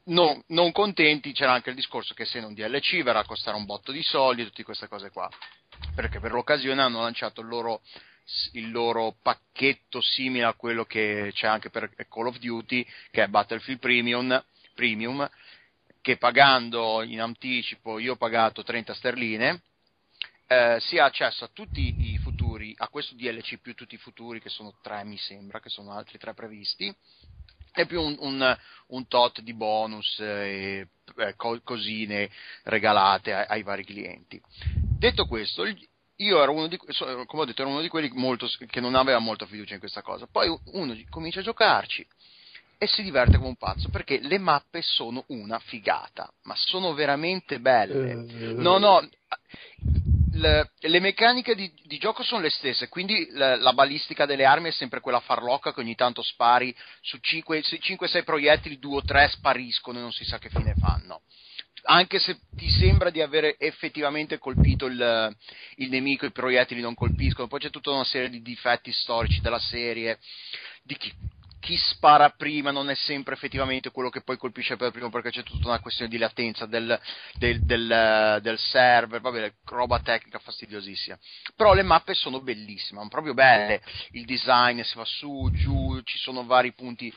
[0.08, 3.66] non, non, contenti c'era anche il discorso che se non DLC verrà a costare un
[3.66, 5.30] botto di soldi e tutte queste cose qua.
[5.96, 7.82] Perché per l'occasione hanno lanciato il loro,
[8.54, 13.28] il loro, pacchetto simile a quello che c'è anche per Call of Duty che è
[13.28, 14.44] Battlefield Premium,
[14.74, 15.30] Premium
[16.02, 19.62] che pagando in anticipo io ho pagato 30 sterline
[20.48, 24.40] eh, si ha accesso a tutti i futuri a questo DLC più tutti i futuri
[24.40, 26.96] che sono tre mi sembra che sono altri tre previsti
[27.82, 30.88] e più un, un, un tot di bonus e
[31.18, 32.30] eh, cosine
[32.64, 34.41] regalate ai, ai, vari clienti.
[34.98, 38.80] Detto questo, io ero uno di, come ho detto, ero uno di quelli molto, che
[38.80, 40.28] non aveva molta fiducia in questa cosa.
[40.32, 42.06] Poi uno comincia a giocarci
[42.80, 47.60] e si diverte come un pazzo perché le mappe sono una figata, ma sono veramente
[47.60, 48.12] belle.
[48.12, 49.08] Eh, no, no,
[50.38, 54.69] le, le meccaniche di, di, gioco sono le stesse, quindi la, la, balistica delle armi
[54.69, 59.97] è sempre quella farlocca che ogni tanto spari su 5-6 proiettili, 2 o 3 spariscono
[59.97, 61.22] e non si sa che fine fanno.
[61.89, 65.35] Anche se ti sembra di aver effettivamente colpito il,
[65.76, 67.47] il nemico, i proiettili non colpiscono.
[67.47, 70.19] Poi c'è tutta una serie di difetti storici della serie,
[70.84, 71.14] di chi,
[71.60, 75.44] chi spara prima non è sempre effettivamente quello che poi colpisce per primo perché c'è
[75.44, 77.00] tutta una questione di latenza del,
[77.34, 81.18] del, del, del server, vabbè, roba tecnica fastidiosissima.
[81.56, 83.82] Però le mappe sono bellissime, sono proprio belle,
[84.12, 87.14] il design si va su, giù, ci sono vari punti,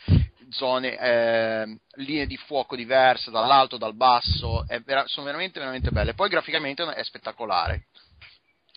[0.50, 6.14] zone, eh, linee di fuoco diverse dall'alto, dal basso, vera- sono veramente, veramente belle.
[6.14, 7.86] Poi graficamente è spettacolare.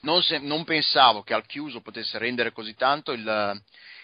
[0.01, 3.63] Non, se, non pensavo che al chiuso potesse rendere così tanto il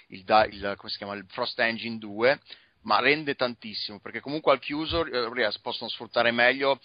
[0.09, 2.39] il, il, chiama, il Frost Engine 2
[2.81, 6.79] ma rende tantissimo perché comunque al chiuso eh, possono sfruttare meglio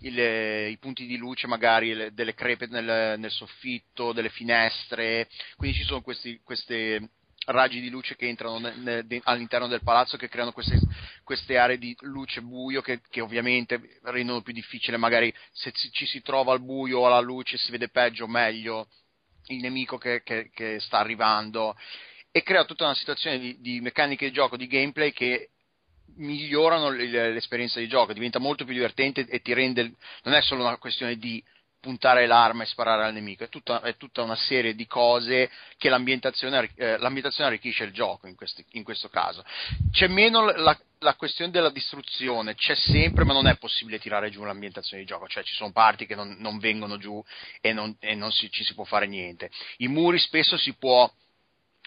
[0.00, 5.28] il, i punti di luce magari le, delle crepe nel, nel, soffitto, delle finestre.
[5.56, 6.96] Quindi ci sono questi, questi
[7.46, 10.78] raggi di luce che entrano ne, ne, all'interno del palazzo che creano queste,
[11.24, 16.22] queste aree di luce buio che, che, ovviamente rendono più difficile magari se ci si
[16.22, 18.86] trova al buio o alla luce si vede peggio o meglio
[19.46, 21.76] il nemico che, che, che sta arrivando
[22.32, 25.50] e crea tutta una situazione di, di meccaniche di gioco, di gameplay che
[26.16, 29.94] migliorano l'esperienza di gioco, diventa molto più divertente e ti rende,
[30.24, 31.42] non è solo una questione di
[31.82, 35.88] puntare l'arma e sparare al nemico, è tutta, è tutta una serie di cose che
[35.88, 39.44] l'ambientazione, eh, l'ambientazione arricchisce il gioco in, questi, in, questo caso.
[39.90, 44.44] C'è meno la, la, questione della distruzione, c'è sempre, ma non è possibile tirare giù
[44.44, 47.20] l'ambientazione di gioco, cioè ci sono parti che non, non vengono giù
[47.60, 49.50] e non, e non si, ci si può fare niente.
[49.78, 51.12] I muri spesso si può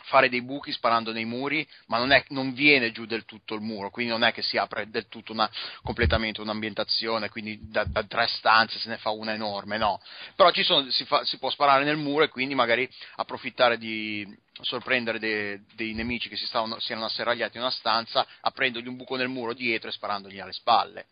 [0.06, 3.62] fare dei buchi sparando nei muri, ma non, è, non, viene giù del tutto il
[3.62, 5.50] muro, quindi non è che si apre del tutto una,
[5.84, 10.02] completamente un'ambientazione, quindi da, da, tre stanze se ne fa una enorme, no.
[10.36, 14.26] Però sono, si, fa, si, può sparare nel muro e quindi magari approfittare di
[14.62, 18.96] sorprendere dei, dei nemici che si stavano, si erano asserragliati in una stanza, aprendogli un
[18.96, 21.08] buco nel muro dietro e sparandogli alle spalle.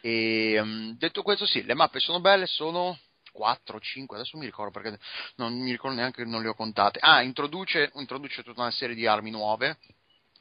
[0.00, 2.98] E, um, detto questo, sì, le mappe sono belle, sono
[3.32, 4.98] 4, 5, adesso mi ricordo perché
[5.36, 6.98] non mi ricordo neanche che non le ho contate.
[7.00, 9.78] Ah, introduce, introduce tutta una serie di armi nuove,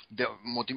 [0.07, 0.27] de,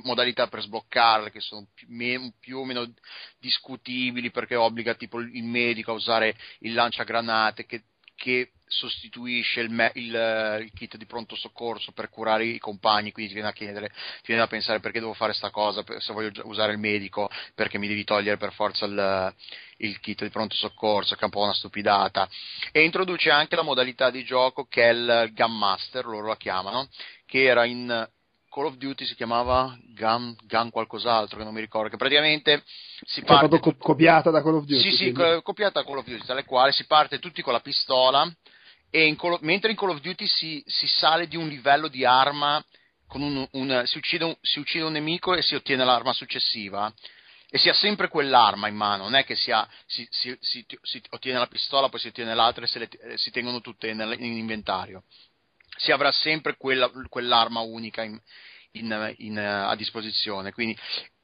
[0.02, 2.92] modalità per sbloccarle che sono più, me, più, o meno
[3.38, 7.84] discutibili perché obbliga tipo il medico a usare il lanciagranate che,
[8.14, 13.32] che sostituisce il, me, il, il, kit di pronto soccorso per curare i compagni, quindi
[13.32, 16.30] ti viene a chiedere, ti viene a pensare perché devo fare questa cosa, se voglio
[16.44, 19.34] usare il medico, perché mi devi togliere per forza il,
[19.78, 22.28] il kit di pronto soccorso, che è un po' una stupidata.
[22.70, 26.88] E introduce anche la modalità di gioco che è il Gun Master, loro la chiamano,
[27.26, 28.08] che era in
[28.48, 32.62] Call of Duty si chiamava Gun, Gun qualcos'altro che non mi ricordo, che praticamente
[33.02, 33.60] si parte...
[33.60, 34.80] Co- copiata da Call of Duty.
[34.80, 37.60] Sì, sì, co- copiata da Call of Duty, dalle quali si parte tutti con la
[37.60, 38.32] pistola
[38.98, 42.62] in Call, mentre in Call of Duty si, si, sale di un livello di arma,
[43.12, 46.92] un, un, si, uccide un, si, uccide un, nemico e si ottiene l'arma successiva,
[47.48, 51.38] e si ha sempre quell'arma in mano, non è che si, ha, si, si ottiene
[51.38, 54.36] la pistola, poi si ottiene l'altra e se le, eh, si tengono tutte nel, in
[54.36, 55.04] inventario.
[55.76, 58.20] Si avrà sempre quella, quell'arma unica in,
[58.72, 60.52] in, in, a disposizione.
[60.52, 60.76] Quindi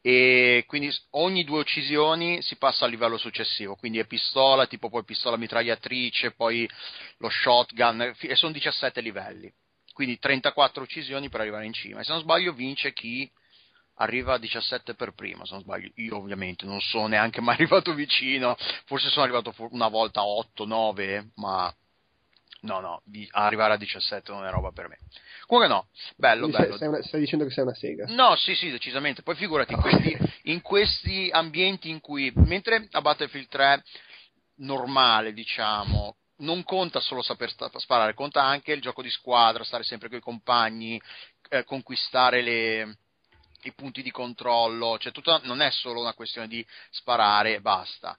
[0.09, 5.03] e quindi ogni due uccisioni si passa al livello successivo, quindi è pistola, tipo poi
[5.03, 6.71] pistola mitragliatrice, poi
[7.17, 9.53] lo shotgun, e sono 17 livelli,
[9.93, 13.29] quindi 34 uccisioni per arrivare in cima, e se non sbaglio vince chi
[13.95, 17.93] arriva a 17 per prima, se non sbaglio, io ovviamente non sono neanche mai arrivato
[17.93, 21.75] vicino, forse sono arrivato una volta a 8, 9, ma
[22.67, 24.99] no, no, arrivare a 17 non è roba per me.
[25.47, 26.77] Comunque no, bello, bello.
[26.77, 28.07] Sei una, stai dicendo che sei una sega?
[28.09, 29.23] No, sì, sì, decisamente.
[29.23, 33.83] Poi figurati, in questi, in questi ambienti in cui, mentre a Battlefield 3
[34.57, 40.09] normale, diciamo, non conta solo saper sparare, conta anche il gioco di squadra, stare sempre
[40.09, 41.01] con i compagni,
[41.49, 42.99] eh, conquistare le,
[43.63, 48.17] i punti di controllo, cioè tutta, non è solo una questione di sparare e basta.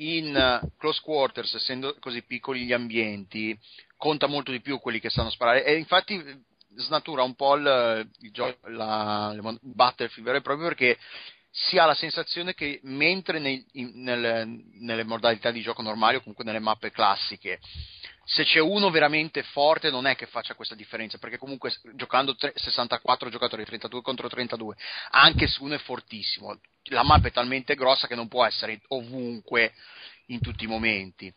[0.00, 3.58] In uh, close quarters, essendo così piccoli gli ambienti,
[3.96, 5.64] conta molto di più quelli che sanno sparare.
[5.64, 6.22] E infatti
[6.76, 10.98] snatura un po' il, il gioco, la, il Battlefield vero e proprio perché
[11.50, 14.44] si ha la sensazione che mentre nei, in, nelle,
[14.74, 17.58] nelle, modalità di gioco normali o comunque nelle mappe classiche
[18.30, 22.52] se c'è uno veramente forte non è che faccia questa differenza perché comunque giocando tre,
[22.54, 24.76] 64 giocatori 32 contro 32
[25.12, 26.60] anche se uno è fortissimo
[26.90, 29.72] la mappa è talmente grossa che non può essere ovunque
[30.26, 31.32] in tutti i momenti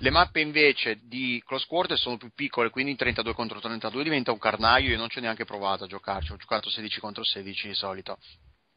[0.00, 4.30] le mappe invece di Close Quarter sono più piccole, quindi in 32 contro 32 diventa
[4.30, 4.90] un carnaio.
[4.90, 8.18] Io non ci ho neanche provato a giocarci, ho giocato 16 contro 16 di solito.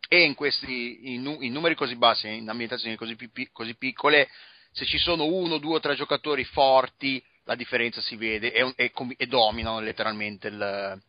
[0.07, 3.17] E in, questi, in, in numeri così bassi, in ambientazioni così,
[3.51, 4.29] così, piccole,
[4.71, 8.91] se ci sono uno, due o tre giocatori forti, la differenza si vede e, e,
[9.17, 11.01] e dominano letteralmente il,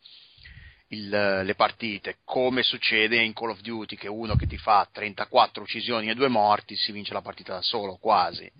[0.88, 5.62] il, le partite, come succede in Call of Duty, che uno che ti fa 34
[5.62, 8.50] uccisioni e due morti si vince la partita da solo, quasi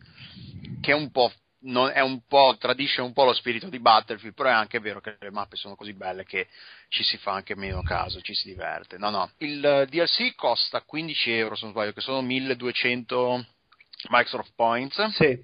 [0.81, 4.35] che è un po', non, è un po' tradisce un po' lo spirito di Battlefield,
[4.35, 6.49] però è anche vero che le mappe sono così belle che
[6.89, 8.99] ci si fa anche meno caso, ci si diverte.
[8.99, 9.31] No, no.
[9.39, 13.47] Il DLC costa 15 euro, se non sbaglio, che sono 1200
[14.09, 15.05] Microsoft Points.
[15.11, 15.39] Sì.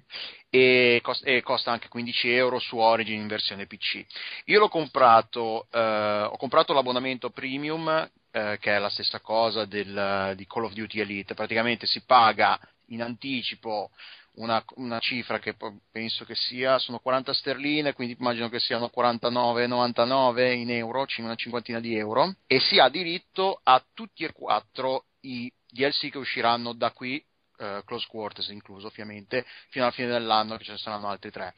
[0.49, 4.05] E costa, e costa, anche 15 euro su Origin in versione PC.
[4.45, 10.33] Io l'ho comprato, eh, ho comprato l'abbonamento premium, eh, che è la stessa cosa del,
[10.35, 11.33] di Call of Duty Elite.
[11.33, 13.91] Praticamente si paga in anticipo
[14.37, 15.55] una, una, cifra che
[15.91, 21.79] penso che sia, sono 40 sterline, quindi immagino che siano 49,99 in euro, una cinquantina
[21.79, 26.91] di euro, e si ha diritto a tutti e quattro i DLC che usciranno da
[26.91, 27.23] qui,
[27.57, 31.53] eh, Close Quarters incluso ovviamente, fino alla fine dell'anno che ce ne saranno altri tre.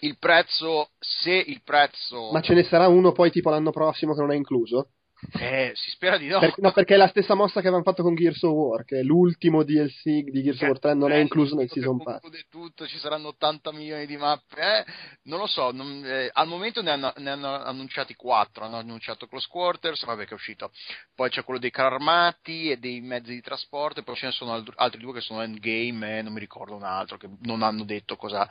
[0.00, 2.30] Il prezzo, se il prezzo...
[2.30, 4.90] Ma ce ne sarà uno poi tipo l'anno prossimo che non è incluso?
[5.32, 6.38] Eh, si spera di no.
[6.38, 9.02] Per, no, perché è la stessa mossa che avevano fatto con Gears of War, che
[9.02, 12.20] l'ultimo DLC di Gears of War 3 non è incluso nel season pass.
[12.48, 14.60] Tutto, ci saranno 80 milioni di mappe.
[14.60, 14.84] Eh,
[15.24, 18.64] non lo so, non, eh, al momento ne hanno, ne hanno, annunciati 4.
[18.64, 20.70] Hanno annunciato Close Quarters, vabbè che è uscito.
[21.14, 24.32] Poi c'è quello dei carri armati e dei mezzi di trasporto, e poi ce ne
[24.32, 27.84] sono altri due che sono endgame e non mi ricordo un altro, che non hanno
[27.84, 28.48] detto cosa,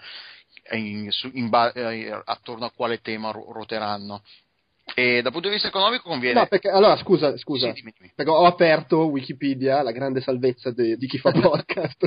[0.72, 4.22] in, in, in, eh, attorno a quale tema ruoteranno.
[5.00, 6.40] E dal punto di vista economico conviene.
[6.40, 7.72] No, perché allora scusa, scusa.
[7.72, 8.12] Sì, dimmi.
[8.16, 12.04] Perché ho aperto Wikipedia, la grande salvezza de, di chi fa podcast.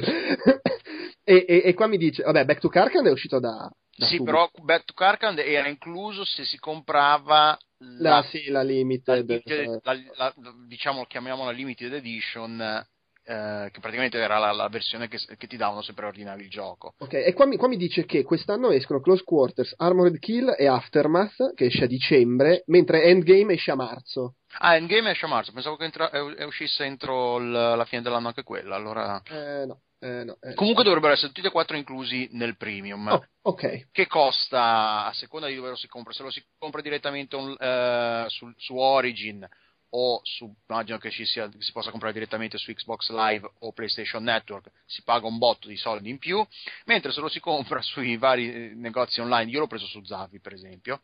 [1.23, 3.71] e, e, e, qua mi dice, vabbè, Back to Karkand è uscito da.
[3.97, 4.25] da sì, subito.
[4.25, 9.41] però Back to Karkand era incluso se si comprava la, la, sì, la, limited
[9.85, 10.35] la, la,
[10.67, 12.85] diciamo chiamiamola limited edition
[13.25, 16.95] eh, che praticamente era la, la versione che, che, ti davano se preordinavi il gioco.
[16.99, 20.67] Ok, e qua mi, qua mi, dice che quest'anno escono Close Quarters, Armored Kill e
[20.67, 24.37] Aftermath, che esce a dicembre, mentre Endgame esce a marzo.
[24.59, 26.11] Ah, Endgame esce a marzo, pensavo che entra,
[26.47, 29.23] uscisse entro l, la fine dell'anno anche quella, allora...
[29.25, 29.81] Eh, no.
[30.03, 33.07] Eh, no, eh, Comunque dovrebbero essere tutti e quattro inclusi nel premium.
[33.09, 33.89] Oh, ok.
[33.93, 36.15] Che costa a seconda di dove lo si compra.
[36.15, 39.47] Se lo si compra direttamente un, uh, su, su, Origin
[39.91, 44.23] o su, immagino che ci sia, si possa comprare direttamente su Xbox Live o PlayStation
[44.23, 46.45] Network, si paga un botto di soldi in più,
[46.85, 50.41] mentre se lo si compra sui vari eh, negozi online, io l'ho preso su Zavi
[50.41, 51.01] per esempio,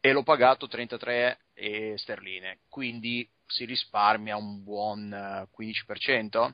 [0.00, 1.38] e l'ho pagato 33
[1.96, 6.52] sterline, quindi si risparmia un buon 15%.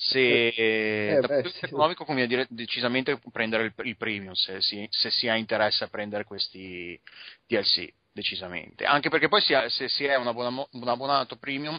[0.00, 4.60] Se eh, dal punto di vista economico conviene dire, decisamente prendere il, il premium se
[4.60, 7.00] si, se si ha interesse a prendere questi
[7.48, 8.84] DLC decisamente.
[8.84, 11.78] Anche perché poi si ha, se si è un, abbonamo, un abbonato premium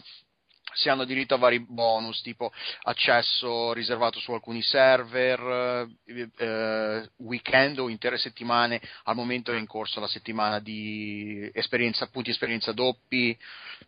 [0.72, 2.52] si hanno diritto a vari bonus tipo
[2.82, 9.66] accesso riservato su alcuni server, eh, eh, weekend o intere settimane, al momento è in
[9.66, 13.36] corso la settimana di esperienza, punti esperienza doppi,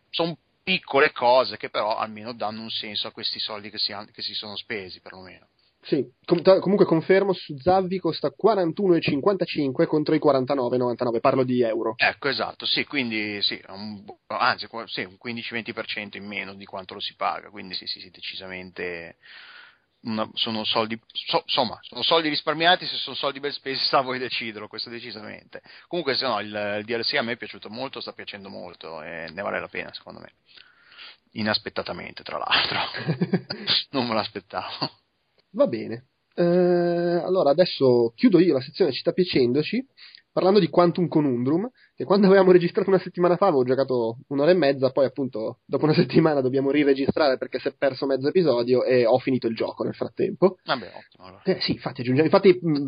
[0.09, 4.21] sono piccole cose che però almeno danno un senso a questi soldi che si, che
[4.21, 5.47] si sono spesi perlomeno.
[5.85, 11.93] Sì, com- comunque confermo, su Zavvi costa 41,55 contro i 49,99, parlo di euro.
[11.97, 17.01] Ecco, esatto, sì, quindi sì, un, anzi, sì, un 15-20% in meno di quanto lo
[17.01, 19.17] si paga, quindi sì, sì, sì decisamente
[20.03, 24.01] una, sono soldi, so, insomma, sono soldi risparmiati, se sono soldi ben spesi sta a
[24.01, 25.61] voi deciderlo, questo decisamente.
[25.87, 29.27] Comunque se no, il, il DLC a me è piaciuto molto, sta piacendo molto e
[29.29, 30.31] ne vale la pena secondo me.
[31.35, 32.79] Inaspettatamente, tra l'altro.
[33.91, 35.02] non me l'aspettavo.
[35.53, 36.07] Va bene.
[36.35, 39.85] Eh, allora adesso chiudo io la sezione Ci sta piacendoci
[40.33, 44.55] parlando di Quantum Conundrum, che quando avevamo registrato una settimana fa avevo giocato un'ora e
[44.55, 49.05] mezza, poi appunto dopo una settimana dobbiamo riregistrare perché si è perso mezzo episodio e
[49.05, 50.57] ho finito il gioco nel frattempo.
[50.65, 51.27] Vabbè, ottimo.
[51.27, 51.43] Allora.
[51.43, 52.87] Eh, sì, infatti aggiungiamo, infatti mh,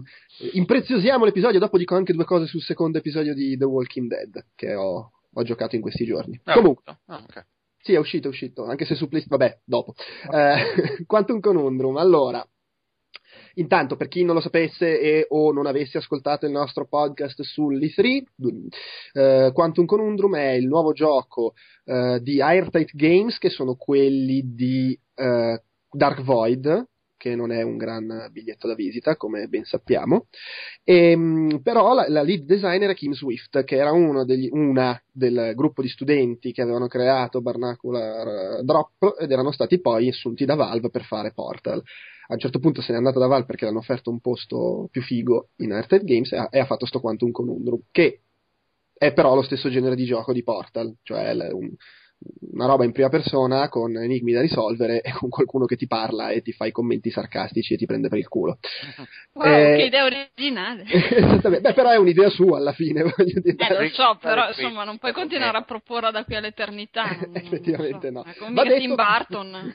[0.54, 4.74] impreziosiamo l'episodio, dopo dico anche due cose sul secondo episodio di The Walking Dead che
[4.74, 6.40] ho, ho giocato in questi giorni.
[6.46, 6.98] Ah, Comunque.
[7.06, 7.44] Ah, okay.
[7.78, 9.94] Sì, è uscito, è uscito, anche se su PlayStation, vabbè, dopo.
[10.32, 12.44] Eh, Quantum Conundrum, allora,
[13.56, 18.24] Intanto, per chi non lo sapesse e o non avesse ascoltato il nostro podcast sull'E3,
[19.14, 21.54] eh, Quantum Conundrum è il nuovo gioco
[21.86, 27.78] eh, di Airtight Games, che sono quelli di eh, Dark Void, che non è un
[27.78, 30.28] gran biglietto da visita, come ben sappiamo.
[30.84, 33.92] E, ehm, però la, la, lead designer è Kim Swift, che era
[34.26, 40.10] degli, una del gruppo di studenti che avevano creato Barnacular Drop ed erano stati poi
[40.10, 41.82] assunti da Valve per fare Portal
[42.28, 45.02] a un certo punto se n'è andata da Val perché l'hanno offerto un posto più
[45.02, 48.22] figo in Arcade Games e ha, e ha fatto sto Quantum Conundrum, che
[48.94, 51.72] è però lo stesso genere di gioco di Portal, cioè un,
[52.52, 56.30] una roba in prima persona con enigmi da risolvere e con qualcuno che ti parla
[56.30, 58.58] e ti fa i commenti sarcastici e ti prende per il culo.
[59.36, 60.86] Wow, eh, che idea originale!
[60.88, 63.04] esattamente, beh, però è un'idea sua alla fine.
[63.18, 63.58] Voglio dire.
[63.58, 67.04] Eh, lo so, però insomma non puoi continuare a proporre da qui all'eternità.
[67.04, 68.30] Non, Effettivamente non so.
[68.30, 68.34] no.
[68.34, 68.80] È come detto...
[68.80, 69.74] Tim Burton.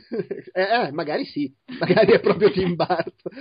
[0.52, 3.32] eh, eh, magari sì, magari è proprio Tim Burton.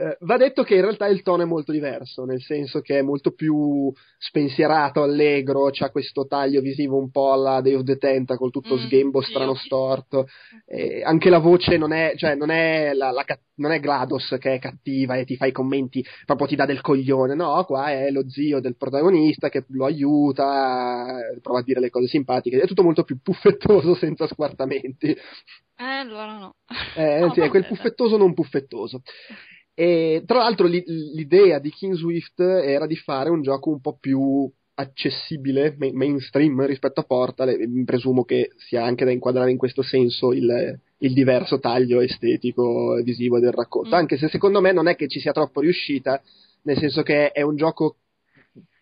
[0.00, 3.02] Eh, va detto che in realtà il tono è molto diverso, nel senso che è
[3.02, 8.50] molto più spensierato, allegro, c'ha questo taglio visivo un po' alla Day of the Tentacle,
[8.50, 9.64] tutto mm, sghembo strano sì.
[9.64, 10.28] storto.
[10.66, 13.24] Eh, anche la voce non è, cioè, non è, la, la,
[13.56, 16.80] non è GLaDOS che è cattiva e ti fa i commenti, proprio ti dà del
[16.80, 21.90] coglione, no, qua è lo zio del protagonista che lo aiuta, prova a dire le
[21.90, 25.08] cose simpatiche, è tutto molto più puffettoso senza squartamenti.
[25.10, 26.54] Eh, allora no.
[26.94, 29.02] Eh, no, sì, è quel puffettoso non puffettoso.
[29.80, 34.50] E tra l'altro l'idea di King Swift era di fare un gioco un po' più
[34.74, 40.32] accessibile, mainstream rispetto a Portal, e presumo che sia anche da inquadrare in questo senso
[40.32, 43.98] il, il diverso taglio estetico e visivo del racconto, mm.
[43.98, 46.20] anche se secondo me non è che ci sia troppo riuscita,
[46.62, 47.98] nel senso che è un gioco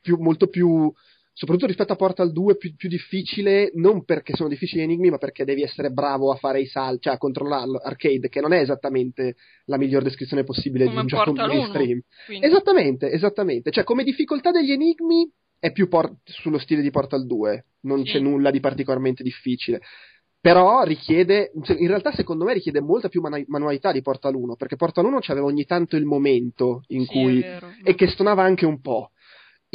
[0.01, 0.91] più, molto più
[1.37, 5.19] soprattutto rispetto a Portal 2 più, più, difficile, non perché sono difficili gli enigmi, ma
[5.19, 7.77] perché devi essere bravo a fare i salti, cioè a controllarlo.
[7.77, 9.37] Arcade, che non è esattamente
[9.67, 12.01] la miglior descrizione possibile come di un gioco mainstream.
[12.41, 13.71] Esattamente, esattamente.
[13.71, 18.13] Cioè, come difficoltà degli enigmi è più por- sullo stile di Portal 2, non sì.
[18.13, 19.83] c'è nulla di particolarmente difficile.
[20.41, 24.77] Però richiede, in realtà secondo me richiede molta più manu- manualità di Portal 1, perché
[24.77, 27.45] Portal 1 c'aveva ogni tanto il momento in sì, cui...
[27.83, 29.11] e che stonava anche un po'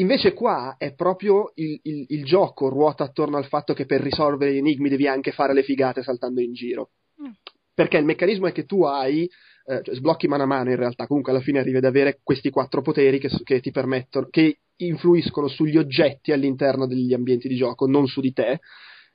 [0.01, 4.51] Invece qua è proprio il, il, il, gioco ruota attorno al fatto che per risolvere
[4.51, 6.89] gli enigmi devi anche fare le figate saltando in giro.
[7.21, 7.31] Mm.
[7.73, 9.29] Perché il meccanismo è che tu hai,
[9.65, 12.49] eh, cioè sblocchi mano a mano in realtà, comunque alla fine arrivi ad avere questi
[12.49, 17.85] quattro poteri che, che ti permettono, che influiscono sugli oggetti all'interno degli ambienti di gioco,
[17.85, 18.59] non su di te.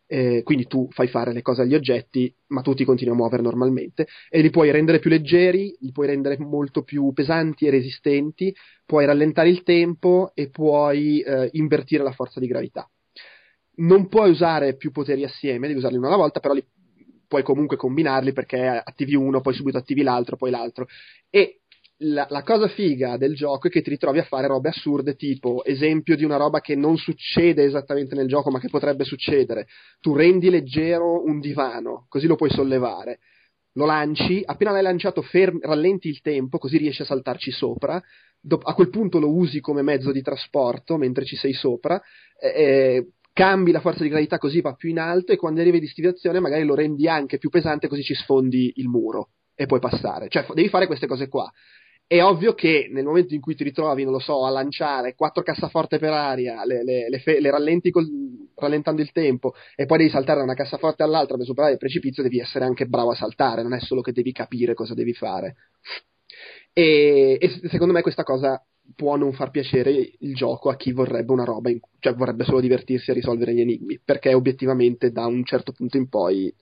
[0.08, 3.42] Eh, quindi tu fai fare le cose agli oggetti, ma tu ti continui a muovere
[3.42, 8.54] normalmente e li puoi rendere più leggeri, li puoi rendere molto più pesanti e resistenti,
[8.84, 12.88] puoi rallentare il tempo e puoi eh, invertire la forza di gravità.
[13.78, 16.64] Non puoi usare più poteri assieme, devi usarli una alla volta, però li
[17.26, 20.86] puoi comunque combinarli perché attivi uno, poi subito attivi l'altro, poi l'altro.
[21.28, 21.62] E
[21.98, 25.64] la, la, cosa figa del gioco è che ti ritrovi a fare robe assurde, tipo
[25.64, 29.66] esempio di una roba che non succede esattamente nel gioco, ma che potrebbe succedere.
[30.00, 33.20] Tu rendi leggero un divano, così lo puoi sollevare.
[33.74, 37.94] Lo lanci, appena l'hai lanciato, fermi, rallenti il tempo, così riesci a saltarci sopra.
[37.94, 42.00] a quel punto lo usi come mezzo di trasporto mentre ci sei sopra.
[42.40, 45.86] Eh, cambi la forza di gravità così va più in alto e quando arrivi di
[45.86, 50.28] stivazione magari lo rendi anche più pesante così ci sfondi il muro e puoi passare.
[50.28, 51.50] Cioè, devi fare queste cose qua
[52.08, 55.42] è ovvio che nel momento in cui ti ritrovi, non lo so, a lanciare quattro
[55.42, 58.06] cassaforte per aria, le, le, le, fe- le rallenti col,
[58.54, 62.22] rallentando il tempo e poi devi saltare da una cassaforte all'altra per superare il precipizio,
[62.22, 65.56] devi essere anche bravo a saltare, non è solo che devi capire cosa devi fare.
[66.72, 68.62] E, e secondo me questa cosa
[68.94, 72.60] può non far piacere il gioco a chi vorrebbe una roba, in, cioè vorrebbe solo
[72.60, 76.54] divertirsi a risolvere gli enigmi, perché obiettivamente da un certo punto in poi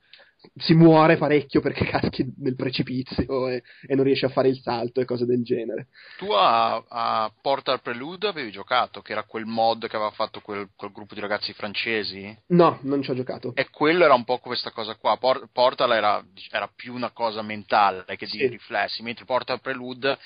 [0.57, 5.01] si muore parecchio perché caschi nel precipizio e, e, non riesci a fare il salto
[5.01, 5.89] e cose del genere.
[6.19, 10.69] Tu a, a, Portal Prelude avevi giocato, che era quel mod che aveva fatto quel,
[10.77, 12.37] quel, gruppo di ragazzi francesi?
[12.49, 13.53] No, non ci ho giocato.
[13.55, 15.19] E quello era un po' questa cosa qua.
[15.53, 18.47] Portal era, era più una cosa mentale che di sì.
[18.47, 20.19] riflessi, mentre Portal Prelude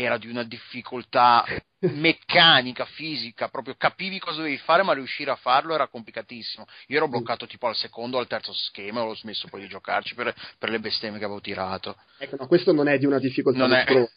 [0.00, 1.44] era di una difficoltà
[1.80, 6.66] meccanica, fisica, proprio capivi cosa dovevi fare, ma riuscire a farlo era complicatissimo.
[6.88, 10.14] Io ero bloccato tipo al secondo o al terzo schema, ho smesso poi di giocarci
[10.14, 11.96] per, per le bestemmie che avevo tirato.
[12.18, 14.08] Ecco, no, questo non è di una difficoltà non è...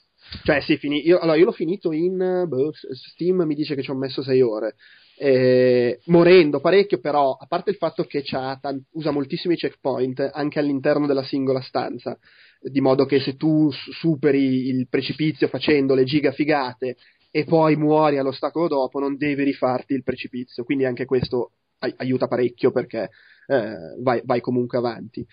[0.44, 1.04] Cioè, sì, fini...
[1.04, 4.40] io, allora, io l'ho finito in boh, Steam, mi dice che ci ho messo 6
[4.42, 4.76] ore.
[5.18, 11.08] Eh, morendo parecchio, però, a parte il fatto che tant- usa moltissimi checkpoint anche all'interno
[11.08, 12.18] della singola stanza
[12.62, 16.98] di modo che se tu superi il precipizio facendo le giga figate
[17.32, 20.64] e poi muori all'ostacolo dopo, non devi rifarti il precipizio.
[20.64, 23.10] Quindi anche questo ai- aiuta parecchio perché
[23.48, 25.26] eh, vai, vai, comunque avanti.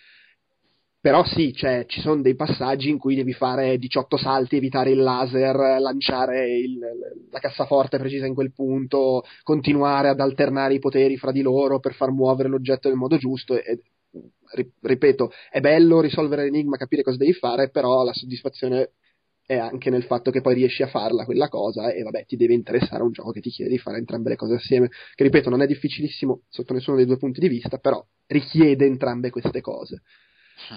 [1.01, 4.99] Però sì, cioè, ci sono dei passaggi in cui devi fare 18 salti, evitare il
[4.99, 6.79] laser, lanciare il,
[7.31, 11.95] la cassaforte precisa in quel punto, continuare ad alternare i poteri fra di loro per
[11.95, 13.55] far muovere l'oggetto nel modo giusto.
[13.55, 13.81] E,
[14.81, 18.93] ripeto, è bello risolvere l'enigma, capire cosa devi fare, però la soddisfazione
[19.49, 22.53] è anche nel fatto che poi riesci a farla quella cosa e vabbè ti deve
[22.53, 24.91] interessare un gioco che ti chiede di fare entrambe le cose assieme.
[25.15, 29.31] Che ripeto non è difficilissimo sotto nessuno dei due punti di vista però richiede entrambe
[29.31, 30.03] queste cose.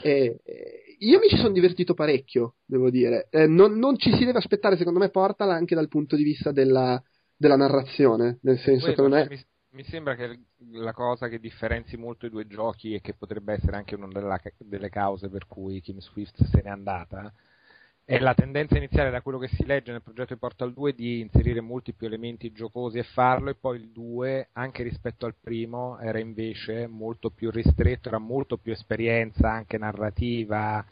[0.01, 3.27] E, e io mi ci sono divertito parecchio devo dire.
[3.29, 6.53] Eh, non, non, ci si deve aspettare secondo me Portal anche dal punto di vista
[6.53, 7.01] della,
[7.35, 9.37] della narrazione nel senso Poi, che non è mi,
[9.71, 10.39] mi sembra che
[10.71, 14.07] la cosa che differenzi molto i due giochi e che potrebbe essere anche una
[14.57, 17.31] delle cause per cui Kim Swift se n'è andata
[18.03, 21.21] è la tendenza iniziale da quello che si legge nel progetto di Portal 2 di
[21.21, 25.97] inserire molti più elementi giocosi e farlo e poi il 2 anche rispetto al primo
[25.99, 30.83] era invece molto più ristretto, era molto più esperienza anche narrativa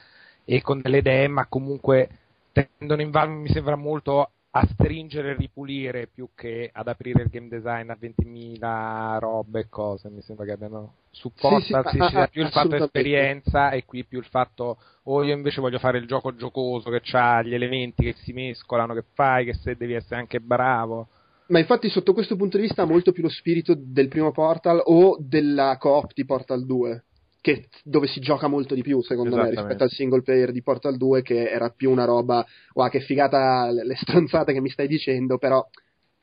[0.45, 2.09] e con delle idee ma comunque
[2.53, 7.29] tendono in Valve mi sembra molto a stringere e ripulire più che ad aprire il
[7.29, 10.09] game design a 20.000 robe e cose.
[10.09, 14.19] Mi sembra che abbiano supporta sì, sì, ah, più il fatto esperienza e qui più
[14.19, 18.03] il fatto o oh, io invece voglio fare il gioco giocoso che ha gli elementi
[18.03, 21.07] che si mescolano, che fai, che se devi essere anche bravo.
[21.47, 24.81] Ma infatti sotto questo punto di vista ha molto più lo spirito del primo Portal
[24.83, 27.03] o della coop di Portal 2
[27.41, 30.97] che, dove si gioca molto di più, secondo me, rispetto al single player di Portal
[30.97, 35.37] 2, che era più una roba, wow, che figata le stronzate che mi stai dicendo,
[35.37, 35.65] però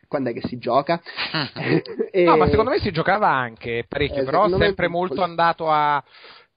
[0.08, 1.00] quando è che si gioca?
[2.10, 2.24] e...
[2.24, 4.92] No, ma secondo me si giocava anche parecchio, eh, però sempre me...
[4.92, 6.02] molto andato a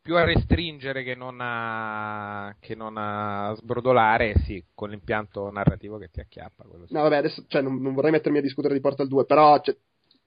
[0.01, 6.09] più a restringere che non a, che non a sbrodolare, sì, con l'impianto narrativo che
[6.09, 6.65] ti acchiappa.
[6.87, 6.93] Sì.
[6.93, 9.75] No, vabbè, adesso cioè, non, non, vorrei mettermi a discutere di Portal 2, però cioè,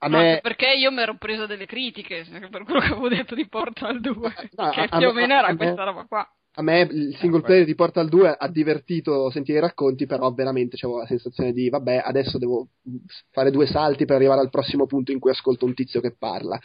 [0.05, 0.31] a me...
[0.31, 4.01] Anche perché io mi ero preso delle critiche per quello che avevo detto di Portal
[4.01, 6.29] 2, no, che più o meno era me, questa roba qua.
[6.55, 10.33] A me il single eh, player di Portal 2 ha divertito sentire i racconti, però
[10.33, 12.69] veramente avevo la sensazione di vabbè, adesso devo
[13.31, 16.59] fare due salti per arrivare al prossimo punto in cui ascolto un tizio che parla.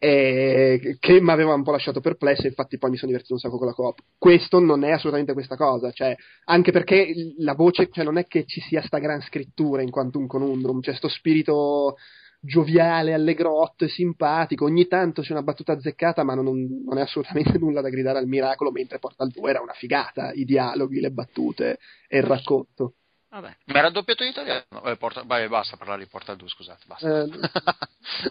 [0.00, 3.58] E che mi aveva un po' lasciato perplesso, infatti poi mi sono divertito un sacco
[3.58, 3.98] con la coop.
[4.16, 6.14] Questo non è assolutamente questa cosa, cioè,
[6.44, 10.28] anche perché la voce, cioè, non è che ci sia sta gran scrittura in Quantum
[10.28, 11.96] Conundrum, c'è sto spirito
[12.40, 14.64] gioviale, allegrotto e simpatico.
[14.64, 16.44] Ogni tanto c'è una battuta azzeccata, ma non,
[16.84, 18.70] non, è assolutamente nulla da gridare al miracolo.
[18.70, 22.94] Mentre Portal 2 era una figata, i dialoghi, le battute e il racconto.
[23.30, 23.56] Vabbè.
[23.66, 24.64] Ma era doppiato in italiano?
[24.84, 25.22] Eh, porta...
[25.22, 27.24] Vai, basta parlare di Portal 2, scusate, basta.
[27.24, 27.28] Eh,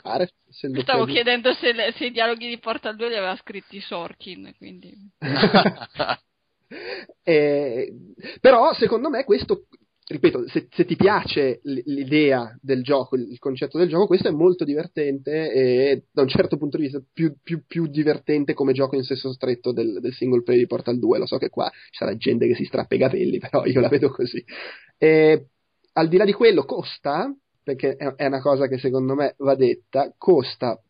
[0.01, 0.31] pare,
[0.81, 4.93] Stavo chiedendo se, le- se i dialoghi di Portal 2 li aveva scritti Sorkin, quindi...
[7.23, 7.93] Eh,
[8.41, 9.67] però secondo me questo,
[10.07, 14.31] ripeto, se, se ti piace l'idea del gioco, il il concetto del gioco, questo è
[14.31, 18.95] molto divertente e da un certo punto di vista più, più- più divertente come gioco
[18.95, 21.19] in senso stretto del, del single player di Portal 2.
[21.19, 23.89] Lo so che qua ci sarà gente che si strappa i capelli, però io la
[23.89, 24.43] vedo così.
[24.97, 25.47] E,
[25.93, 29.55] al di là di quello costa, perché è, è una cosa che secondo me va
[29.55, 30.81] detta, costa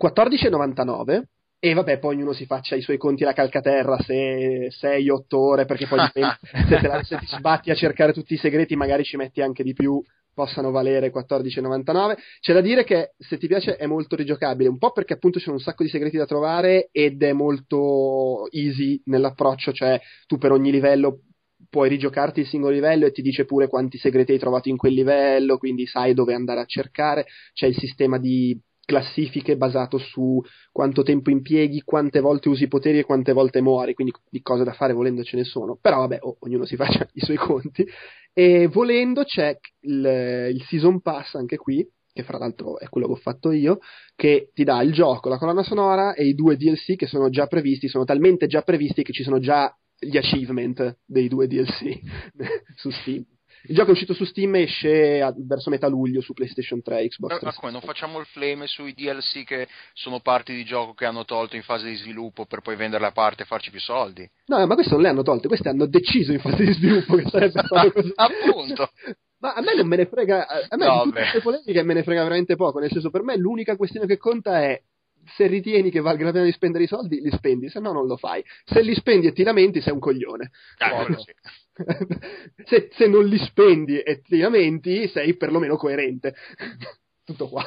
[0.00, 1.22] 14,99
[1.64, 5.86] e vabbè, poi ognuno si faccia i suoi conti alla calcaterra se 6-8 ore, perché
[5.86, 6.36] poi dipende,
[6.68, 9.62] se, te la- se ti sbatti a cercare tutti i segreti, magari ci metti anche
[9.62, 10.02] di più,
[10.34, 12.16] possano valere 14,99.
[12.40, 15.54] C'è da dire che se ti piace è molto rigiocabile, un po' perché appunto sono
[15.54, 20.72] un sacco di segreti da trovare ed è molto easy nell'approccio, cioè tu per ogni
[20.72, 21.20] livello
[21.70, 24.94] puoi rigiocarti il singolo livello e ti dice pure quanti segreti hai trovato in quel
[24.94, 30.40] livello, quindi sai dove andare a cercare, c'è il sistema di classifiche basato su
[30.70, 34.64] quanto tempo impieghi, quante volte usi i poteri e quante volte muori, quindi di cose
[34.64, 37.86] da fare volendo ce ne sono, però vabbè, o- ognuno si faccia i suoi conti,
[38.32, 43.12] e volendo c'è il, il Season Pass anche qui, che fra l'altro è quello che
[43.14, 43.78] ho fatto io,
[44.14, 47.46] che ti dà il gioco, la colonna sonora e i due DLC che sono già
[47.46, 52.00] previsti, sono talmente già previsti che ci sono già gli achievement dei due DLC
[52.76, 53.24] su Steam.
[53.64, 56.96] Il gioco è uscito su Steam e esce a- verso metà luglio su PlayStation 3
[57.08, 57.60] Xbox Ma 360.
[57.60, 61.56] come non facciamo il flame sui DLC che sono parti di gioco che hanno tolto
[61.56, 64.28] in fase di sviluppo per poi venderle a parte e farci più soldi?
[64.46, 67.28] No, ma queste non le hanno tolte, queste hanno deciso in fase di sviluppo che
[67.28, 68.12] sarebbe stato così.
[68.16, 68.90] Appunto.
[69.38, 71.94] Ma a me non me ne frega, a me No, di tutte queste polemiche me
[71.94, 74.80] ne frega veramente poco, nel senso per me l'unica questione che conta è
[75.36, 78.06] se ritieni che valga la pena di spendere i soldi, li spendi, se no non
[78.06, 78.44] lo fai.
[78.64, 80.50] Se li spendi e ti lamenti, sei un coglione.
[80.78, 81.04] Ah, Buono.
[81.04, 81.32] quello sì.
[82.64, 86.34] se, se non li spendi e ti lamenti, sei perlomeno coerente.
[87.24, 87.64] Tutto qua.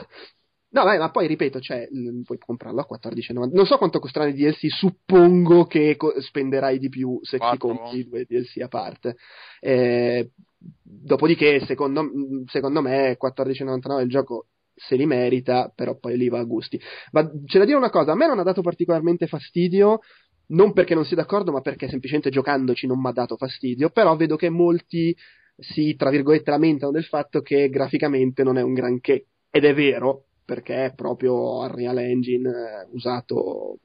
[0.69, 3.55] No, vai, ma poi ripeto, cioè, l- puoi comprarlo a 14,90.
[3.55, 7.69] Non so quanto costeranno i DLC, suppongo che co- spenderai di più se ti Quattro.
[7.69, 9.15] compri i due DLC a parte.
[9.61, 12.09] Eh, dopodiché, secondo,
[12.47, 16.77] secondo me, 14,99 il gioco se li merita, però poi lì va a gusti.
[17.11, 19.99] Ma c'è da dire una cosa, a me non ha dato particolarmente fastidio,
[20.47, 24.15] non perché non sia d'accordo, ma perché semplicemente giocandoci non mi ha dato fastidio, però
[24.15, 25.15] vedo che molti
[25.57, 30.25] si, tra virgolette, lamentano del fatto che graficamente non è un granché, ed è vero,
[30.43, 33.79] perché è proprio Unreal Engine eh, usato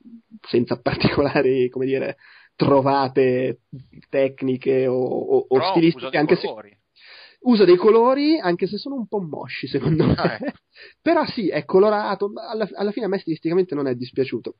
[0.46, 2.16] senza particolari, come dire,
[2.54, 3.60] trovate
[4.08, 6.48] tecniche o, o, o stilistiche, anche se
[7.42, 10.14] usa dei colori anche se sono un po' mosci secondo me.
[10.14, 10.58] Ah, ecco.
[11.00, 14.56] però sì è colorato alla, alla fine a me stilisticamente non è dispiaciuto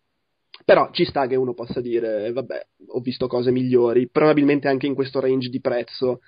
[0.65, 4.95] però ci sta che uno possa dire vabbè ho visto cose migliori probabilmente anche in
[4.95, 6.20] questo range di prezzo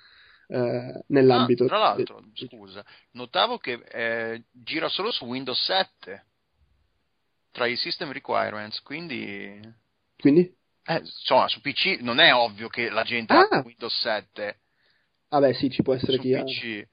[0.47, 6.25] eh, nell'ambito Ah, tra l'altro, scusa, notavo che eh, gira solo su Windows 7
[7.51, 9.59] tra i system requirements, quindi
[10.17, 10.41] quindi
[10.85, 13.47] eh, insomma, su PC non è ovvio che la gente Ah!
[13.49, 14.59] ha Windows 7
[15.29, 16.87] vabbè sì ci può essere su chi ha PC.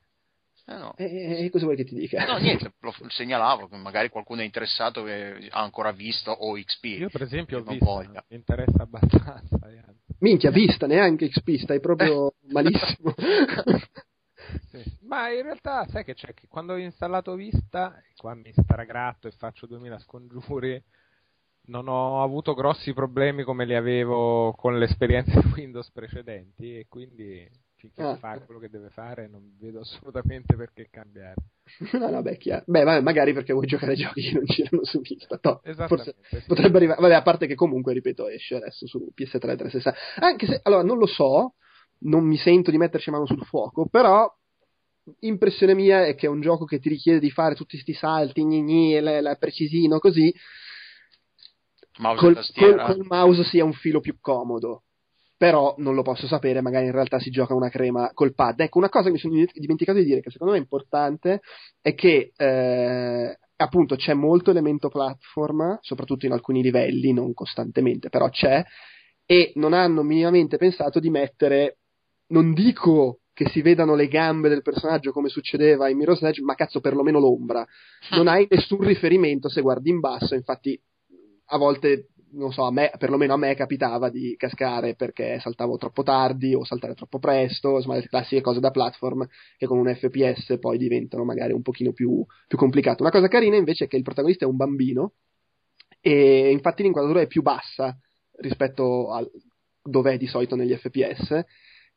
[0.70, 0.94] Eh, no.
[0.96, 4.44] e, e cosa vuoi che ti dica No, niente, lo segnalavo, che magari qualcuno è
[4.44, 6.84] interessato che ha ancora visto o XP.
[6.84, 8.24] Io per esempio ho non visto, voglia.
[8.28, 9.58] mi interessa abbastanza.
[9.68, 9.84] eh.
[10.20, 13.14] minchia vista neanche XP stai proprio malissimo
[14.70, 14.82] Sì.
[15.02, 19.28] Ma in realtà sai che c'è che quando ho installato Vista, e qua mi stragratto
[19.28, 20.82] e faccio 2000 scongiuri,
[21.66, 26.86] non ho avuto grossi problemi come li avevo con le esperienze di Windows precedenti e
[26.88, 27.48] quindi
[27.80, 28.16] finché Ah.
[28.16, 31.34] fa quello che deve fare non vedo assolutamente perché cambiare.
[31.98, 34.84] no no beh chiaro beh vabbè, magari perché vuoi giocare a giochi che non girano
[34.84, 35.86] su vista Esattamente.
[35.86, 36.42] forse sì.
[36.46, 39.98] potrebbe arrivare, vabbè, a parte che comunque, ripeto, esce adesso su PS3 360.
[40.20, 41.54] Anche se, allora, non lo so,
[42.00, 44.30] non mi sento di metterci mano sul fuoco, però
[45.20, 48.44] impressione mia è che è un gioco che ti richiede di fare tutti questi salti,
[48.44, 50.32] gni gni, la, la precisino, così,
[51.98, 54.84] Mouse col, col- col mouse sia un filo più comodo.
[55.40, 58.60] Però non lo posso sapere, magari in realtà si gioca una crema col pad.
[58.60, 61.40] Ecco, una cosa che mi sono dimenticato di dire, che secondo me è importante,
[61.80, 68.28] è che eh, appunto c'è molto elemento platform, soprattutto in alcuni livelli, non costantemente, però
[68.28, 68.62] c'è,
[69.24, 71.78] e non hanno minimamente pensato di mettere,
[72.32, 76.54] non dico che si vedano le gambe del personaggio come succedeva in Mirror's Edge, ma
[76.54, 77.66] cazzo perlomeno l'ombra.
[78.10, 80.78] Non hai nessun riferimento se guardi in basso, infatti
[81.46, 86.02] a volte non so, a me, perlomeno a me capitava di cascare perché saltavo troppo
[86.02, 89.26] tardi o saltare troppo presto, insomma le classiche cose da platform
[89.56, 93.02] che con un FPS poi diventano magari un pochino più, più complicate.
[93.02, 95.12] Una cosa carina invece è che il protagonista è un bambino
[96.00, 97.98] e infatti l'inquadratura è più bassa
[98.38, 99.26] rispetto a
[99.82, 101.44] dove è di solito negli FPS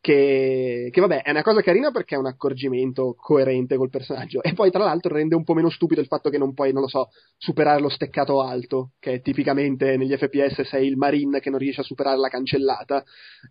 [0.03, 4.51] che, che, vabbè è una cosa carina perché è un accorgimento coerente col personaggio e
[4.53, 6.89] poi tra l'altro rende un po' meno stupido il fatto che non puoi, non lo
[6.89, 7.07] so,
[7.38, 11.85] superare lo steccato alto, che tipicamente negli FPS sei il marine che non riesce a
[11.85, 13.01] superare la cancellata.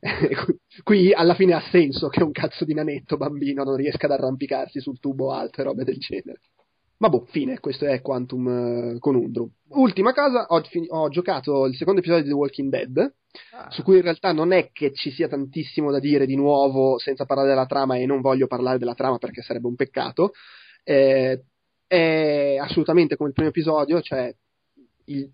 [0.83, 4.79] Qui alla fine ha senso che un cazzo di nanetto bambino non riesca ad arrampicarsi
[4.79, 6.41] sul tubo alto e robe del genere.
[6.99, 8.47] Ma boh, fine, questo è Quantum
[8.95, 9.51] uh, Conundrum.
[9.71, 13.15] Ultima cosa, ho, ho, giocato il secondo episodio di The Walking Dead,
[13.71, 17.25] su cui in realtà non è che ci sia tantissimo da dire di nuovo senza
[17.25, 20.33] parlare della trama e non voglio parlare della trama perché sarebbe un peccato.
[20.85, 21.43] Eh,
[21.87, 24.35] è assolutamente come il primo episodio, cioè
[25.07, 25.31] il,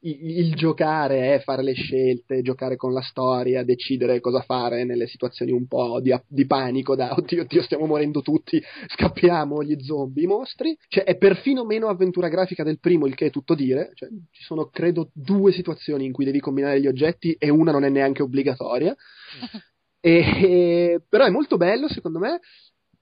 [0.00, 5.50] il, giocare è fare le scelte, giocare con la storia, decidere cosa fare nelle situazioni
[5.50, 10.26] un po' di, di panico, da oddio, oddio, stiamo morendo tutti, scappiamo gli zombie, i
[10.26, 10.76] mostri.
[10.88, 13.90] Cioè, è perfino meno avventura grafica del primo, il che è tutto dire.
[13.94, 17.84] Cioè, ci sono, credo, due situazioni in cui devi combinare gli oggetti e una non
[17.84, 18.94] è neanche obbligatoria.
[20.00, 22.40] e, però è molto bello, secondo me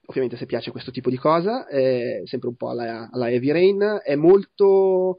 [0.08, 4.14] ovviamente se piace questo tipo di cosa, sempre un po' alla, alla Heavy Rain, è
[4.14, 5.16] molto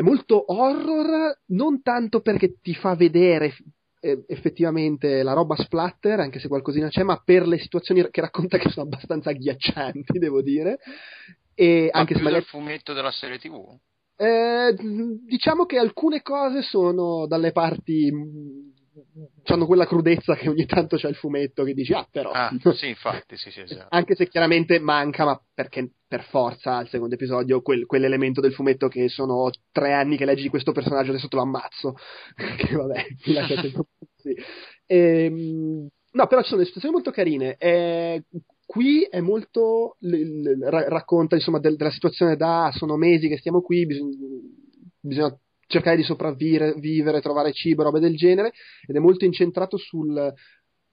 [0.00, 3.54] è molto horror, non tanto perché ti fa vedere
[4.00, 8.56] eh, effettivamente la roba splatter, anche se qualcosina c'è, ma per le situazioni che racconta
[8.56, 10.78] che sono abbastanza agghiaccianti, devo dire.
[11.54, 12.42] E ma anche se magari...
[12.42, 13.78] il fumetto della serie TV?
[14.16, 14.74] Eh,
[15.26, 18.10] diciamo che alcune cose sono dalle parti
[19.44, 22.88] hanno quella crudezza che ogni tanto c'è il fumetto che dici ah però ah, sì
[22.88, 23.86] infatti sì, sì, esatto.
[23.90, 28.88] anche se chiaramente manca ma perché per forza al secondo episodio quel, quell'elemento del fumetto
[28.88, 31.94] che sono tre anni che leggi questo personaggio adesso te lo ammazzo
[32.56, 33.72] che vabbè mi lasciate
[34.16, 34.34] sì.
[34.86, 38.24] ehm, no però ci sono delle situazioni molto carine e
[38.66, 43.62] qui è molto l- l- racconta insomma del, della situazione da sono mesi che stiamo
[43.62, 44.16] qui bisogna,
[45.00, 45.38] bisogna
[45.70, 48.52] cercare di sopravvivere, trovare cibo, robe del genere,
[48.86, 50.34] ed è molto incentrato sul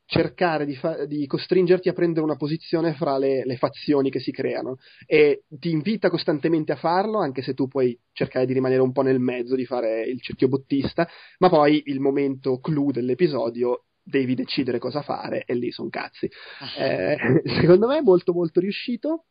[0.06, 4.32] cercare di, fa- di costringerti a prendere una posizione fra le, le, fazioni che si
[4.32, 8.94] creano e ti invita costantemente a farlo, anche se tu puoi cercare di rimanere un
[8.94, 11.06] po' nel mezzo, di fare il cerchio bottista,
[11.40, 16.30] ma poi il momento clou dell'episodio devi decidere cosa fare e lì sono cazzi.
[16.60, 16.84] Ah.
[16.86, 19.26] Eh, secondo me è molto molto riuscito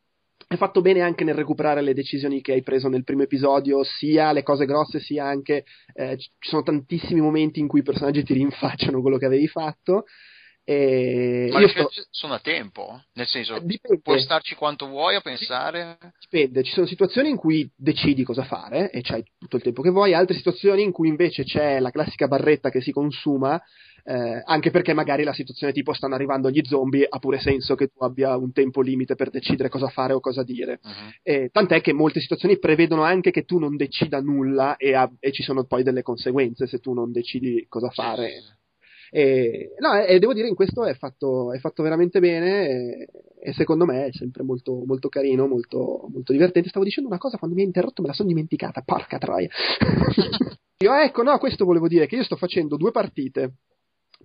[0.47, 4.31] è fatto bene anche nel recuperare le decisioni che hai preso nel primo episodio, sia
[4.31, 8.33] le cose grosse, sia anche eh, ci sono tantissimi momenti in cui i personaggi ti
[8.33, 10.05] rinfacciano quello che avevi fatto.
[10.63, 11.89] E Ma io sto...
[12.09, 14.01] sono a tempo, nel senso, eh, Dipende.
[14.01, 15.97] puoi starci quanto vuoi a pensare.
[16.19, 19.91] Dipende, ci sono situazioni in cui decidi cosa fare e c'hai tutto il tempo che
[19.91, 23.61] vuoi, altre situazioni in cui invece c'è la classica barretta che si consuma
[24.09, 27.87] eh, anche perché magari la situazione tipo stanno arrivando gli zombie ha pure senso che
[27.87, 30.79] tu abbia un tempo limite per decidere cosa fare o cosa dire.
[30.81, 31.11] Uh-huh.
[31.21, 35.33] E, tant'è che molte situazioni prevedono anche che tu non decida nulla e, ha, e
[35.33, 38.31] ci sono poi delle conseguenze se tu non decidi cosa fare.
[39.11, 43.09] E, no, e devo dire in questo è fatto, è fatto veramente bene e,
[43.41, 46.69] e, secondo me è sempre molto, molto carino, molto, molto, divertente.
[46.69, 49.49] Stavo dicendo una cosa quando mi hai interrotto, me la sono dimenticata, porca troia.
[50.79, 53.51] io, ecco, no, questo volevo dire che io sto facendo due partite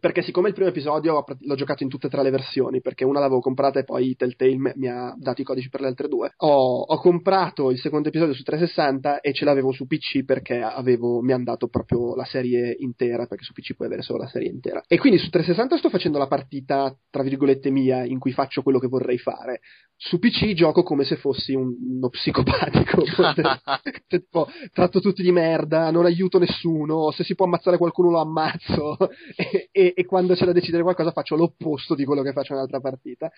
[0.02, 3.20] perché siccome il primo episodio l'ho giocato in tutte e tre le versioni, perché una
[3.20, 6.80] l'avevo comprata e poi Telltale mi ha dato i codici per le altre due, ho,
[6.80, 11.32] ho comprato il secondo episodio su 360 e ce l'avevo su PC perché avevo, mi
[11.32, 14.82] hanno dato proprio la serie intera, perché su PC puoi avere solo la serie intera.
[14.88, 18.80] E quindi su 360 sto facendo la partita, tra virgolette, mia, in cui faccio quello
[18.80, 19.60] che vorrei fare.
[19.94, 23.04] Su PC gioco come se fossi un, uno psicopatico,
[24.08, 28.96] tipo, tratto tutti di merda, non aiuto nessuno, se si può ammazzare qualcuno lo ammazzo.
[29.36, 32.80] e, e e, quando c'è da decidere qualcosa faccio l'opposto di quello che faccio nell'altra
[32.80, 33.30] partita.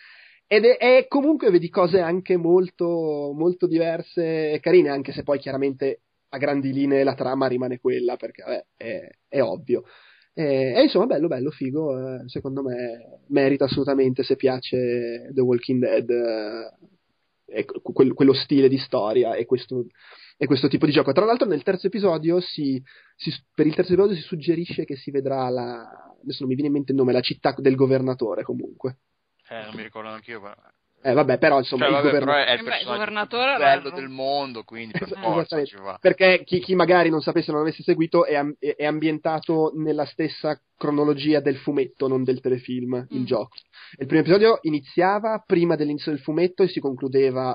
[0.47, 5.39] Ed è, è comunque vedi cose anche molto, molto diverse e carine, anche se poi
[5.39, 9.85] chiaramente a grandi linee la trama rimane quella, perché vabbè, è, è ovvio.
[10.35, 11.97] E, e, insomma, bello, bello, figo.
[11.97, 16.11] Eh, secondo me merita assolutamente se piace The Walking Dead.
[17.47, 19.87] Eh, quel, quello stile di storia e questo
[20.37, 21.13] e questo tipo di gioco.
[21.13, 22.83] Tra l'altro, nel terzo episodio si,
[23.17, 25.81] si, per il terzo episodio si suggerisce che si vedrà la.
[26.23, 28.99] Adesso non mi viene in mente il nome, la città del governatore comunque.
[29.49, 30.57] Eh, non mi ricordo anch'io, ma
[31.07, 34.09] eh, vabbè, però insomma, cioè, il vabbè, govern- è il, eh, il governatore bello del
[34.09, 35.99] mondo, quindi per forza ci va.
[36.01, 40.59] Perché chi, chi, magari non sapesse, non avesse seguito, è, am- è, ambientato nella stessa
[40.79, 43.17] cronologia del fumetto, non del telefilm, mm.
[43.19, 43.55] il gioco.
[43.99, 47.55] Il primo episodio iniziava prima dell'inizio del fumetto e si concludeva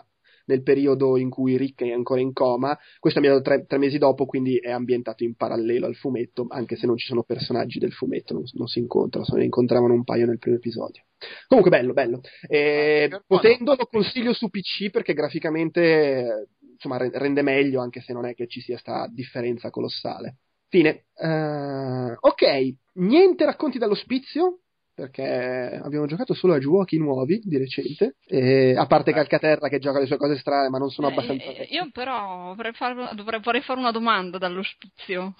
[0.49, 2.77] nel periodo in cui Rick è ancora in coma.
[2.97, 6.75] Questo è ambientato tre, tre, mesi dopo, quindi è ambientato in parallelo al fumetto, anche
[6.75, 10.03] se non ci sono personaggi del fumetto, non, non si incontrano, se ne incontravano un
[10.03, 11.03] paio nel primo episodio.
[11.47, 12.21] Comunque bello, bello.
[12.47, 18.33] Eh, potendo lo consiglio su PC perché graficamente insomma, rende meglio, anche se non è
[18.33, 20.37] che ci sia questa differenza colossale.
[20.69, 21.05] Fine.
[21.15, 24.61] Uh, ok, niente racconti dall'ospizio,
[24.99, 29.99] perché abbiamo giocato solo a giochi nuovi di recente, e, a parte Calcaterra che gioca
[29.99, 31.43] le sue cose strane, ma non sono Eh, abbastanza...
[31.51, 35.35] eh, io però vorrei, far- dovrei- vorrei fare una domanda dall'ospizio.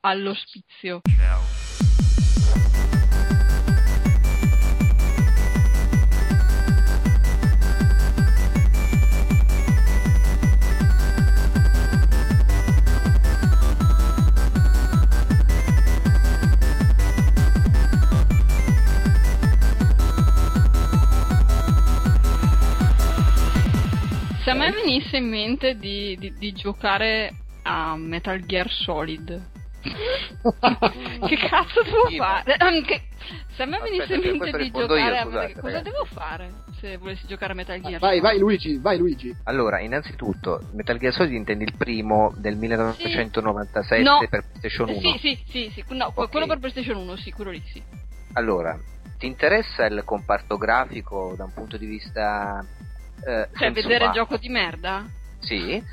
[0.00, 1.00] All'ospizio.
[24.50, 27.32] Se a me venisse in mente di, di- di giocare
[27.62, 29.40] a Metal Gear Solid,
[31.28, 32.56] che cazzo devo Sì, fare?
[32.56, 33.02] Ehm, che-
[33.54, 35.82] se a me venisse in mente di io, giocare a scusate, cosa ragazzi.
[35.84, 38.00] devo fare se volessi giocare a Metal Gear?
[38.00, 38.22] Vai, Solid?
[38.24, 39.36] vai Luigi, vai Luigi.
[39.44, 44.18] Allora, innanzitutto, Metal Gear Solid intendi il primo del 1997 No.
[44.28, 45.00] per PlayStation 1?
[45.00, 46.30] Sì, sì, sì, sì, no, que- Ok.
[46.32, 47.80] quello per PlayStation 1, sì, quello lì sì.
[48.32, 48.76] Allora,
[49.16, 52.66] ti interessa il comparto grafico da un punto di vista...
[53.24, 55.04] Eh, Cioè, vedere il gioco di merda?
[55.40, 55.82] Sì?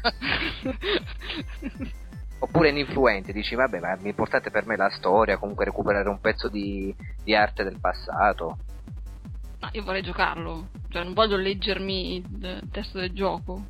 [2.39, 6.47] Oppure è influente, dici vabbè, ma l'importante per me la storia, comunque recuperare un pezzo
[6.49, 8.57] di, di arte del passato.
[9.59, 10.69] No, io vorrei giocarlo.
[10.89, 13.65] Cioè, non voglio leggermi il testo del gioco.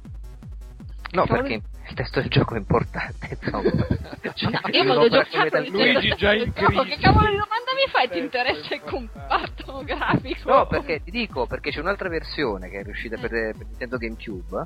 [1.11, 1.47] No, Cavolo.
[1.47, 3.71] perché il testo del gioco è importante, insomma.
[4.33, 5.45] Cioè, No, io Gear.
[5.45, 6.65] interessa Luigi già in gioco.
[6.83, 6.89] crisi.
[6.89, 8.09] Che cavolo di domanda mi fai?
[8.09, 10.49] Ti interessa il comparto grafico?
[10.53, 14.63] No, perché ti dico, perché c'è un'altra versione che è uscita per, per Nintendo GameCube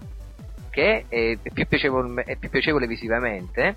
[0.72, 3.76] che è più piacevole, è più piacevole visivamente.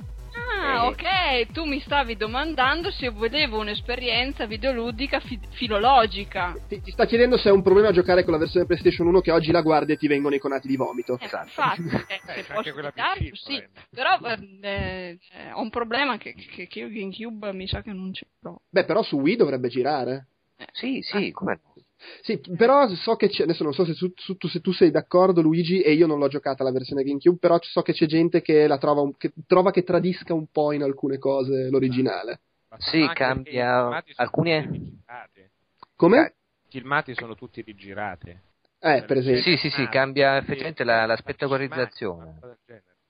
[0.63, 0.87] Ah, Eh.
[0.87, 1.53] ok.
[1.53, 6.57] Tu mi stavi domandando se volevo un'esperienza videoludica fi- filologica.
[6.67, 9.31] Ti, ti sta chiedendo se è un problema giocare con la versione PlayStation 1 che
[9.31, 11.19] oggi la guardi e ti vengono i conati di vomito.
[11.21, 11.45] Eh, Esatto.
[11.47, 13.63] infatti, eh, Eh, se posso anche quella più darlo, sì.
[13.91, 18.13] Però eh, eh, ho un problema che, che, che io GameCube mi sa che non
[18.13, 18.63] ce l'ho.
[18.71, 20.29] Beh, però su Wii dovrebbe girare.
[20.73, 21.75] Sì, sì, come no.
[22.23, 24.91] Sì, però so che c'è, adesso non so se, su- su- tu, se tu sei
[24.91, 28.41] d'accordo Luigi e io non l'ho giocata la versione GameCube, però so che c'è gente
[28.43, 32.41] che la trova, un- che trova che tradisca un po' in alcune cose l'originale.
[32.69, 35.51] Ma Sì, cambia perché i filmati sono alcuni- tutti rigirati.
[35.97, 36.19] Come?
[36.19, 36.35] Eh,
[36.67, 38.31] I filmati sono tutti rigirati.
[38.31, 39.43] Eh, per esempio.
[39.43, 42.39] Sì, sì, sì, cambia effettivamente la- la spettacolarizzazione.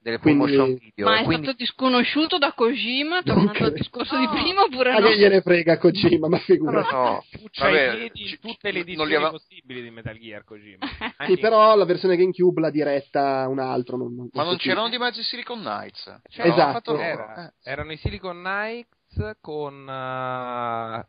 [0.05, 1.05] Delle Quindi- promotion video.
[1.07, 3.65] Ma è quindi- stato disconosciuto da Kojima, tornando credo.
[3.65, 5.07] al discorso di prima, oppure Ma no?
[5.07, 6.81] che gliene frega Kojima, ma No, figura.
[6.81, 7.23] no, no.
[7.49, 10.77] C'hai Vabbè, piedi ci- tutte le edizioni ava- possibili di Metal Gear Kojima.
[11.09, 13.97] Sì, Anche- però la versione GameCube l'ha diretta un altro.
[13.97, 16.19] Non, non Ma non c'erano di mezzo i Silicon Knights?
[16.29, 16.71] Cioè, Esatto.
[16.73, 17.03] fatto loro.
[17.03, 21.05] Era- Eh, Erano i Silicon Knights con eh,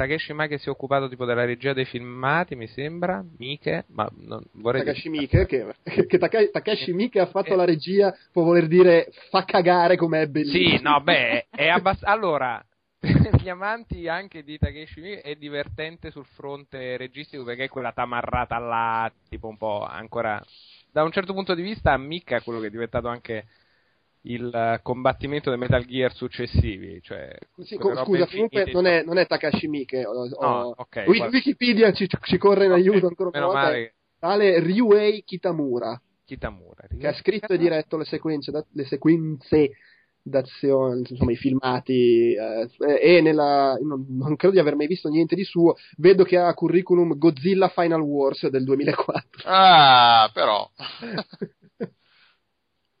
[0.00, 4.08] Takeshi Mai che si è occupato tipo della regia dei filmati, mi sembra, Mike, ma
[4.16, 8.42] non, vorrei Takashi dire- Miike, che, che Taka- Takashi Miike ha fatto la regia, può
[8.44, 10.78] voler dire fa cagare com'è bellissimo.
[10.78, 12.14] Sì, no, beh, è abbastanza...
[12.14, 12.64] Allora,
[13.42, 18.56] gli amanti anche di Takeshi Miike è divertente sul fronte registico perché è quella tamarrata
[18.58, 20.42] là, tipo un po' ancora...
[20.92, 23.44] Da un certo punto di vista ammicca quello che è diventato anche
[24.22, 27.34] il eh, combattimento dei Metal Gear successivi, cioè...
[27.62, 30.04] Sì, co- scusa, comunque non è, non è Takashi Miike.
[30.04, 31.36] ho- No, ok, Wiki- guarda.
[31.36, 33.60] Wikipedia ci, ci corre in aiuto ancora una volta.
[33.62, 36.86] male Tale Ryuei Kitamura, Kitamura.
[36.98, 39.70] che ha scritto e diretto le sequenze, da- le sequenze
[40.22, 42.68] d'azione, insomma i filmati, eh,
[43.00, 46.52] e nella, non, non credo di aver mai visto niente di suo, vedo che ha
[46.52, 49.42] curriculum Godzilla Final Wars del 2004.
[49.46, 50.70] Ah, però.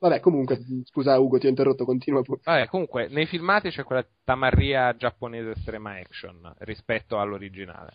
[0.00, 2.40] Vabbè, comunque, scusa Ugo, ti ho interrotto, continua pure.
[2.42, 7.92] Vabbè, comunque, nei filmati c'è quella tamarria giapponese estrema action rispetto all'originale.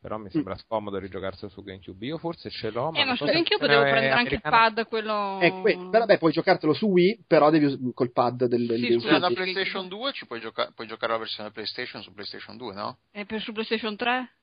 [0.00, 2.06] Però mi sembra scomodo rigiocarselo su GameCube.
[2.06, 5.40] Io forse ce l'ho, ma Eh, ma su GameCube devo prendere anche il pad, quello...
[5.40, 8.78] Eh, que- però, beh, puoi giocartelo su Wii, però devi us- col pad del, del
[8.78, 11.18] Sì, del scusa, Se è una sì, PlayStation 2 ci puoi, gioca- puoi giocare la
[11.18, 12.98] versione PlayStation su PlayStation 2, no?
[13.10, 14.35] E per su PlayStation 3?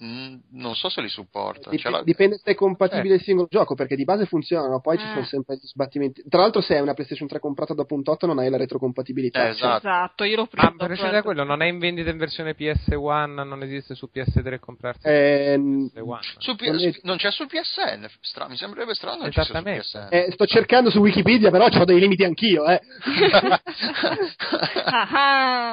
[0.00, 1.70] Mm, non so se li supporta.
[1.70, 4.96] Dip- Ce l'ha- dipende se è compatibile il singolo gioco, perché di base funzionano, poi
[4.96, 5.08] ci Eh.
[5.08, 6.22] sono sempre gli sbattimenti.
[6.28, 9.46] Tra l'altro, se è una PlayStation 3 comprata dopo un tot, non hai la retrocompatibilità.
[9.46, 9.86] Eh, esatto.
[9.88, 10.76] Esatto, io l'ho Ma preso.
[10.76, 14.60] per prescindere da quello, non è in vendita in versione PS1, non esiste su PS3
[14.60, 16.18] comprarsi Ehm, PS1.
[16.38, 19.80] Su P- Non è- non c'è sul PSN, Stra- mi sembrerebbe strano ci Esattamente.
[19.80, 20.08] PSN.
[20.10, 22.80] eh, sto cercando su Wikipedia, però ho dei limiti anch'io, eh.
[24.84, 25.08] ah,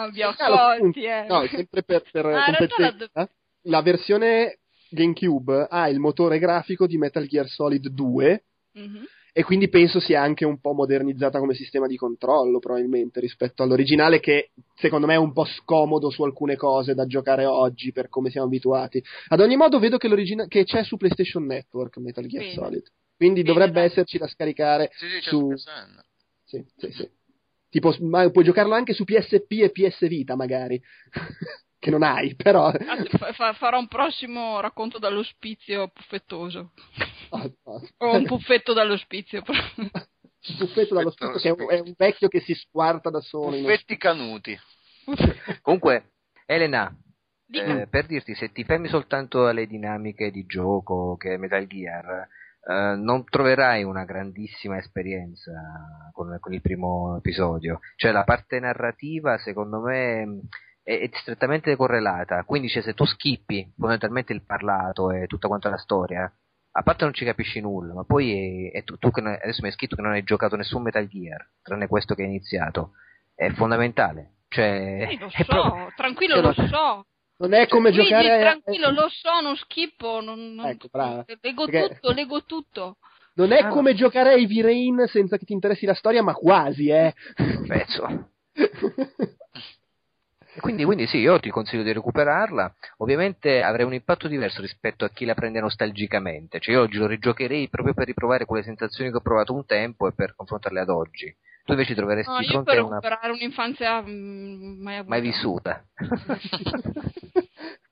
[0.02, 1.26] ah, vi ho Ah, eh.
[1.28, 3.30] No, sempre per, per Ah.
[3.68, 4.60] La versione
[4.90, 8.44] GameCube ha il motore grafico di Metal Gear Solid 2
[8.74, 9.06] Mhm.
[9.34, 14.20] e quindi penso sia anche un po' modernizzata come sistema di controllo probabilmente rispetto all'originale
[14.20, 18.30] che secondo me è un po' scomodo su alcune cose da giocare oggi per come
[18.30, 19.04] siamo abituati.
[19.30, 22.54] Ad ogni modo vedo che, l'origina- che c'è su PlayStation Network Metal Gear Bene.
[22.56, 22.84] Solid,
[23.18, 23.86] quindi Bene, dovrebbe dai.
[23.86, 25.54] esserci da scaricare Sì, sì, su...
[26.46, 27.10] Sì, sì, sì.
[27.70, 30.80] Tipo, ma puoi giocarlo anche su PSP e PS Vita magari.
[31.86, 32.72] che non hai, però...
[32.72, 36.72] Fa, fa, farò un prossimo racconto dall'ospizio puffettoso.
[37.30, 37.82] Oh, no.
[37.98, 39.44] o un puffetto dall'ospizio.
[39.78, 43.56] un puffetto dall'ospizio che è un, è un, vecchio che si squarta da solo.
[43.56, 44.58] Puffetti canuti.
[45.62, 46.14] Comunque,
[46.48, 46.92] Elena,
[47.52, 52.28] eh, per dirti, se ti fermi soltanto alle dinamiche di gioco che è Metal Gear,
[52.68, 55.52] eh, non troverai una grandissima esperienza
[56.14, 57.80] con, con, il primo episodio.
[57.96, 60.42] Cioè la parte narrativa, secondo me,
[60.86, 62.44] è, è strettamente correlata.
[62.44, 66.32] Quindi cioè, se tu skippi fondamentalmente il parlato e tutta quanta la storia,
[66.78, 69.62] a parte non ci capisci nulla, ma poi è, è tu, tu, che non, adesso
[69.62, 72.92] mi hai scritto che non hai giocato nessun Metal Gear, tranne questo che hai iniziato.
[73.34, 74.36] È fondamentale.
[74.48, 77.06] Cioè, sì, lo so, proprio, tranquillo, lo so.
[77.38, 78.40] Non è come Quindi, giocare.
[78.40, 80.22] Tranquillo, lo so, non schippo.
[80.22, 80.68] Non, non...
[80.68, 81.26] Ecco, brava.
[81.42, 81.96] Leggo Perché...
[81.96, 82.98] tutto, leggo tutto.
[83.34, 83.98] Non è ah, come no.
[83.98, 87.14] giocare a Heavy Rain senza che ti interessi la storia, ma quasi, eh.
[87.68, 88.32] Pezzo.
[90.60, 92.74] Quindi, quindi, sì, io ti consiglio di recuperarla.
[92.98, 96.60] Ovviamente avrei un impatto diverso rispetto a chi la prende nostalgicamente.
[96.60, 100.08] Cioè, io oggi lo rigiocherei proprio per riprovare quelle sensazioni che ho provato un tempo
[100.08, 101.34] e per confrontarle ad oggi.
[101.64, 103.00] Tu invece troveresti no, fronte a una...
[103.00, 105.84] recuperare un'infanzia mm, mai, mai vissuta.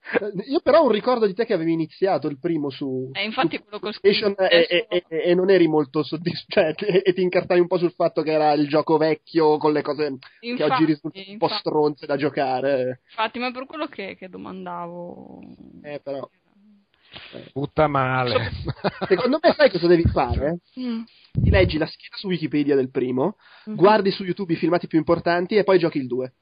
[0.46, 3.56] Io però ho un ricordo di te che avevi iniziato il primo su, eh, infatti
[3.56, 7.12] su quello che ho scritto e, e, e, e, non eri molto soddisfatto cioè, e
[7.14, 10.56] ti incartavi un po' sul fatto che era il gioco vecchio con le cose infatti,
[10.56, 13.00] che oggi risultano un po' stronze da giocare.
[13.08, 15.40] Infatti, ma è per quello che, che domandavo.
[15.82, 16.28] Eh, però.
[17.52, 18.50] Tutta male.
[19.08, 20.58] Secondo me sai cosa devi fare?
[20.78, 21.02] Mm.
[21.32, 23.36] Ti leggi la scheda su Wikipedia del primo,
[23.68, 23.78] mm-hmm.
[23.78, 26.32] guardi su YouTube i filmati più importanti e poi giochi il 2.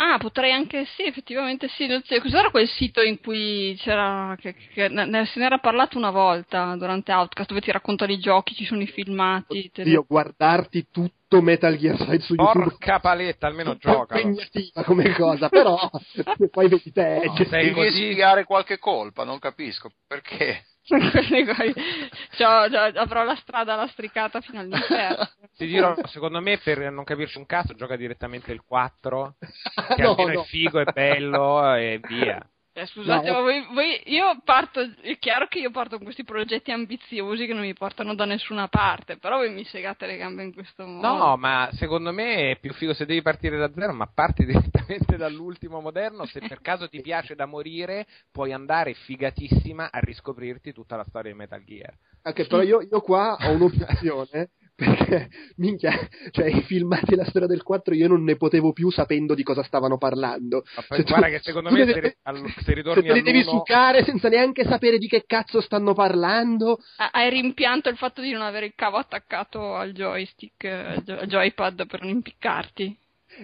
[0.00, 1.88] Ah, potrei anche, sì, effettivamente sì.
[2.20, 6.76] Cos'era quel sito in cui c'era, che, che, ne, se ne era parlato una volta
[6.76, 9.72] durante Outcast, dove ti raccontano i giochi, ci sono i filmati.
[9.76, 10.06] Oddio, te...
[10.06, 12.76] guardarti tutto Metal Gear Solid su Porca YouTube.
[12.76, 14.14] Porca paletta, almeno gioca.
[14.14, 15.76] È impegnativa come cosa, però
[16.48, 17.22] poi vedi te.
[17.24, 17.90] No, devi così...
[17.90, 20.62] spiegare qualche colpa, non capisco, perché?
[20.88, 25.28] Cioè, cioè, avrò la strada lastricata fino all'inferno.
[25.56, 29.36] Ti dirò, secondo me, per non capirci un cazzo, gioca direttamente il 4,
[29.96, 30.42] che no, almeno no.
[30.42, 32.40] è figo, è bello e via.
[32.78, 33.34] Eh, scusate, no.
[33.34, 37.52] ma voi, voi, io parto, è chiaro che io parto con questi progetti ambiziosi che
[37.52, 41.06] non mi portano da nessuna parte, però voi mi segate le gambe in questo modo.
[41.08, 45.16] No, ma secondo me è più figo se devi partire da zero, ma parti direttamente
[45.16, 50.94] dall'ultimo moderno, se per caso ti piace da morire, puoi andare figatissima a riscoprirti tutta
[50.94, 51.92] la storia di Metal Gear.
[52.22, 55.90] Anche però io, io qua ho un'obiezione perché minchia,
[56.30, 59.64] cioè i filmati la storia del 4 io non ne potevo più sapendo di cosa
[59.64, 60.62] stavano parlando.
[60.76, 62.16] Ma poi, guarda tu, che secondo me se,
[62.62, 66.78] se ritorni se te li devi succare senza neanche sapere di che cazzo stanno parlando.
[67.10, 72.02] Hai rimpianto il fatto di non avere il cavo attaccato al joystick, al joypad per
[72.02, 72.96] non impiccarti.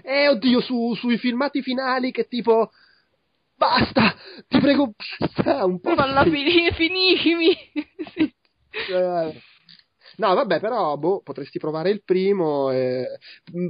[0.05, 2.71] Eh, oddio, su, sui filmati finali che tipo
[3.57, 4.15] basta,
[4.47, 5.97] ti prego basta, un po'.
[5.97, 7.57] Falla finire, finimi.
[8.15, 8.33] sì.
[8.91, 9.43] Eh,
[10.17, 12.71] No, vabbè, però boh, potresti provare il primo.
[12.71, 13.19] Eh.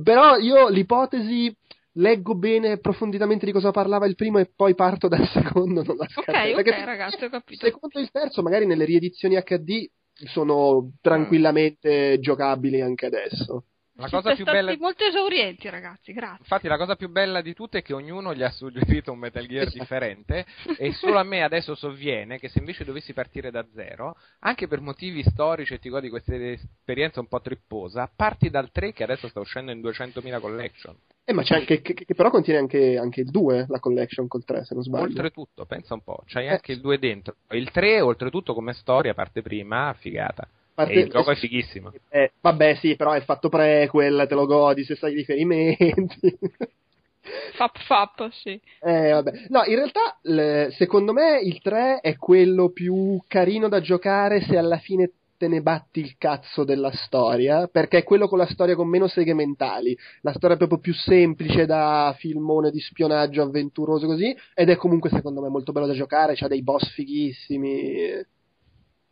[0.03, 1.55] Però io l'ipotesi
[1.97, 5.83] leggo bene approfonditamente di cosa parlava il primo e poi parto dal secondo.
[5.83, 7.67] Non la ok, ok, Perché ragazzi, ho capito.
[7.67, 9.89] Il secondo e il terzo, magari nelle riedizioni HD,
[10.33, 13.65] sono tranquillamente giocabili anche adesso.
[13.97, 14.77] La cosa più bella...
[14.77, 16.39] molto esaurienti, ragazzi, grazie.
[16.41, 19.47] Infatti, la cosa più bella di tutte è che ognuno gli ha suggerito un Metal
[19.47, 20.45] Gear differente.
[20.79, 24.81] e solo a me adesso sovviene che se invece dovessi partire da zero, anche per
[24.81, 29.29] motivi storici e ti godi questa esperienza un po' tripposa, parti dal 3 che adesso
[29.29, 30.97] sta uscendo in 200.000 collection.
[31.25, 34.45] Eh, ma c'è anche, che, che però contiene anche, anche, il 2, la collection col
[34.45, 35.05] 3, se non sbaglio.
[35.05, 36.51] Oltretutto, pensa un po', c'hai eh.
[36.51, 37.37] anche il 2 dentro.
[37.51, 40.49] Il 3, oltretutto, come storia, parte prima, figata.
[40.75, 40.93] Parte...
[40.93, 41.93] Il gioco è fighissimo.
[42.09, 46.39] Eh, vabbè, sì, però è fatto prequel, te lo godi se sai i riferimenti.
[47.55, 48.61] Fap fap, sì.
[48.81, 49.47] Eh, vabbè.
[49.49, 54.59] No, in realtà, le, secondo me il 3 è quello più carino da giocare se
[54.59, 58.75] alla fine te ne batti il cazzo della storia, perché è quello con la storia
[58.75, 59.97] con meno seghe mentali.
[60.21, 65.11] La storia è proprio più semplice da filmone di spionaggio avventuroso così, ed è comunque
[65.11, 68.33] secondo me molto bello da giocare, c'ha dei boss fighissimi.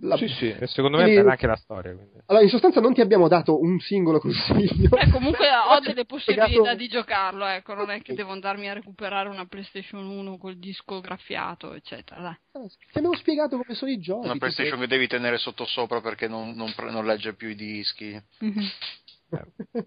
[0.05, 0.17] La...
[0.17, 1.95] Sì, sì, e secondo me è anche la storia.
[1.95, 2.23] Quindi.
[2.27, 4.97] Allora, in sostanza non ti abbiamo dato un singolo consiglio.
[4.97, 6.77] Eh, comunque ho delle possibilità spiegato...
[6.77, 11.01] di giocarlo, ecco, non è che devo andarmi a recuperare una PlayStation 1 col disco
[11.01, 12.21] graffiato, eccetera.
[12.21, 12.37] Dai.
[12.65, 14.27] Ah, ti abbiamo spiegato come sono i giochi.
[14.27, 18.21] Una PlayStation che devi tenere sotto sopra perché non, non, non legge più i dischi.
[18.45, 18.67] Mm-hmm.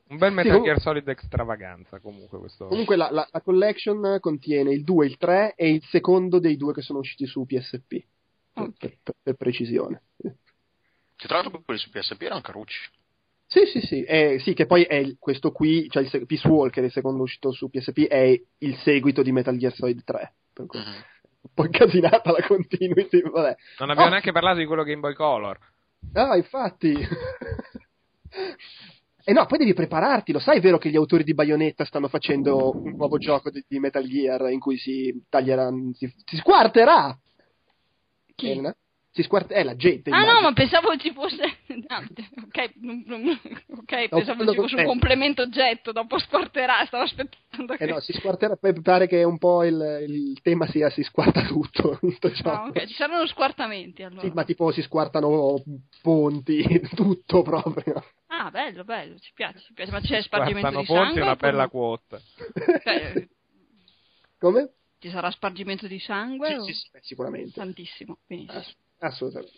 [0.07, 2.67] un bel Metal sì, Gear Solid extravaganza comunque questo.
[2.67, 6.73] Comunque la, la, la, collection contiene il 2, il 3 e il secondo dei due
[6.73, 8.01] che sono usciti su PSP
[8.56, 8.98] okay.
[9.02, 10.02] per, per, precisione.
[10.18, 12.80] Che tra l'altro quelli su PSP erano carucci.
[13.48, 16.84] Sì, sì, sì, eh, sì, che poi è il, questo qui, cioè il Peace Walker,
[16.84, 20.34] il secondo uscito su PSP, è il seguito di Metal Gear Solid 3.
[20.53, 20.80] Per cui...
[20.80, 21.14] Mm-hmm
[21.45, 23.22] un po' incasinata la continuity.
[23.22, 23.56] Vabbè.
[23.80, 24.10] Non abbiamo oh.
[24.10, 25.57] neanche parlato di quello Game Boy Color.
[26.14, 26.95] Ah, infatti.
[29.27, 32.07] E no, poi devi prepararti, lo sai, è vero che gli autori di Bayonetta stanno
[32.07, 37.18] facendo un nuovo gioco di, di Metal Gear in cui si taglierà, si, si squarterà.
[38.35, 38.51] Chi?
[38.51, 38.75] Elena?
[39.11, 40.09] Si squart- eh, la gente.
[40.09, 40.41] Ah immagino.
[40.41, 41.43] no, ma pensavo ci fosse...
[41.87, 42.73] No, ok,
[43.77, 47.83] okay no, pensavo ci fosse un complemento oggetto, dopo squarterà, stavo aspettando che...
[47.83, 51.97] Eh no, si squarterà, pare che un po' il, il tema sia si squarta tutto.
[52.01, 54.21] tutto ah, ok, ci saranno squartamenti allora.
[54.21, 55.63] Sì, ma tipo si squartano
[56.01, 56.63] ponti,
[56.93, 58.03] tutto proprio.
[58.27, 59.91] Ah, bello, bello, ci piace, ci piace.
[59.91, 61.19] Ma c'è spargimento di ponti sangue?
[61.21, 62.19] è una bella quota.
[62.83, 63.29] Beh,
[64.39, 64.71] Come?
[65.06, 66.61] Ci sarà spargimento di sangue?
[66.61, 67.52] Sì, sì, sì sicuramente.
[67.52, 68.64] Tantissimo, benissimo.
[68.98, 69.52] Assolutamente.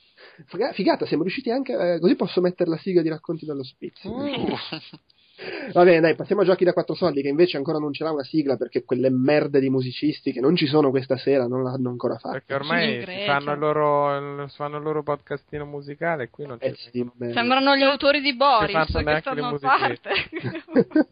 [0.74, 1.72] Figata, siamo riusciti anche.
[1.72, 4.12] Eh, così posso mettere la sigla di racconti dallo spizio.
[4.12, 4.58] Uh.
[5.72, 8.12] Va bene, dai, passiamo a giochi da quattro soldi, che invece ancora non ce l'ha
[8.12, 11.92] una sigla perché quelle merde di musicisti che non ci sono questa sera non l'hanno
[11.92, 12.34] ancora fatta.
[12.34, 17.10] Perché ormai fanno il, loro, fanno il loro podcastino musicale e qui non eh, sì,
[17.32, 20.10] Sembrano gli autori di Boris che stanno a parte.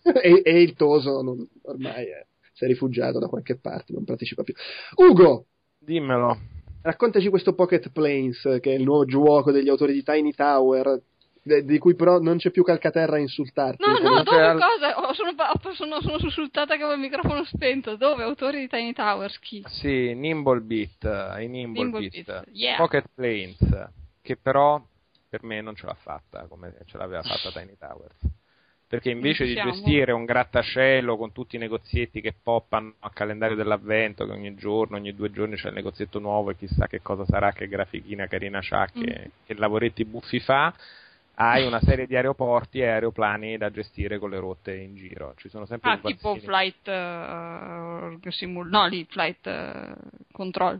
[0.21, 2.25] e, e, il Toso non, ormai è,
[2.55, 4.53] si è rifugiato da qualche parte, non partecipa più.
[4.95, 5.47] Ugo!
[5.77, 6.39] Dimmelo.
[6.81, 11.01] Raccontaci questo Pocket Planes, che è il nuovo gioco degli autori di Tiny Tower,
[11.43, 13.83] di cui però non c'è più Calcaterra a insultarti.
[13.85, 14.59] No, no, dove al...
[14.59, 14.97] cosa?
[14.99, 15.31] Oh, sono,
[15.73, 17.97] sono, sono sussultata che avevo il microfono spento.
[17.97, 18.23] Dove?
[18.23, 19.37] Autori di Tiny Towers?
[19.39, 19.63] Chi?
[19.67, 22.43] Sì, Nimble i Nimble, Nimble Beat.
[22.51, 22.77] Yeah.
[22.77, 23.89] Pocket Planes,
[24.21, 24.81] che però
[25.27, 28.17] per me non ce l'ha fatta come ce l'aveva fatta Tiny Towers
[28.95, 34.25] perché invece di gestire un grattacielo con tutti i negozietti che poppano a calendario dell'avvento,
[34.25, 37.51] che ogni giorno, ogni due giorni c'è il negozietto nuovo e chissà che cosa sarà,
[37.51, 39.31] che grafichina carina c'ha, che, mm.
[39.45, 40.73] che lavoretti buffi fa,
[41.35, 45.33] hai una serie di aeroporti e aeroplani da gestire con le rotte in giro.
[45.35, 49.93] Ci sono sempre ah, tipo flight uh, simul- no, lì, flight uh,
[50.31, 50.79] control.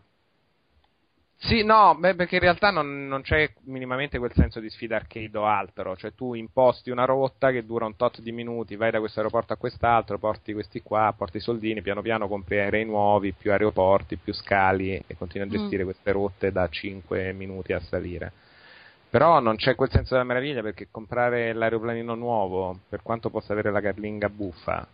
[1.47, 5.38] Sì, no, beh, perché in realtà non, non, c'è minimamente quel senso di sfida arcade
[5.38, 8.97] o altro, cioè tu imposti una rotta che dura un tot di minuti, vai da
[8.97, 13.31] questo aeroporto a quest'altro, porti questi qua, porti i soldini, piano piano compri aerei nuovi,
[13.34, 15.53] più aeroporti, più scali e continui a mm.
[15.53, 15.85] gestire mm.
[15.85, 18.31] queste rotte da 5 minuti a salire.
[19.07, 23.69] Però non c'è quel senso della meraviglia perché comprare l'aeroplanino nuovo, per quanto possa avere
[23.69, 24.88] la carlinga buffa,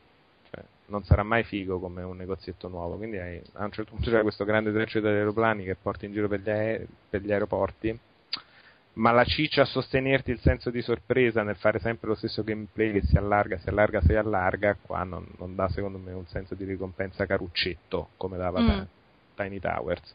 [0.92, 2.98] non sarà mai figo come un negozietto nuovo.
[2.98, 6.12] Quindi hai, a un certo punto c'è questo grande treccio di aeroplani che porti in
[6.12, 8.00] giro per gli, aer- per gli aeroporti.
[8.94, 12.92] Ma la ciccia a sostenerti il senso di sorpresa nel fare sempre lo stesso gameplay
[12.92, 16.56] che si allarga, si allarga, si allarga, qua non, non dà secondo me un senso
[16.56, 18.82] di ricompensa caruccetto come dava mm.
[19.36, 20.14] Tiny Towers.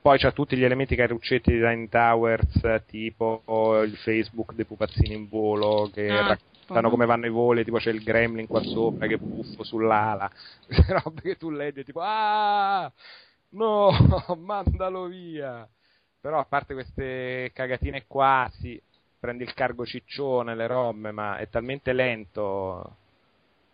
[0.00, 3.42] Poi c'ha tutti gli elementi caruccetti di Tiny Towers, tipo
[3.82, 7.78] il Facebook dei pupazzini in volo che ah, racconta sanno come vanno i voli, tipo
[7.78, 10.30] c'è il gremlin qua sopra che buffo sull'ala,
[11.02, 12.90] robe che tu leggi tipo ah
[13.50, 13.90] no,
[14.38, 15.68] mandalo via.
[16.20, 18.80] Però a parte queste cagatine qua, sì,
[19.18, 22.96] prendi il cargo ciccione, le robe, ma è talmente lento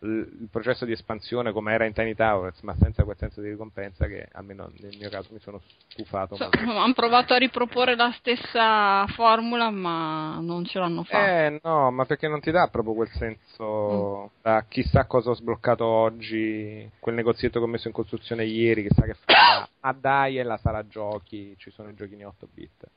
[0.05, 4.07] il processo di espansione come era in Tiny Towers, ma senza quel senso di ricompensa
[4.07, 6.37] che almeno nel mio caso mi sono stufato.
[6.37, 11.25] So, hanno provato a riproporre la stessa formula, ma non ce l'hanno fatto.
[11.25, 14.43] Eh no, ma perché non ti dà proprio quel senso mm.
[14.43, 19.03] da chissà cosa ho sbloccato oggi, quel negozietto che ho messo in costruzione ieri, chissà
[19.05, 19.69] che fa.
[19.81, 22.89] ah dai, è la sala giochi, ci sono i giochini 8 bit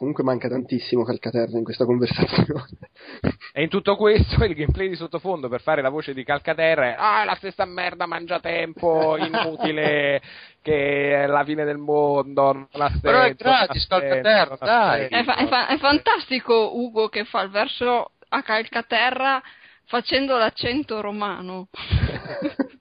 [0.00, 2.64] comunque manca tantissimo Calcaterra in questa conversazione.
[3.52, 6.94] E in tutto questo il gameplay di sottofondo per fare la voce di Calcaterra è
[6.96, 10.22] ah, la stessa merda mangia tempo, inutile,
[10.62, 13.00] che è la fine del mondo, non ha senso.
[13.00, 15.08] Però è gratis Calcaterra, dai!
[15.08, 19.42] È, fa- è, fa- è fantastico Ugo che fa il verso a Calcaterra
[19.86, 21.68] facendo l'accento romano.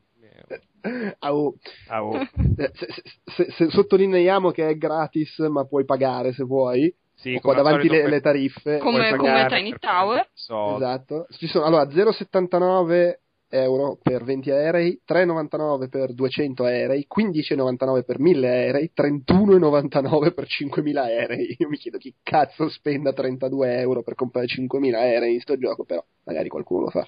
[1.19, 1.55] Au.
[1.87, 2.27] Au.
[2.55, 2.87] Se, se,
[3.25, 6.93] se, se, sottolineiamo che è gratis, ma puoi pagare se vuoi.
[7.19, 8.77] Sì, qua davanti le, le, tariffe.
[8.77, 10.29] Come, come Tiny Tower.
[10.33, 11.27] Esatto.
[11.31, 13.17] Ci sono, allora, 0,79
[13.49, 21.01] euro per 20 aerei, 3,99 per 200 aerei, 15,99 per 1000 aerei, 31,99 per 5000
[21.01, 21.55] aerei.
[21.59, 25.83] Io mi chiedo chi cazzo spenda 32 euro per comprare 5000 aerei in sto gioco,
[25.83, 27.07] però magari qualcuno lo fa.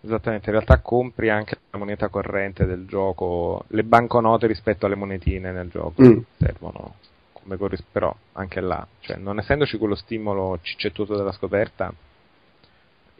[0.00, 5.52] Esattamente, in realtà compri anche la moneta corrente del gioco, le banconote rispetto alle monetine
[5.52, 6.18] nel gioco mm.
[6.38, 6.94] servono
[7.48, 11.92] come corris- però anche là, cioè, non essendoci quello stimolo ciccettoso della scoperta,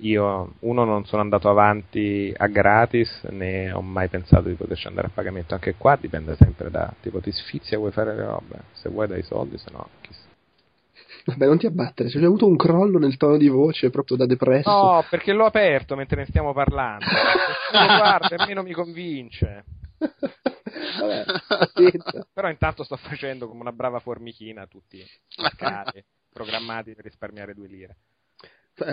[0.00, 5.08] io uno non sono andato avanti a gratis né ho mai pensato di poterci andare
[5.08, 8.90] a pagamento, anche qua dipende sempre da tipo ti sfizia vuoi fare le robe, se
[8.90, 10.26] vuoi dai soldi, se no chissà.
[11.24, 14.70] Vabbè, non ti abbattere, c'è avuto un crollo nel tono di voce proprio da depresso.
[14.70, 17.04] No, perché l'ho aperto mentre ne stiamo parlando.
[17.72, 19.64] guarda, almeno mi convince.
[21.00, 21.24] Vabbè,
[22.32, 25.02] Però intanto sto facendo come una brava formichina tutti
[25.56, 27.96] cari programmati per risparmiare due lire.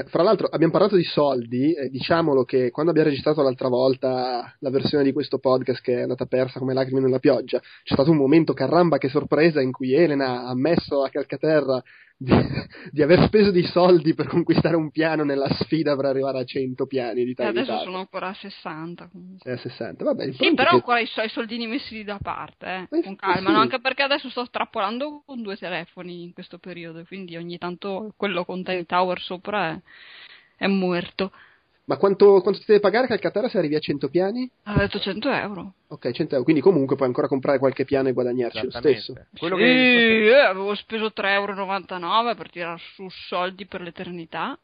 [0.08, 4.70] Fra l'altro abbiamo parlato di soldi, eh, diciamolo che quando abbiamo registrato l'altra volta la
[4.72, 8.18] versione di questo podcast che è andata persa come lacrime nella pioggia, c'è stato un
[8.18, 11.80] momento caramba che sorpresa in cui Elena ha ammesso a Calcaterra
[12.18, 12.32] di,
[12.92, 16.86] di, aver speso dei soldi per conquistare un piano nella sfida per arrivare a 100
[16.86, 17.50] piani di taglia.
[17.50, 19.10] Adesso sono ancora a 60.
[19.40, 20.32] Sei a 60, vabbè.
[20.34, 23.54] Sì, però ho ancora i, i soldini messi da parte, eh, con calma, sì.
[23.54, 23.60] no?
[23.60, 28.46] anche perché adesso sto strappolando con due telefoni in questo periodo, quindi ogni tanto quello
[28.46, 29.82] con Time Tower sopra è,
[30.58, 31.32] è muerto.
[31.86, 34.50] Ma quanto, quanto, ti deve pagare Calcaterra se arrivi a 100 piani?
[34.64, 35.74] Ha detto 100 euro.
[35.88, 36.44] Ok, 100 euro.
[36.44, 39.14] Quindi comunque puoi ancora comprare qualche piano e guadagnarci lo stesso.
[39.38, 40.30] Quello sì, che...
[40.30, 44.58] eh, avevo speso 3,99 euro per tirare su soldi per l'eternità.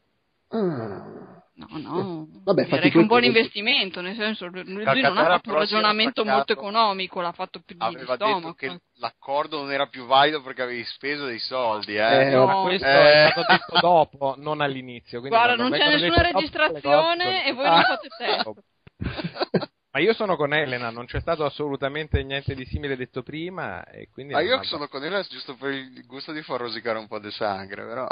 [0.48, 1.41] Ah.
[1.54, 5.24] No, no, Vabbè, direi che è un buon investimento, nel senso lui, lui non ha
[5.24, 8.38] fatto un ragionamento molto economico, l'ha fatto più di Aveva stomaco.
[8.38, 12.28] detto che l'accordo non era più valido perché avevi speso dei soldi, eh.
[12.28, 13.26] eh no, questo eh.
[13.26, 15.20] è stato detto dopo, non all'inizio.
[15.20, 18.52] Guarda, non c'è nessuna registrazione e voi non fate test.
[19.94, 23.84] Ma io sono con Elena, non c'è stato assolutamente niente di simile detto prima.
[23.84, 24.66] E quindi ma io vado.
[24.66, 28.06] sono con Elena giusto per il gusto di far rosicare un po' di sangue, però.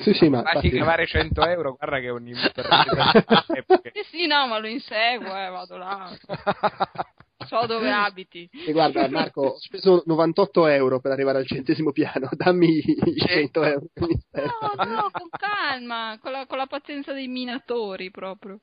[0.00, 0.42] sì, sì, ma.
[0.42, 2.34] Fatti cavare 100 euro, guarda che ogni.
[2.34, 6.10] sì, sì, no, ma lo inseguo, eh, vado là.
[7.46, 8.48] So dove abiti.
[8.66, 12.28] E guarda, Marco, ho speso 98 euro per arrivare al centesimo piano.
[12.30, 13.86] Dammi i 100 euro.
[13.94, 18.60] No, no, con calma, con la, con la pazienza dei minatori proprio.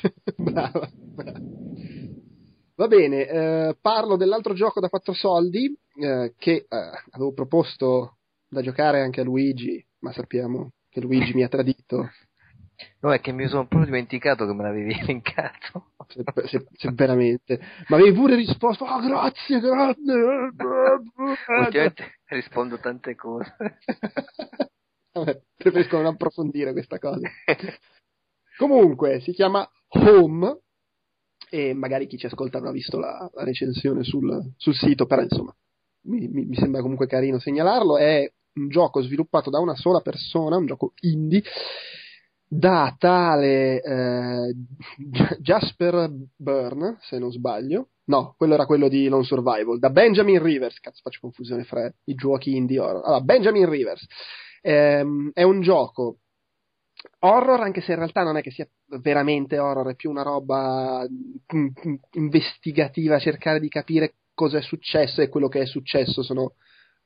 [0.36, 1.68] brava, brava.
[2.80, 5.70] Va bene, eh, parlo dell'altro gioco da 4 soldi
[6.00, 6.66] eh, che eh,
[7.10, 12.08] avevo proposto da giocare anche a Luigi, ma sappiamo che Luigi mi ha tradito.
[13.00, 15.90] No, è che mi sono proprio dimenticato che me l'avevi elencato.
[16.06, 17.60] Se, se, se veramente.
[17.88, 20.14] Ma avevi pure risposto, oh grazie, grazie.
[21.18, 23.54] Ultimamente rispondo tante cose.
[25.12, 27.28] Vabbè, preferisco non approfondire questa cosa.
[28.56, 30.60] Comunque, si chiama Home
[31.50, 35.54] e magari chi ci ascolta avrà visto la, la recensione sul, sul, sito, però insomma
[36.02, 37.98] mi, mi, sembra comunque carino segnalarlo.
[37.98, 41.42] È un gioco sviluppato da una sola persona, un gioco indie,
[42.46, 44.54] da tale eh,
[45.40, 47.88] Jasper Byrne, se non sbaglio.
[48.04, 50.80] No, quello era quello di Non Survival, da Benjamin Rivers.
[50.80, 53.04] Cazzo, faccio confusione fra i giochi indie horror.
[53.04, 54.04] Allora, Benjamin Rivers.
[54.62, 56.18] Ehm, è un gioco
[57.20, 58.68] horror, anche se in realtà non è che sia
[59.00, 65.20] veramente horror, è più una roba mm, mm, investigativa, cercare di capire cosa è successo
[65.20, 66.54] e quello che è successo sono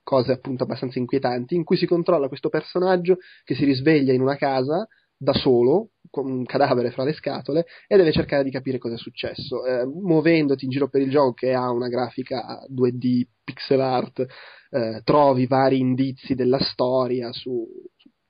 [0.02, 4.36] cose appunto abbastanza inquietanti, in cui si controlla questo personaggio che si risveglia in una
[4.36, 8.94] casa da solo, con un cadavere fra le scatole, e deve cercare di capire cosa
[8.94, 9.64] è successo.
[9.64, 14.26] Eh, muovendoti in giro per il gioco che ha una grafica 2D, pixel art,
[14.70, 17.66] eh, trovi vari indizi della storia su,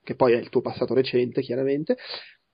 [0.05, 1.97] che poi è il tuo passato recente, chiaramente,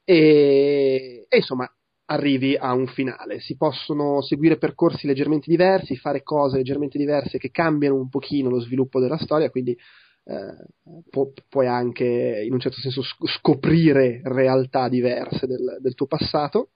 [0.03, 1.69] e, e insomma
[2.05, 3.39] arrivi a un finale.
[3.39, 8.59] Si possono seguire percorsi leggermente diversi, fare cose leggermente diverse che cambiano un pochino lo
[8.59, 9.77] sviluppo della storia, quindi
[10.23, 10.65] eh,
[11.09, 16.71] pu- puoi anche in un certo senso scoprire realtà diverse del, del tuo passato.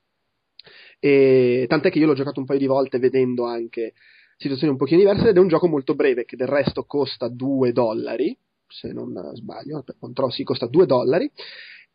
[1.00, 3.94] E, tant'è che io l'ho giocato un paio di volte vedendo anche
[4.38, 7.72] situazioni un pochino diverse ed è un gioco molto breve che del resto costa 2
[7.72, 8.38] dollari
[8.80, 11.32] se non sbaglio, per controllo si costa 2 dollari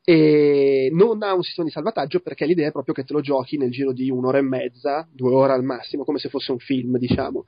[0.02, 3.58] e non ha un sistema di salvataggio perché l'idea è proprio che te lo giochi
[3.58, 6.96] nel giro di un'ora e mezza, due ore al massimo, come se fosse un film,
[6.96, 7.44] diciamo.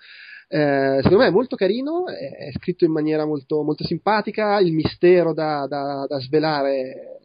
[0.48, 5.32] Eh, secondo me è molto carino, è scritto in maniera molto, molto simpatica, il mistero
[5.32, 7.20] da, da, da svelare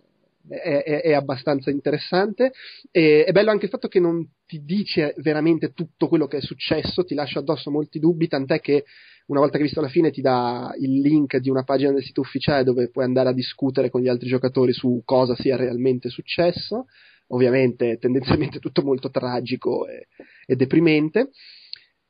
[0.47, 2.53] è, è, è, abbastanza interessante.
[2.89, 6.41] E, è bello anche il fatto che non ti dice veramente tutto quello che è
[6.41, 8.85] successo, ti lascia addosso molti dubbi, tant'è che
[9.27, 12.03] una volta che hai visto la fine ti dà il link di una pagina del
[12.03, 16.09] sito ufficiale dove puoi andare a discutere con gli altri giocatori su cosa sia realmente
[16.09, 16.85] successo.
[17.29, 20.07] Ovviamente tendenzialmente tutto molto tragico e,
[20.45, 21.31] e deprimente.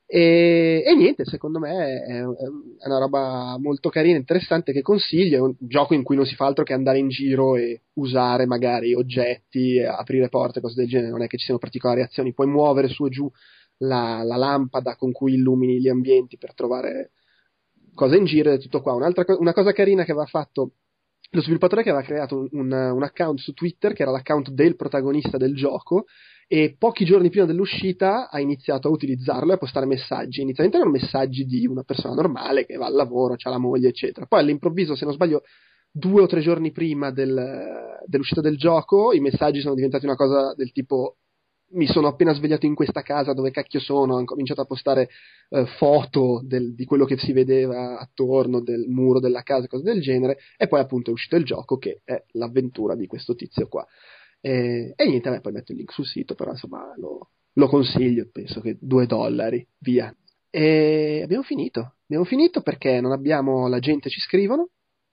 [0.10, 5.38] E, e, niente, secondo me è, è, una roba molto carina, interessante che consiglio.
[5.38, 8.46] È un gioco in cui non si fa altro che andare in giro e usare
[8.46, 11.10] magari oggetti, aprire porte, cose del genere.
[11.10, 13.30] Non è che ci siano particolari azioni, puoi muovere su e giù
[13.80, 17.12] la, la, lampada con cui illumini gli ambienti per trovare
[17.94, 18.94] cose in giro e tutto qua.
[18.94, 20.74] Un'altra co- una cosa carina che aveva fatto
[21.32, 24.78] lo sviluppatore che aveva creato un, un, un, account su Twitter che era l'account del
[24.78, 26.06] protagonista del gioco
[26.48, 30.42] e pochi giorni prima dell'uscita ha iniziato a utilizzarlo e a postare messaggi.
[30.42, 34.26] Inizialmente erano messaggi di una persona normale che va al lavoro, ha la moglie, eccetera.
[34.26, 35.44] Poi all'improvviso, se non sbaglio,
[35.92, 40.54] due o tre giorni prima del, dell'uscita del gioco i messaggi sono diventati una cosa
[40.56, 41.18] del tipo
[41.72, 44.16] mi sono appena svegliato in questa casa, dove cacchio sono?
[44.16, 45.10] Ho cominciato a postare
[45.50, 50.02] eh, foto del, di quello che si vedeva attorno del muro della casa, cose del
[50.02, 53.86] genere, e poi appunto è uscito il gioco che è l'avventura di questo tizio qua.
[54.40, 58.28] E, e niente, beh, poi metto il link sul sito, però insomma lo, lo consiglio,
[58.32, 60.16] penso che due dollari, via.
[60.50, 64.70] E abbiamo finito, abbiamo finito perché non abbiamo, la gente ci scrivono,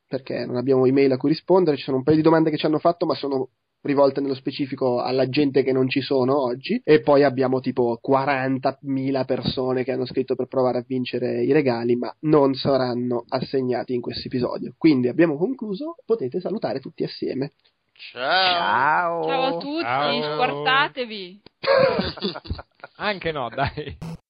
[0.06, 2.66] perché non abbiamo email a cui rispondere, ci sono un paio di domande che ci
[2.66, 3.50] hanno fatto, ma sono
[3.84, 9.24] rivolte nello specifico alla gente che non ci sono oggi e poi abbiamo tipo 40.000
[9.24, 14.00] persone che hanno scritto per provare a vincere i regali ma non saranno assegnati in
[14.00, 14.74] questo episodio.
[14.76, 17.52] Quindi abbiamo concluso, potete salutare tutti assieme.
[17.92, 19.22] Ciao.
[19.24, 20.22] Ciao, a tutti, Ciao.
[20.34, 21.42] squartatevi.
[22.96, 23.96] Anche no, dai.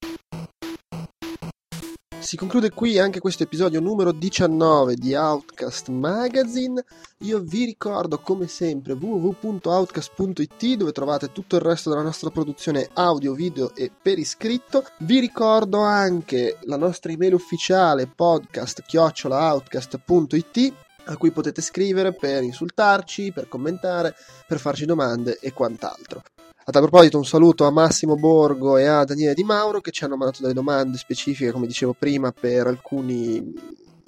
[2.25, 6.83] Si conclude qui anche questo episodio numero 19 di Outcast Magazine.
[7.19, 13.33] Io vi ricordo come sempre www.outcast.it dove trovate tutto il resto della nostra produzione audio,
[13.33, 14.83] video e per iscritto.
[15.01, 20.73] Vi ricordo anche la nostra email ufficiale podcast-outcast.it
[21.03, 24.15] a cui potete scrivere per insultarci, per commentare,
[24.47, 26.23] per farci domande e quant'altro.
[26.67, 30.03] A tal proposito un saluto a Massimo Borgo e a Daniele Di Mauro che ci
[30.03, 33.53] hanno mandato delle domande specifiche, come dicevo prima, per alcuni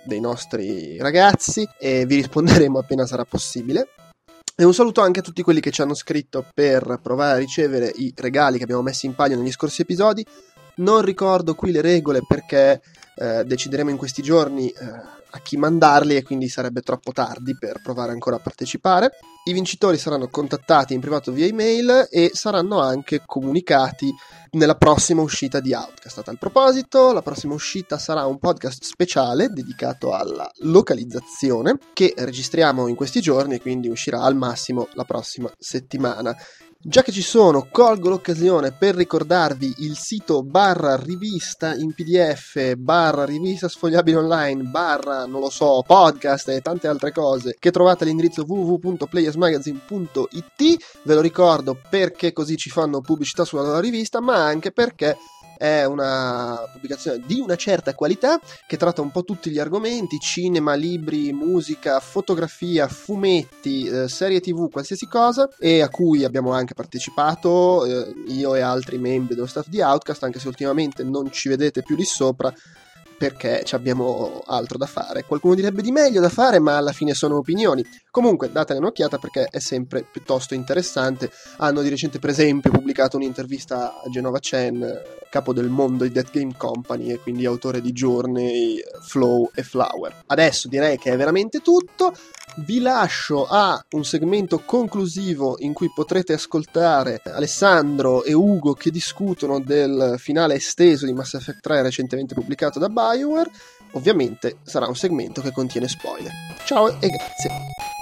[0.04, 3.90] dei nostri ragazzi e vi risponderemo appena sarà possibile.
[4.56, 7.92] E un saluto anche a tutti quelli che ci hanno scritto per provare a ricevere
[7.94, 10.26] i regali che abbiamo messo in palio negli scorsi episodi.
[10.78, 12.82] Non ricordo qui le regole perché
[13.18, 17.82] eh, decideremo in questi giorni eh, a chi mandarli e quindi sarebbe troppo tardi per
[17.82, 19.12] provare ancora a partecipare.
[19.46, 24.14] I vincitori saranno contattati in privato via email e saranno anche comunicati
[24.52, 26.18] nella prossima uscita di Outcast.
[26.18, 32.88] A tal proposito, la prossima uscita sarà un podcast speciale dedicato alla localizzazione che registriamo
[32.88, 36.36] in questi giorni e quindi uscirà al massimo la prossima settimana.
[36.80, 43.26] Già che ci sono, colgo l'occasione per ricordarvi il sito barra rivista in pdf, barra
[43.26, 48.46] rivista sfogliabile online, barra, non lo so, podcast e tante altre cose che trovate all'indirizzo
[48.48, 50.78] www.playersmagazine.it.
[51.04, 55.18] Ve lo ricordo perché così ci fanno pubblicità sulla loro rivista, ma anche perché
[55.58, 60.74] è una pubblicazione di una certa qualità che tratta un po' tutti gli argomenti, cinema,
[60.76, 67.86] libri, musica, fotografia, fumetti, eh, serie tv, qualsiasi cosa, e a cui abbiamo anche partecipato
[67.86, 71.82] eh, io e altri membri dello staff di Outcast, anche se ultimamente non ci vedete
[71.82, 72.54] più lì sopra
[73.18, 75.24] perché abbiamo altro da fare.
[75.24, 77.86] Qualcuno direbbe di meglio da fare, ma alla fine sono opinioni.
[78.12, 81.32] Comunque datene un'occhiata perché è sempre piuttosto interessante.
[81.58, 86.32] Hanno di recente, per esempio, pubblicato un'intervista a Genova Chen, capo del mondo di Death
[86.32, 90.24] Game Company e quindi autore di Journey, Flow e Flower.
[90.28, 92.14] Adesso direi che è veramente tutto.
[92.60, 99.60] Vi lascio a un segmento conclusivo in cui potrete ascoltare Alessandro e Ugo che discutono
[99.60, 103.52] del finale esteso di Mass Effect 3 recentemente pubblicato da Bioware.
[103.92, 106.32] Ovviamente sarà un segmento che contiene spoiler.
[106.66, 107.97] Ciao e grazie.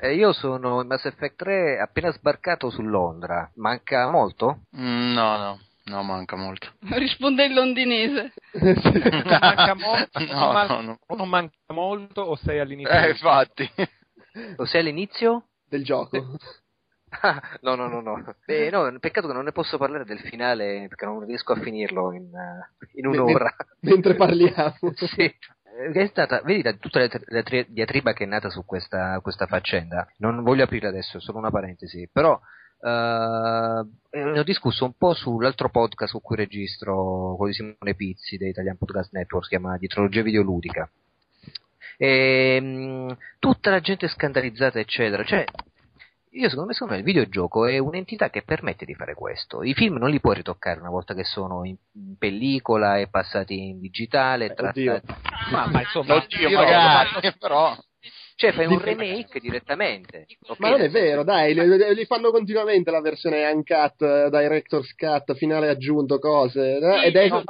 [0.00, 3.50] Eh, io sono in Mass Effect 3 appena sbarcato su Londra.
[3.56, 4.62] Manca molto?
[4.76, 5.60] Mm, no, no.
[5.86, 6.72] No, manca molto.
[6.96, 8.32] Risponde in londinese.
[9.24, 10.98] manca molto, no, man- no, no.
[11.06, 12.92] o non manca molto o sei all'inizio?
[12.94, 13.70] Eh, infatti.
[14.56, 15.50] O sei all'inizio?
[15.64, 16.36] Del gioco.
[17.60, 18.34] no, no, no, no.
[18.44, 18.98] Beh, no.
[18.98, 22.32] Peccato che non ne posso parlare del finale perché non riesco a finirlo in,
[22.94, 23.54] in un'ora.
[23.82, 24.74] mentre parliamo.
[24.96, 25.32] sì.
[25.76, 30.08] Eh, è stata, vedi tutta la, la diatriba che è nata su questa, questa faccenda,
[30.18, 32.38] non voglio aprire adesso, solo una parentesi, però
[32.84, 33.80] Uh,
[34.10, 38.76] ne ho discusso un po' sull'altro podcast su cui registro con Simone Pizzi dei Italian
[38.76, 40.90] Podcast Network, si chiama Dietrologia Videoludica.
[41.96, 45.24] E, mh, tutta la gente scandalizzata, eccetera.
[45.24, 45.46] Cioè,
[46.34, 49.62] io secondo me, secondo me il videogioco è un'entità che permette di fare questo.
[49.62, 51.76] I film non li puoi ritoccare una volta che sono in,
[52.18, 54.46] pellicola e passati in digitale.
[54.46, 54.84] Eh, trattati...
[55.52, 57.76] ma, ma insomma, oddio, magari, però
[58.36, 60.26] cioè fai un remake direttamente.
[60.40, 64.92] Okay, Ma non è vero, dai, li, li, fanno continuamente la versione uncut, eh, Director's
[64.96, 66.78] Cut, finale aggiunto, cose.
[66.80, 67.42] Sì, ed è, no,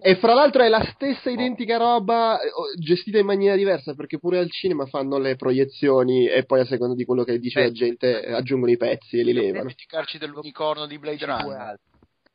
[0.00, 2.48] e fra l'altro è la stessa identica roba eh,
[2.80, 6.94] gestita in maniera diversa perché pure al cinema fanno le proiezioni e poi a seconda
[6.94, 9.52] di quello che dice Beh, la gente aggiungono i pezzi e li levano.
[9.52, 11.78] Non dimenticarci dell'unicorno di Blade Runner.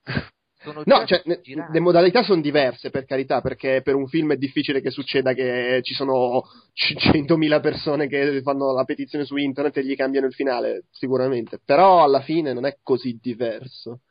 [0.85, 4.91] no, cioè, le modalità sono diverse per carità, perché per un film è difficile che
[4.91, 10.27] succeda che ci sono 100.000 persone che fanno la petizione su internet e gli cambiano
[10.27, 11.60] il finale, sicuramente.
[11.64, 14.02] Però alla fine non è così diverso.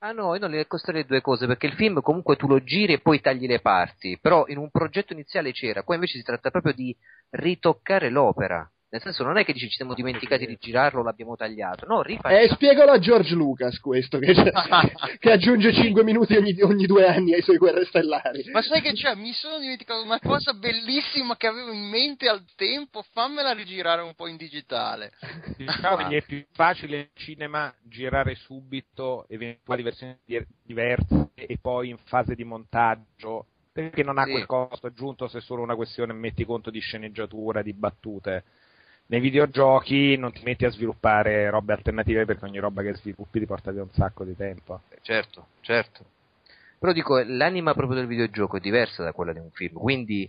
[0.00, 2.62] Ah no, io non le costo le due cose, perché il film comunque tu lo
[2.62, 6.24] giri e poi tagli le parti, però in un progetto iniziale c'era, qua invece si
[6.24, 6.94] tratta proprio di
[7.30, 8.70] ritoccare l'opera.
[8.88, 11.86] Nel senso, non è che dici ci siamo dimenticati di girarlo, l'abbiamo tagliato.
[11.86, 12.40] No, rifacciamo.
[12.40, 14.32] Eh, spiegalo a George Lucas questo, che,
[15.18, 18.48] che aggiunge 5 minuti ogni, ogni, due anni ai suoi guerre stellari.
[18.52, 19.16] Ma sai che c'è?
[19.16, 24.14] Mi sono dimenticato una cosa bellissima che avevo in mente al tempo, fammela rigirare un
[24.14, 25.12] po' in digitale.
[25.58, 30.16] Diciamo che è più facile in cinema girare subito eventuali versioni
[30.62, 34.30] diverse e poi in fase di montaggio perché non ha sì.
[34.30, 38.44] quel costo aggiunto se è solo una questione metti conto di sceneggiatura, di battute
[39.06, 43.46] nei videogiochi non ti metti a sviluppare robe alternative perché ogni roba che sviluppi ti
[43.46, 44.80] porta via un sacco di tempo.
[45.02, 46.04] Certo, certo.
[46.78, 50.28] Però dico, l'anima proprio del videogioco è diversa da quella di un film, quindi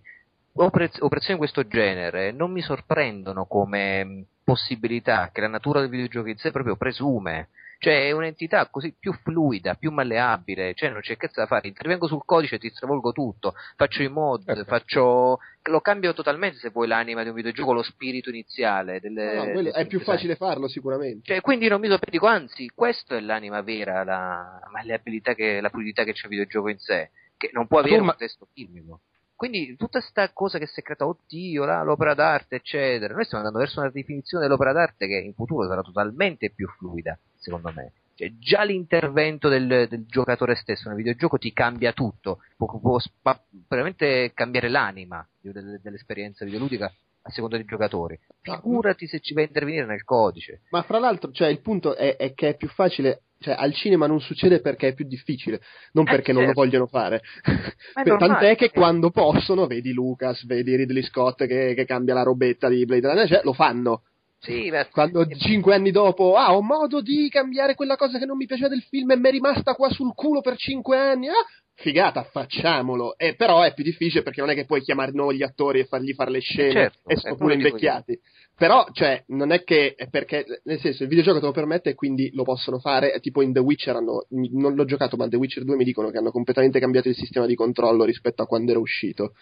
[0.54, 6.38] operazioni di questo genere non mi sorprendono come possibilità che la natura del videogioco in
[6.38, 7.49] sé proprio presume
[7.80, 12.08] cioè è un'entità così più fluida, più malleabile, cioè non c'è cazzo da fare, intervengo
[12.08, 14.64] sul codice e ti stravolgo tutto, faccio i mod, okay.
[14.66, 15.40] faccio...
[15.64, 18.99] lo cambio totalmente se vuoi l'anima di un videogioco, lo spirito iniziale.
[18.99, 21.22] Delle, no, no, è più facile farlo sicuramente.
[21.24, 25.70] Cioè, quindi non mi so, dico, anzi, questa è l'anima vera, la malleabilità, che, la
[25.70, 28.12] fluidità che c'è il videogioco in sé, che non può avere ma...
[28.12, 29.02] un testo filmico.
[29.36, 33.14] Quindi tutta questa cosa che si è creata, oddio, là, l'opera d'arte, eccetera.
[33.14, 37.20] Noi stiamo andando verso una definizione dell'opera d'arte che in futuro sarà totalmente più fluida,
[37.48, 37.94] secondo me.
[38.15, 43.41] Cioè, già l'intervento del, del, giocatore stesso nel videogioco ti cambia tutto, può, può spa-
[43.68, 46.91] veramente cambiare l'anima dell'esperienza videoludica
[47.22, 48.19] a seconda dei giocatori.
[48.41, 50.61] Figurati se ci va a intervenire nel codice.
[50.72, 54.07] Ma fra l'altro, cioè, il punto è, è che è più facile cioè, al cinema
[54.07, 55.61] non succede perché è più difficile,
[55.91, 56.40] non eh, perché certo.
[56.40, 56.61] non lo certo.
[56.61, 57.22] vogliono fare.
[58.18, 62.84] Tant'è che quando possono, vedi Lucas, vedi Ridley Scott che, che cambia la robetta di
[62.86, 64.02] Blade Runner, cioè, lo fanno.
[64.39, 68.38] Sì, beh, quando cinque anni dopo ah, ho modo di cambiare quella cosa che non
[68.38, 71.45] mi piaceva del film e mi è rimasta qua sul culo per cinque anni, ah,
[71.73, 73.18] figata, facciamolo.
[73.18, 75.85] Eh, però è più difficile perché non è che puoi chiamare noi gli attori e
[75.85, 78.19] fargli fare le scene certo, e sono pure invecchiati.
[78.55, 81.95] Però, cioè, non è che è perché, nel senso, il videogioco te lo permette e
[81.95, 83.19] quindi lo possono fare.
[83.19, 86.18] Tipo in The Witcher hanno, non l'ho giocato, ma The Witcher 2 mi dicono che
[86.18, 89.34] hanno completamente cambiato il sistema di controllo rispetto a quando era uscito.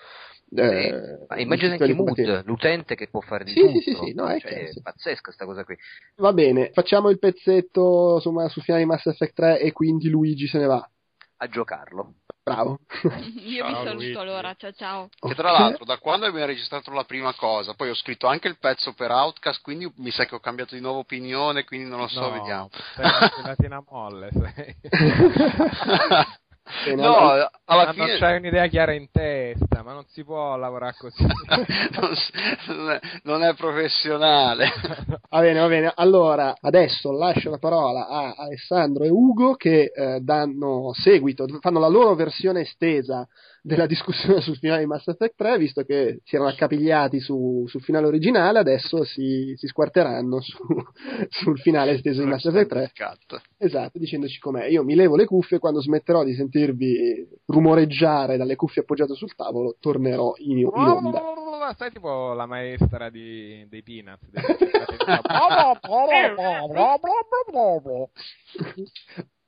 [0.53, 3.79] Eh, eh, immagina anche Mood, l'utente che può fare di sì, tutto.
[3.79, 5.75] Sì, sì, sì, no, è, cioè, è pazzesca questa cosa qui.
[6.17, 10.47] Va bene, facciamo il pezzetto insomma, sul finale di Mass Effect 3 e quindi Luigi
[10.47, 10.89] se ne va.
[11.37, 12.13] A giocarlo.
[12.41, 12.79] Bravo.
[13.43, 14.17] Io ciao, vi saluto Luigi.
[14.17, 15.09] allora, ciao ciao.
[15.19, 18.57] Che tra l'altro da quando abbiamo registrato la prima cosa, poi ho scritto anche il
[18.59, 22.07] pezzo per Outcast, quindi mi sa che ho cambiato di nuovo opinione, quindi non lo
[22.07, 22.69] so, no, vediamo.
[22.93, 24.75] Sei una molle, sei.
[26.95, 28.07] no, alla fine...
[28.07, 31.23] non c'hai un'idea chiara in testa, ma non si può lavorare così.
[32.67, 34.67] non, è, non, è, professionale.
[35.29, 35.91] Va bene, va bene.
[35.93, 41.89] Allora, adesso lascio la parola a Alessandro e Ugo che eh, danno seguito, fanno la
[41.89, 43.27] loro versione estesa
[43.65, 47.81] della discussione sul finale di Mass Effect 3, visto che si erano accapigliati su, sul
[47.81, 50.55] finale originale, adesso si, si squarteranno su,
[51.29, 52.91] sul finale esteso di Mass Effect 3.
[53.57, 54.65] Esatto, dicendoci com'è.
[54.65, 59.77] Io mi levo le cuffie quando smetterò di sentirvi rumoreggiare dalle cuffie appoggiate sul tavolo,
[59.79, 61.73] tornerò in, in onda.
[61.73, 64.29] Stai tipo la maestra di, dei Peanuts.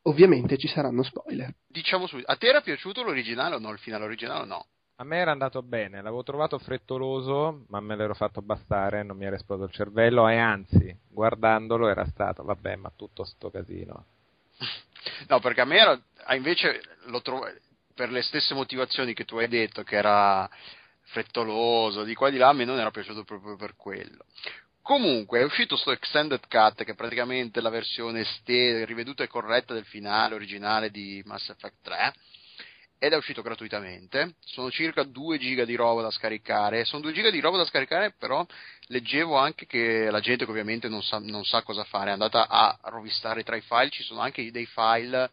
[0.07, 1.53] Ovviamente ci saranno spoiler.
[1.67, 3.71] Diciamo subito, a te era piaciuto l'originale o no?
[3.71, 4.65] Il finale originale o no?
[4.99, 9.25] A me era andato bene, l'avevo trovato frettoloso, ma me l'ero fatto bastare, non mi
[9.25, 14.05] era esploso il cervello e anzi, guardandolo era stato, vabbè, ma tutto sto casino.
[15.29, 17.47] No, perché a me era, ah, invece lo trovo,
[17.93, 20.49] per le stesse motivazioni che tu hai detto, che era
[21.03, 24.25] frettoloso, di qua e di là, a me non era piaciuto proprio per quello.
[24.88, 29.73] Comunque è uscito sto extended cut che è praticamente la versione ste- riveduta e corretta
[29.73, 32.14] del finale originale di Mass Effect 3
[32.97, 34.35] ed è uscito gratuitamente.
[34.39, 36.85] Sono circa 2 giga di roba da scaricare.
[36.85, 38.45] Sono 2 giga di roba da scaricare, però
[38.84, 42.47] leggevo anche che la gente che ovviamente non sa, non sa cosa fare è andata
[42.47, 43.89] a rovistare tra i file.
[43.89, 45.31] Ci sono anche dei file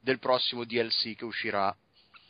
[0.00, 1.76] del prossimo DLC che uscirà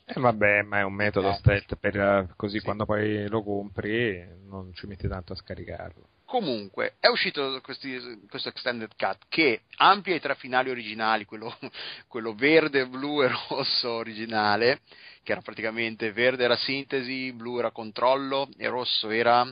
[0.06, 1.64] eh vabbè, ma è un metodo eh.
[1.78, 2.64] per, eh, così sì.
[2.64, 6.08] quando poi lo compri non ci metti tanto a scaricarlo.
[6.34, 7.96] Comunque, è uscito questi,
[8.28, 11.56] questo extended cut che amplia i tre finali originali, quello,
[12.08, 14.80] quello, verde, blu e rosso originale,
[15.22, 19.44] che era praticamente verde era sintesi, blu era controllo e rosso era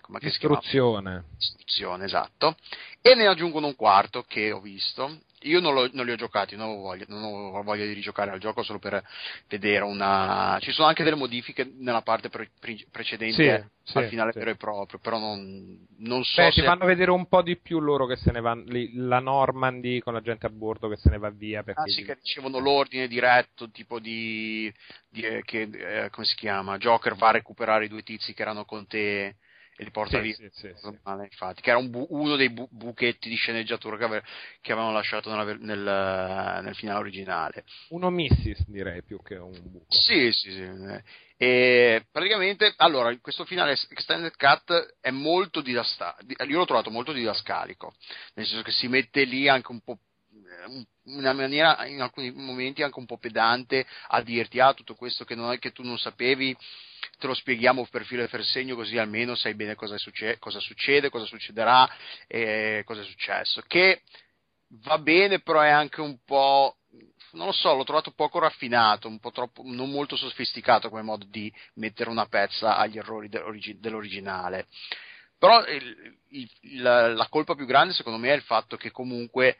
[0.00, 1.24] come Istruzione.
[1.36, 2.56] Istruzione, esatto.
[3.02, 6.54] E ne aggiungono un quarto che ho visto, io non, lo, non, li ho giocati,
[6.54, 9.02] non ho, voglia, non ho, voglia, di rigiocare al gioco solo per
[9.48, 10.58] vedere una.
[10.60, 14.38] Ci sono anche delle modifiche nella parte pre- pre- precedente sì, al sì, finale sì.
[14.38, 16.42] vero e proprio, però non, non so.
[16.42, 16.60] Beh, se...
[16.60, 18.64] ti fanno vedere un po' di più loro che se ne vanno.
[18.94, 21.62] La Normandy con la gente a bordo che se ne va via.
[21.62, 24.70] Perché ah, sì, che ricevono l'ordine diretto, tipo di.
[25.08, 26.76] di eh, che, eh, come si chiama?
[26.76, 29.36] Joker va a recuperare i due tizi che erano con te
[29.80, 30.34] e li porta sì, via.
[30.34, 34.04] Sì, sì, normale, infatti, che era un bu- uno dei bu- buchetti di sceneggiatura che,
[34.04, 34.24] ave-
[34.60, 37.64] che avevano lasciato nella, nel, nel, finale originale.
[37.88, 39.86] Uno missis direi più che un buco.
[39.88, 40.68] Sì, sì, sì.
[41.38, 47.94] E praticamente, allora, questo finale Extended Cut è molto didascalico, io l'ho trovato molto didascalico,
[48.34, 49.98] nel senso che si mette lì anche un po'
[50.72, 55.24] in una maniera in alcuni momenti anche un po' pedante a dirti ah tutto questo
[55.24, 56.54] che, non è, che tu non sapevi
[57.20, 60.58] te lo spieghiamo per filo e per segno così almeno sai bene cosa, succe- cosa
[60.58, 61.88] succede, cosa succederà
[62.26, 63.62] e cosa è successo.
[63.66, 64.02] Che
[64.82, 66.78] va bene, però è anche un po'.
[67.32, 71.26] Non lo so, l'ho trovato poco raffinato, un po' troppo, non molto sofisticato come modo
[71.28, 74.66] di mettere una pezza agli errori dell'originale.
[75.38, 79.58] Però il, il, la colpa più grande secondo me è il fatto che comunque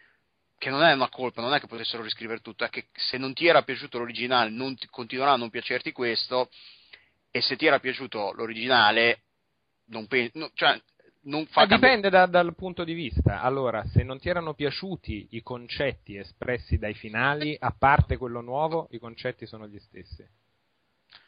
[0.59, 3.33] che non è una colpa, non è che potessero riscrivere tutto, è che se non
[3.33, 6.51] ti era piaciuto l'originale, non ti, continuerà a non piacerti questo,
[7.31, 9.23] e se ti era piaciuto l'originale,
[9.87, 10.81] non penso, no, cioè,
[11.23, 13.43] non fa dipende da, dal punto di vista.
[13.43, 18.89] Allora, se non ti erano piaciuti i concetti espressi dai finali, a parte quello nuovo,
[18.93, 20.27] i concetti sono gli stessi.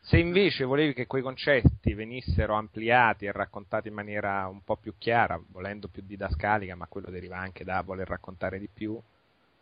[0.01, 4.95] Se invece volevi che quei concetti venissero ampliati e raccontati in maniera un po' più
[4.99, 9.01] chiara, volendo più didascalica, ma quello deriva anche da voler raccontare di più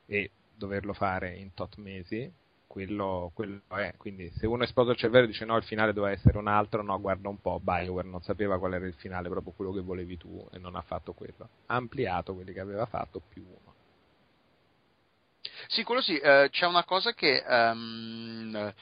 [0.07, 2.31] e doverlo fare in tot mesi,
[2.71, 3.95] quello, quello, è.
[3.97, 6.85] Quindi se uno esplosa il cervello e dice no, il finale doveva essere un altro,
[6.85, 10.17] no, guarda un po', Bioware non sapeva qual era il finale, proprio quello che volevi
[10.17, 11.49] tu e non ha fatto quello.
[11.67, 13.75] Ha ampliato quelli che aveva fatto più uno.
[15.67, 18.73] Sì, quello sì, eh, c'è una cosa che um,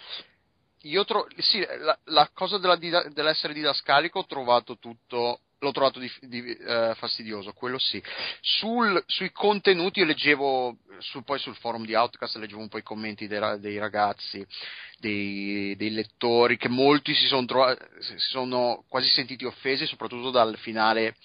[0.83, 6.11] io trovo, sì, la, la cosa della, dell'essere didascalico ho trovato tutto l'ho trovato di,
[6.21, 8.03] di, uh, fastidioso, quello sì.
[8.41, 12.83] Sul, sui contenuti io leggevo, su, poi sul forum di Outcast leggevo un po' i
[12.83, 14.45] commenti dei, dei ragazzi,
[14.99, 20.57] dei, dei, lettori, che molti si sono, trovati, si sono quasi sentiti offesi, soprattutto dal
[20.59, 21.17] finale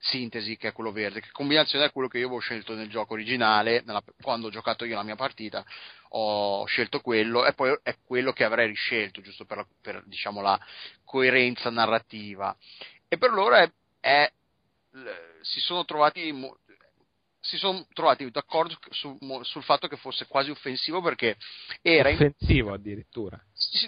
[0.00, 3.14] sintesi che è quello verde, che combinazione è quello che io avevo scelto nel gioco
[3.14, 5.64] originale, nella, quando ho giocato io la mia partita,
[6.10, 10.58] ho scelto quello e poi è quello che avrei riscelto, giusto per, per diciamo, la
[11.04, 12.56] coerenza narrativa
[13.08, 13.70] e per loro è,
[14.00, 14.30] è,
[15.42, 16.32] si sono trovati
[17.40, 21.36] si sono trovati d'accordo su, sul fatto che fosse quasi offensivo perché
[21.80, 22.74] era offensivo in...
[22.74, 23.40] addirittura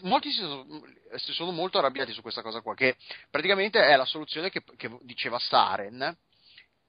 [0.03, 0.67] molti si sono,
[1.17, 2.97] si sono, molto arrabbiati su questa cosa qua che
[3.29, 6.17] praticamente è la soluzione che, che, diceva Saren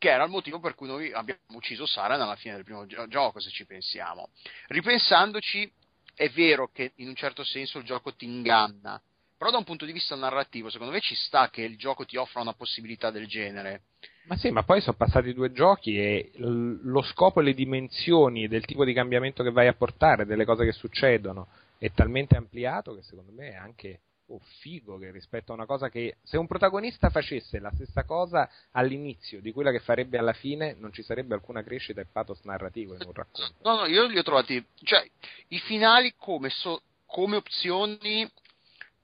[0.02, 3.40] che era il motivo per cui noi abbiamo ucciso Saren alla fine del primo gioco
[3.40, 4.30] se ci pensiamo.
[4.66, 5.72] Ripensandoci
[6.16, 9.00] è vero che in un certo senso il gioco ti inganna
[9.42, 12.16] però da un punto di vista narrativo, secondo me ci sta che il gioco ti
[12.16, 13.86] offra una possibilità del genere.
[14.26, 18.66] Ma sì, ma poi sono passati due giochi e lo scopo e le dimensioni del
[18.66, 21.48] tipo di cambiamento che vai a portare, delle cose che succedono,
[21.80, 25.90] è talmente ampliato che secondo me è anche oh, figo che rispetto a una cosa
[25.90, 30.76] che se un protagonista facesse la stessa cosa all'inizio di quella che farebbe alla fine,
[30.78, 33.56] non ci sarebbe alcuna crescita e pathos narrativo in un racconto.
[33.64, 35.04] No, no, io li ho trovati, cioè
[35.48, 38.30] i finali come, so, come opzioni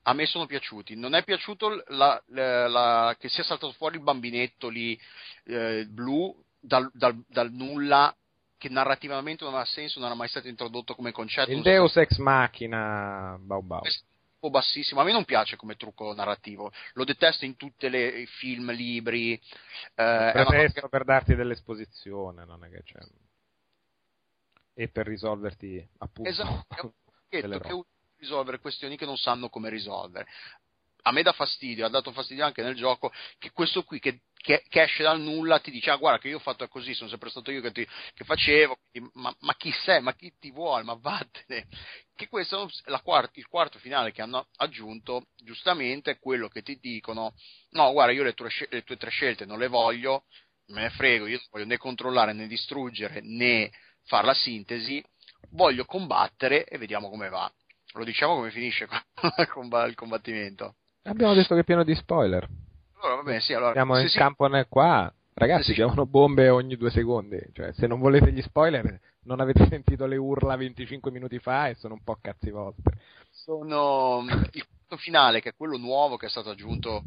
[0.07, 0.95] a me sono piaciuti.
[0.95, 4.99] Non è piaciuto la, la, la, che sia saltato fuori il bambinetto lì
[5.43, 8.15] eh, blu dal, dal, dal, nulla,
[8.57, 11.51] che narrativamente non ha senso, non era mai stato introdotto come concetto.
[11.51, 11.99] Il Deus so.
[11.99, 13.81] ex machina, bau bau.
[13.83, 15.01] Un po' bassissimo.
[15.01, 19.33] A me non piace come trucco narrativo, lo detesto in tutti i film, libri.
[19.33, 19.39] Eh,
[19.93, 20.87] Pretesto cosa...
[20.89, 22.99] per darti dell'esposizione, non è che c'è.
[24.73, 26.29] E per risolverti appunto.
[26.29, 26.91] Esatto, è un
[27.27, 27.41] che
[28.19, 30.27] risolvere questioni che non sanno come risolvere.
[31.03, 34.63] A me dà fastidio, ha dato fastidio anche nel gioco che questo qui che, che,
[34.67, 37.29] che esce dal nulla ti dice ah guarda che io ho fatto così, sono sempre
[37.29, 38.77] stato io che, ti, che facevo,
[39.13, 41.67] ma, ma, chi sei, ma chi ti vuole, ma vattene.
[42.13, 46.77] Che questo è quart- il quarto finale che hanno aggiunto, giustamente è quello che ti
[46.81, 47.33] dicono
[47.71, 50.25] no guarda io le tue, le tue tre scelte non le voglio,
[50.67, 53.71] me ne frego, io non voglio né controllare né distruggere né
[54.05, 55.03] fare la sintesi,
[55.51, 57.51] voglio combattere e vediamo come va.
[57.97, 58.87] Lo diciamo come finisce
[59.87, 60.75] il combattimento?
[61.03, 62.47] Abbiamo detto che è pieno di spoiler.
[62.99, 63.73] Allora, va bene, sì, allora.
[63.73, 64.17] Siamo sì, in sì.
[64.17, 65.11] campo qua.
[65.33, 66.05] Ragazzi, sì, sì.
[66.05, 67.39] bombe ogni due secondi.
[67.53, 71.75] Cioè, se non volete gli spoiler, non avete sentito le urla 25 minuti fa e
[71.75, 72.83] sono un po' cazzi vostri.
[73.31, 77.03] Sono il punto finale, che è quello nuovo che è stato aggiunto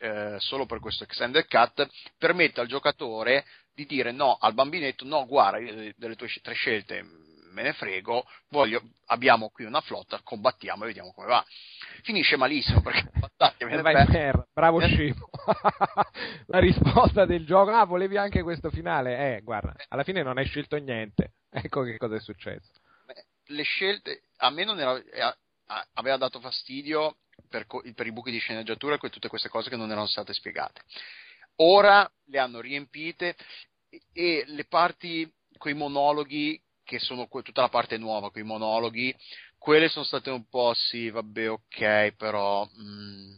[0.00, 1.86] eh, solo per questo extended cut,
[2.16, 3.44] permette al giocatore
[3.74, 5.58] di dire no al bambinetto, no guarda,
[5.96, 7.04] delle tue tre scelte
[7.52, 11.44] me ne frego, voglio, abbiamo qui una flotta, combattiamo e vediamo come va.
[12.02, 13.10] Finisce malissimo perché
[13.58, 15.28] per, bravo scemo.
[16.46, 19.36] La risposta del gioco, ah, volevi anche questo finale?
[19.36, 21.34] Eh, guarda, alla fine non hai scelto niente.
[21.54, 22.70] Ecco che cosa è successo.
[23.44, 25.36] Le scelte, a me non era, eh,
[25.92, 29.90] aveva dato fastidio per, per i buchi di sceneggiatura e tutte queste cose che non
[29.90, 30.80] erano state spiegate.
[31.56, 33.36] Ora le hanno riempite
[34.12, 36.58] e le parti, quei monologhi
[36.92, 39.16] che sono tutta la parte nuova, quei monologhi,
[39.56, 42.68] quelle sono state un po' sì, vabbè, ok, però...
[42.78, 43.36] Mm.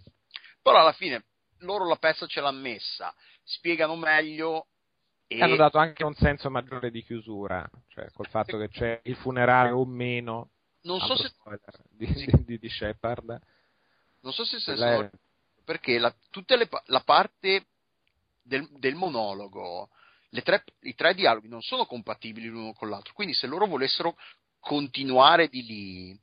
[0.60, 1.24] Però alla fine
[1.58, 4.66] loro la pezza ce l'hanno messa, spiegano meglio
[5.28, 5.41] e...
[5.41, 9.70] Hanno dato anche un senso maggiore di chiusura, cioè col fatto che c'è il funerale
[9.70, 10.50] o meno.
[10.83, 11.31] Non so se...
[11.91, 12.31] Di, sì.
[12.44, 13.41] di, di, Shepard.
[14.23, 15.10] Non so se senso Lei...
[15.65, 16.12] perché la,
[16.86, 17.66] la parte
[18.42, 19.91] del, del monologo
[20.43, 24.17] tre, i tre dialoghi non sono compatibili l'uno con l'altro, quindi se loro volessero
[24.59, 26.21] continuare di lì,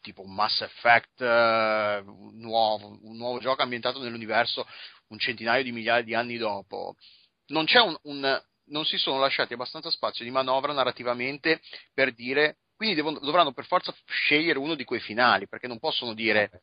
[0.00, 4.66] tipo un Mass Effect un, nuovo, un nuovo gioco ambientato nell'universo
[5.08, 6.96] un centinaio di migliaia di anni dopo,
[7.48, 11.60] non, un, un, non si sono lasciati abbastanza spazio di manovra narrativamente
[11.92, 16.14] per dire, quindi devono, dovranno per forza scegliere uno di quei finali, perché non possono
[16.14, 16.62] dire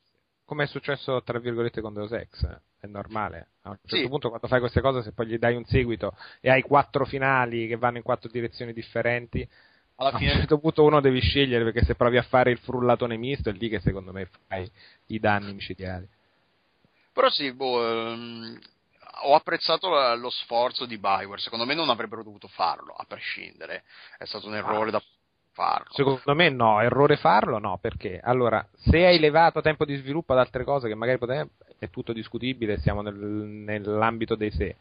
[0.49, 2.43] come è successo tra virgolette con Deus Ex,
[2.79, 3.49] è normale.
[3.61, 4.09] A un certo sì.
[4.09, 7.67] punto quando fai queste cose, se poi gli dai un seguito e hai quattro finali
[7.67, 9.47] che vanno in quattro direzioni differenti,
[9.97, 10.31] alla fine...
[10.31, 13.51] a un certo punto uno devi scegliere perché se provi a fare il frullatone misto
[13.51, 14.69] è lì che secondo me fai
[15.07, 16.09] i danni micidiali.
[17.13, 18.59] Però sì, boh, ehm,
[19.25, 23.83] ho apprezzato lo sforzo di Bioware, secondo me non avrebbero dovuto farlo, a prescindere,
[24.17, 24.93] è stato un errore ah.
[24.93, 25.03] da
[25.59, 25.87] farlo.
[25.89, 30.39] Secondo me no, errore farlo no, perché allora se hai levato tempo di sviluppo ad
[30.39, 31.45] altre cose che magari poteva,
[31.77, 34.77] è tutto discutibile, siamo nel, nell'ambito dei sé.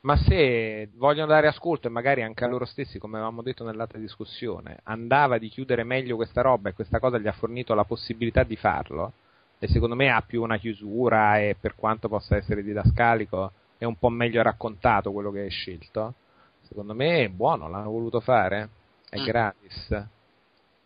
[0.00, 3.98] Ma se vogliono dare ascolto e magari anche a loro stessi, come avevamo detto nell'altra
[3.98, 8.42] discussione, andava di chiudere meglio questa roba e questa cosa gli ha fornito la possibilità
[8.42, 9.12] di farlo,
[9.58, 13.96] e secondo me ha più una chiusura e per quanto possa essere didascalico è un
[13.98, 16.14] po' meglio raccontato quello che hai scelto,
[16.62, 18.68] secondo me è buono, l'hanno voluto fare
[19.08, 19.24] è mm.
[19.24, 20.06] gratis.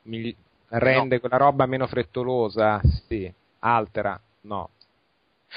[0.03, 0.35] Mi
[0.69, 1.21] rende no.
[1.21, 3.33] quella roba meno frettolosa, sì.
[3.61, 4.71] Altera, no.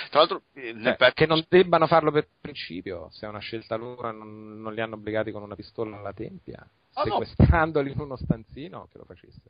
[0.10, 4.12] Tra l'altro, eh, cioè, che non debbano farlo per principio, se è una scelta loro,
[4.12, 7.94] non, non li hanno obbligati con una pistola alla tempia, ah, sequestrandoli no.
[7.94, 9.42] in uno stanzino, che lo facesse.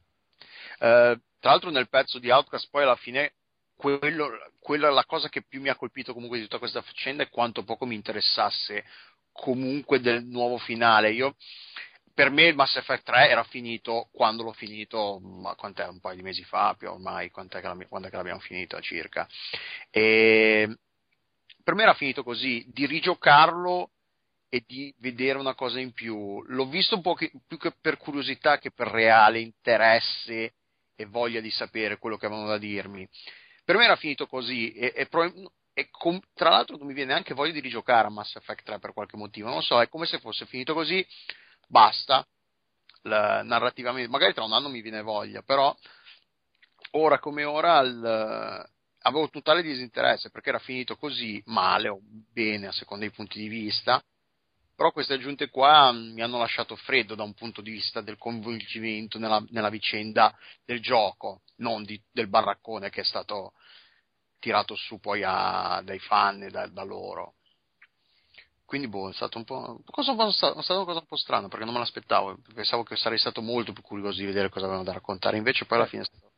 [0.79, 3.33] Uh, tra l'altro, nel pezzo di Outcast, poi alla fine,
[3.75, 7.29] quello, quella la cosa che più mi ha colpito comunque di tutta questa faccenda è
[7.29, 8.83] quanto poco mi interessasse
[9.31, 11.11] comunque del nuovo finale.
[11.11, 11.35] Io
[12.13, 16.15] per me il Mass Effect 3 era finito quando l'ho finito, ma quant'è, un paio
[16.15, 19.27] di mesi fa, più ormai, quando è che l'abbiamo finito circa.
[19.89, 20.77] E
[21.63, 23.91] per me era finito così, di rigiocarlo
[24.49, 26.43] e di vedere una cosa in più.
[26.45, 30.53] L'ho visto un po' che, più che per curiosità che per reale interesse
[30.95, 33.07] e voglia di sapere quello che avevano da dirmi.
[33.65, 35.07] Per me era finito così e, e,
[35.73, 38.77] e com, tra l'altro non mi viene neanche voglia di rigiocare a Mass Effect 3
[38.77, 41.03] per qualche motivo, non so, è come se fosse finito così
[41.67, 42.25] basta,
[43.03, 45.75] la, narrativamente, magari tra un anno mi viene voglia, però
[46.91, 48.69] ora come ora il,
[48.99, 53.47] avevo totale disinteresse perché era finito così male o bene a seconda dei punti di
[53.47, 54.03] vista,
[54.75, 59.19] però queste aggiunte qua mi hanno lasciato freddo da un punto di vista del coinvolgimento
[59.19, 60.35] nella, nella vicenda
[60.65, 63.53] del gioco, non di, del baraccone che è stato
[64.39, 67.35] tirato su poi a, dai fan e da, da loro.
[68.65, 69.81] Quindi boh, è stato un po'.
[69.85, 72.37] Cosa, è stata una cosa un po' strana perché non me l'aspettavo.
[72.53, 75.37] Pensavo che sarei stato molto più curioso di vedere cosa avevano da raccontare.
[75.37, 76.31] Invece poi alla fine è stato.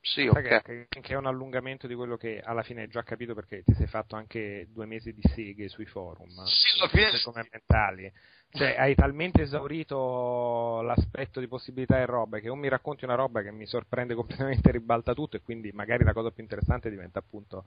[0.00, 0.62] Sì, ok.
[0.62, 3.74] Che, che è un allungamento di quello che alla fine hai già capito perché ti
[3.74, 6.44] sei fatto anche due mesi di seghe sui forum.
[6.44, 7.20] Sì, alla fine.
[7.22, 8.12] Come mentali.
[8.50, 13.42] Cioè, hai talmente esaurito l'aspetto di possibilità e roba che o mi racconti una roba
[13.42, 17.66] che mi sorprende completamente ribalta tutto e quindi magari la cosa più interessante diventa appunto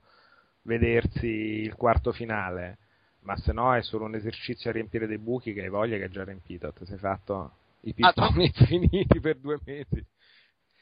[0.62, 2.78] vedersi il quarto finale
[3.22, 6.04] ma se no è solo un esercizio a riempire dei buchi che hai voglia che
[6.04, 6.72] è già riempito.
[6.72, 10.04] Ti sei fatto i pipponi ah, finiti per due mesi.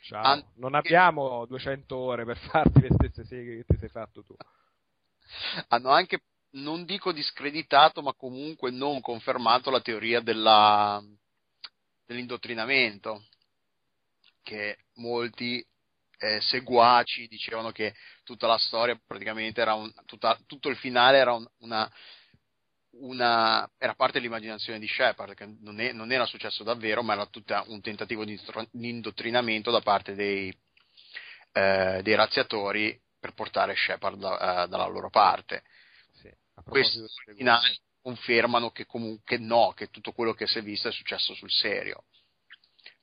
[0.03, 0.23] Ciao.
[0.23, 4.35] An- non abbiamo 200 ore per farti le stesse seghe che ti sei fatto tu.
[5.69, 11.03] Hanno anche, non dico discreditato, ma comunque non confermato la teoria della,
[12.07, 13.25] dell'indottrinamento.
[14.43, 15.63] Che molti
[16.19, 17.95] eh, seguaci dicevano che
[18.25, 21.91] tutta la storia praticamente era un, tutta, tutto il finale era un, una
[23.01, 27.27] una, era parte dell'immaginazione di Shepard, che non, è, non, era successo davvero, ma era
[27.27, 28.39] tutto un tentativo di,
[28.71, 30.55] di indottrinamento da parte dei,
[31.53, 35.63] eh, dei, razziatori per portare Shepard da, eh, dalla loro parte.
[36.21, 36.31] Sì.
[36.65, 37.01] questi
[37.37, 41.51] finali confermano che comunque no, che tutto quello che si è visto è successo sul
[41.51, 42.05] serio.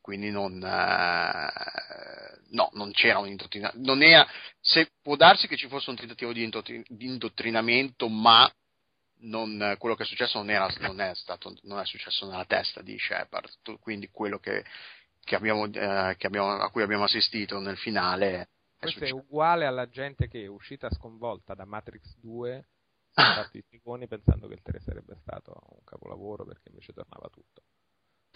[0.01, 1.49] Quindi non, eh,
[2.51, 3.85] no, non c'era un indottrinamento.
[3.85, 4.27] Non era,
[4.59, 6.48] se, può darsi che ci fosse un tentativo di,
[6.88, 8.51] di indottrinamento, ma
[9.19, 12.82] non, quello che è successo non, era, non, è stato, non è successo nella testa
[12.82, 13.80] di Shepard.
[13.80, 14.64] Quindi quello che,
[15.24, 19.90] che abbiamo, eh, che abbiamo, a cui abbiamo assistito nel finale questo è uguale alla
[19.90, 22.68] gente che è uscita sconvolta da Matrix 2
[23.16, 27.30] ha fatto i figoni pensando che il 3 sarebbe stato un capolavoro perché invece tornava
[27.30, 27.64] tutto.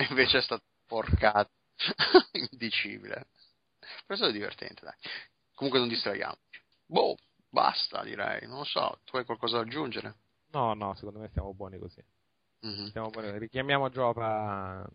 [0.09, 1.51] Invece è stato porcato,
[2.51, 3.27] indicibile.
[4.06, 4.95] Questo è divertente, dai.
[5.53, 6.61] Comunque non distraiamoci.
[6.85, 7.17] Boh,
[7.49, 10.16] basta direi, non lo so, tu hai qualcosa da aggiungere?
[10.52, 12.03] No, no, secondo me stiamo buoni così.
[12.66, 12.86] Mm-hmm.
[12.88, 13.38] Stiamo buoni.
[13.38, 14.88] Richiamiamo Giopa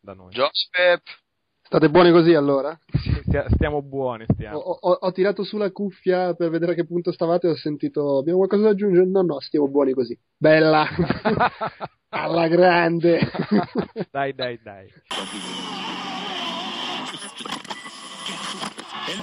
[0.00, 0.30] da noi.
[0.30, 1.22] Joseph!
[1.62, 2.78] State buoni così allora?
[3.54, 4.58] stiamo buoni, stiamo.
[4.58, 7.56] Ho, ho, ho, tirato su la cuffia per vedere a che punto stavate e ho
[7.56, 9.06] sentito, abbiamo qualcosa da aggiungere?
[9.06, 10.18] No, no, stiamo buoni così.
[10.36, 10.86] Bella!
[12.10, 13.18] Alla grande!
[14.10, 14.88] dai, dai, dai.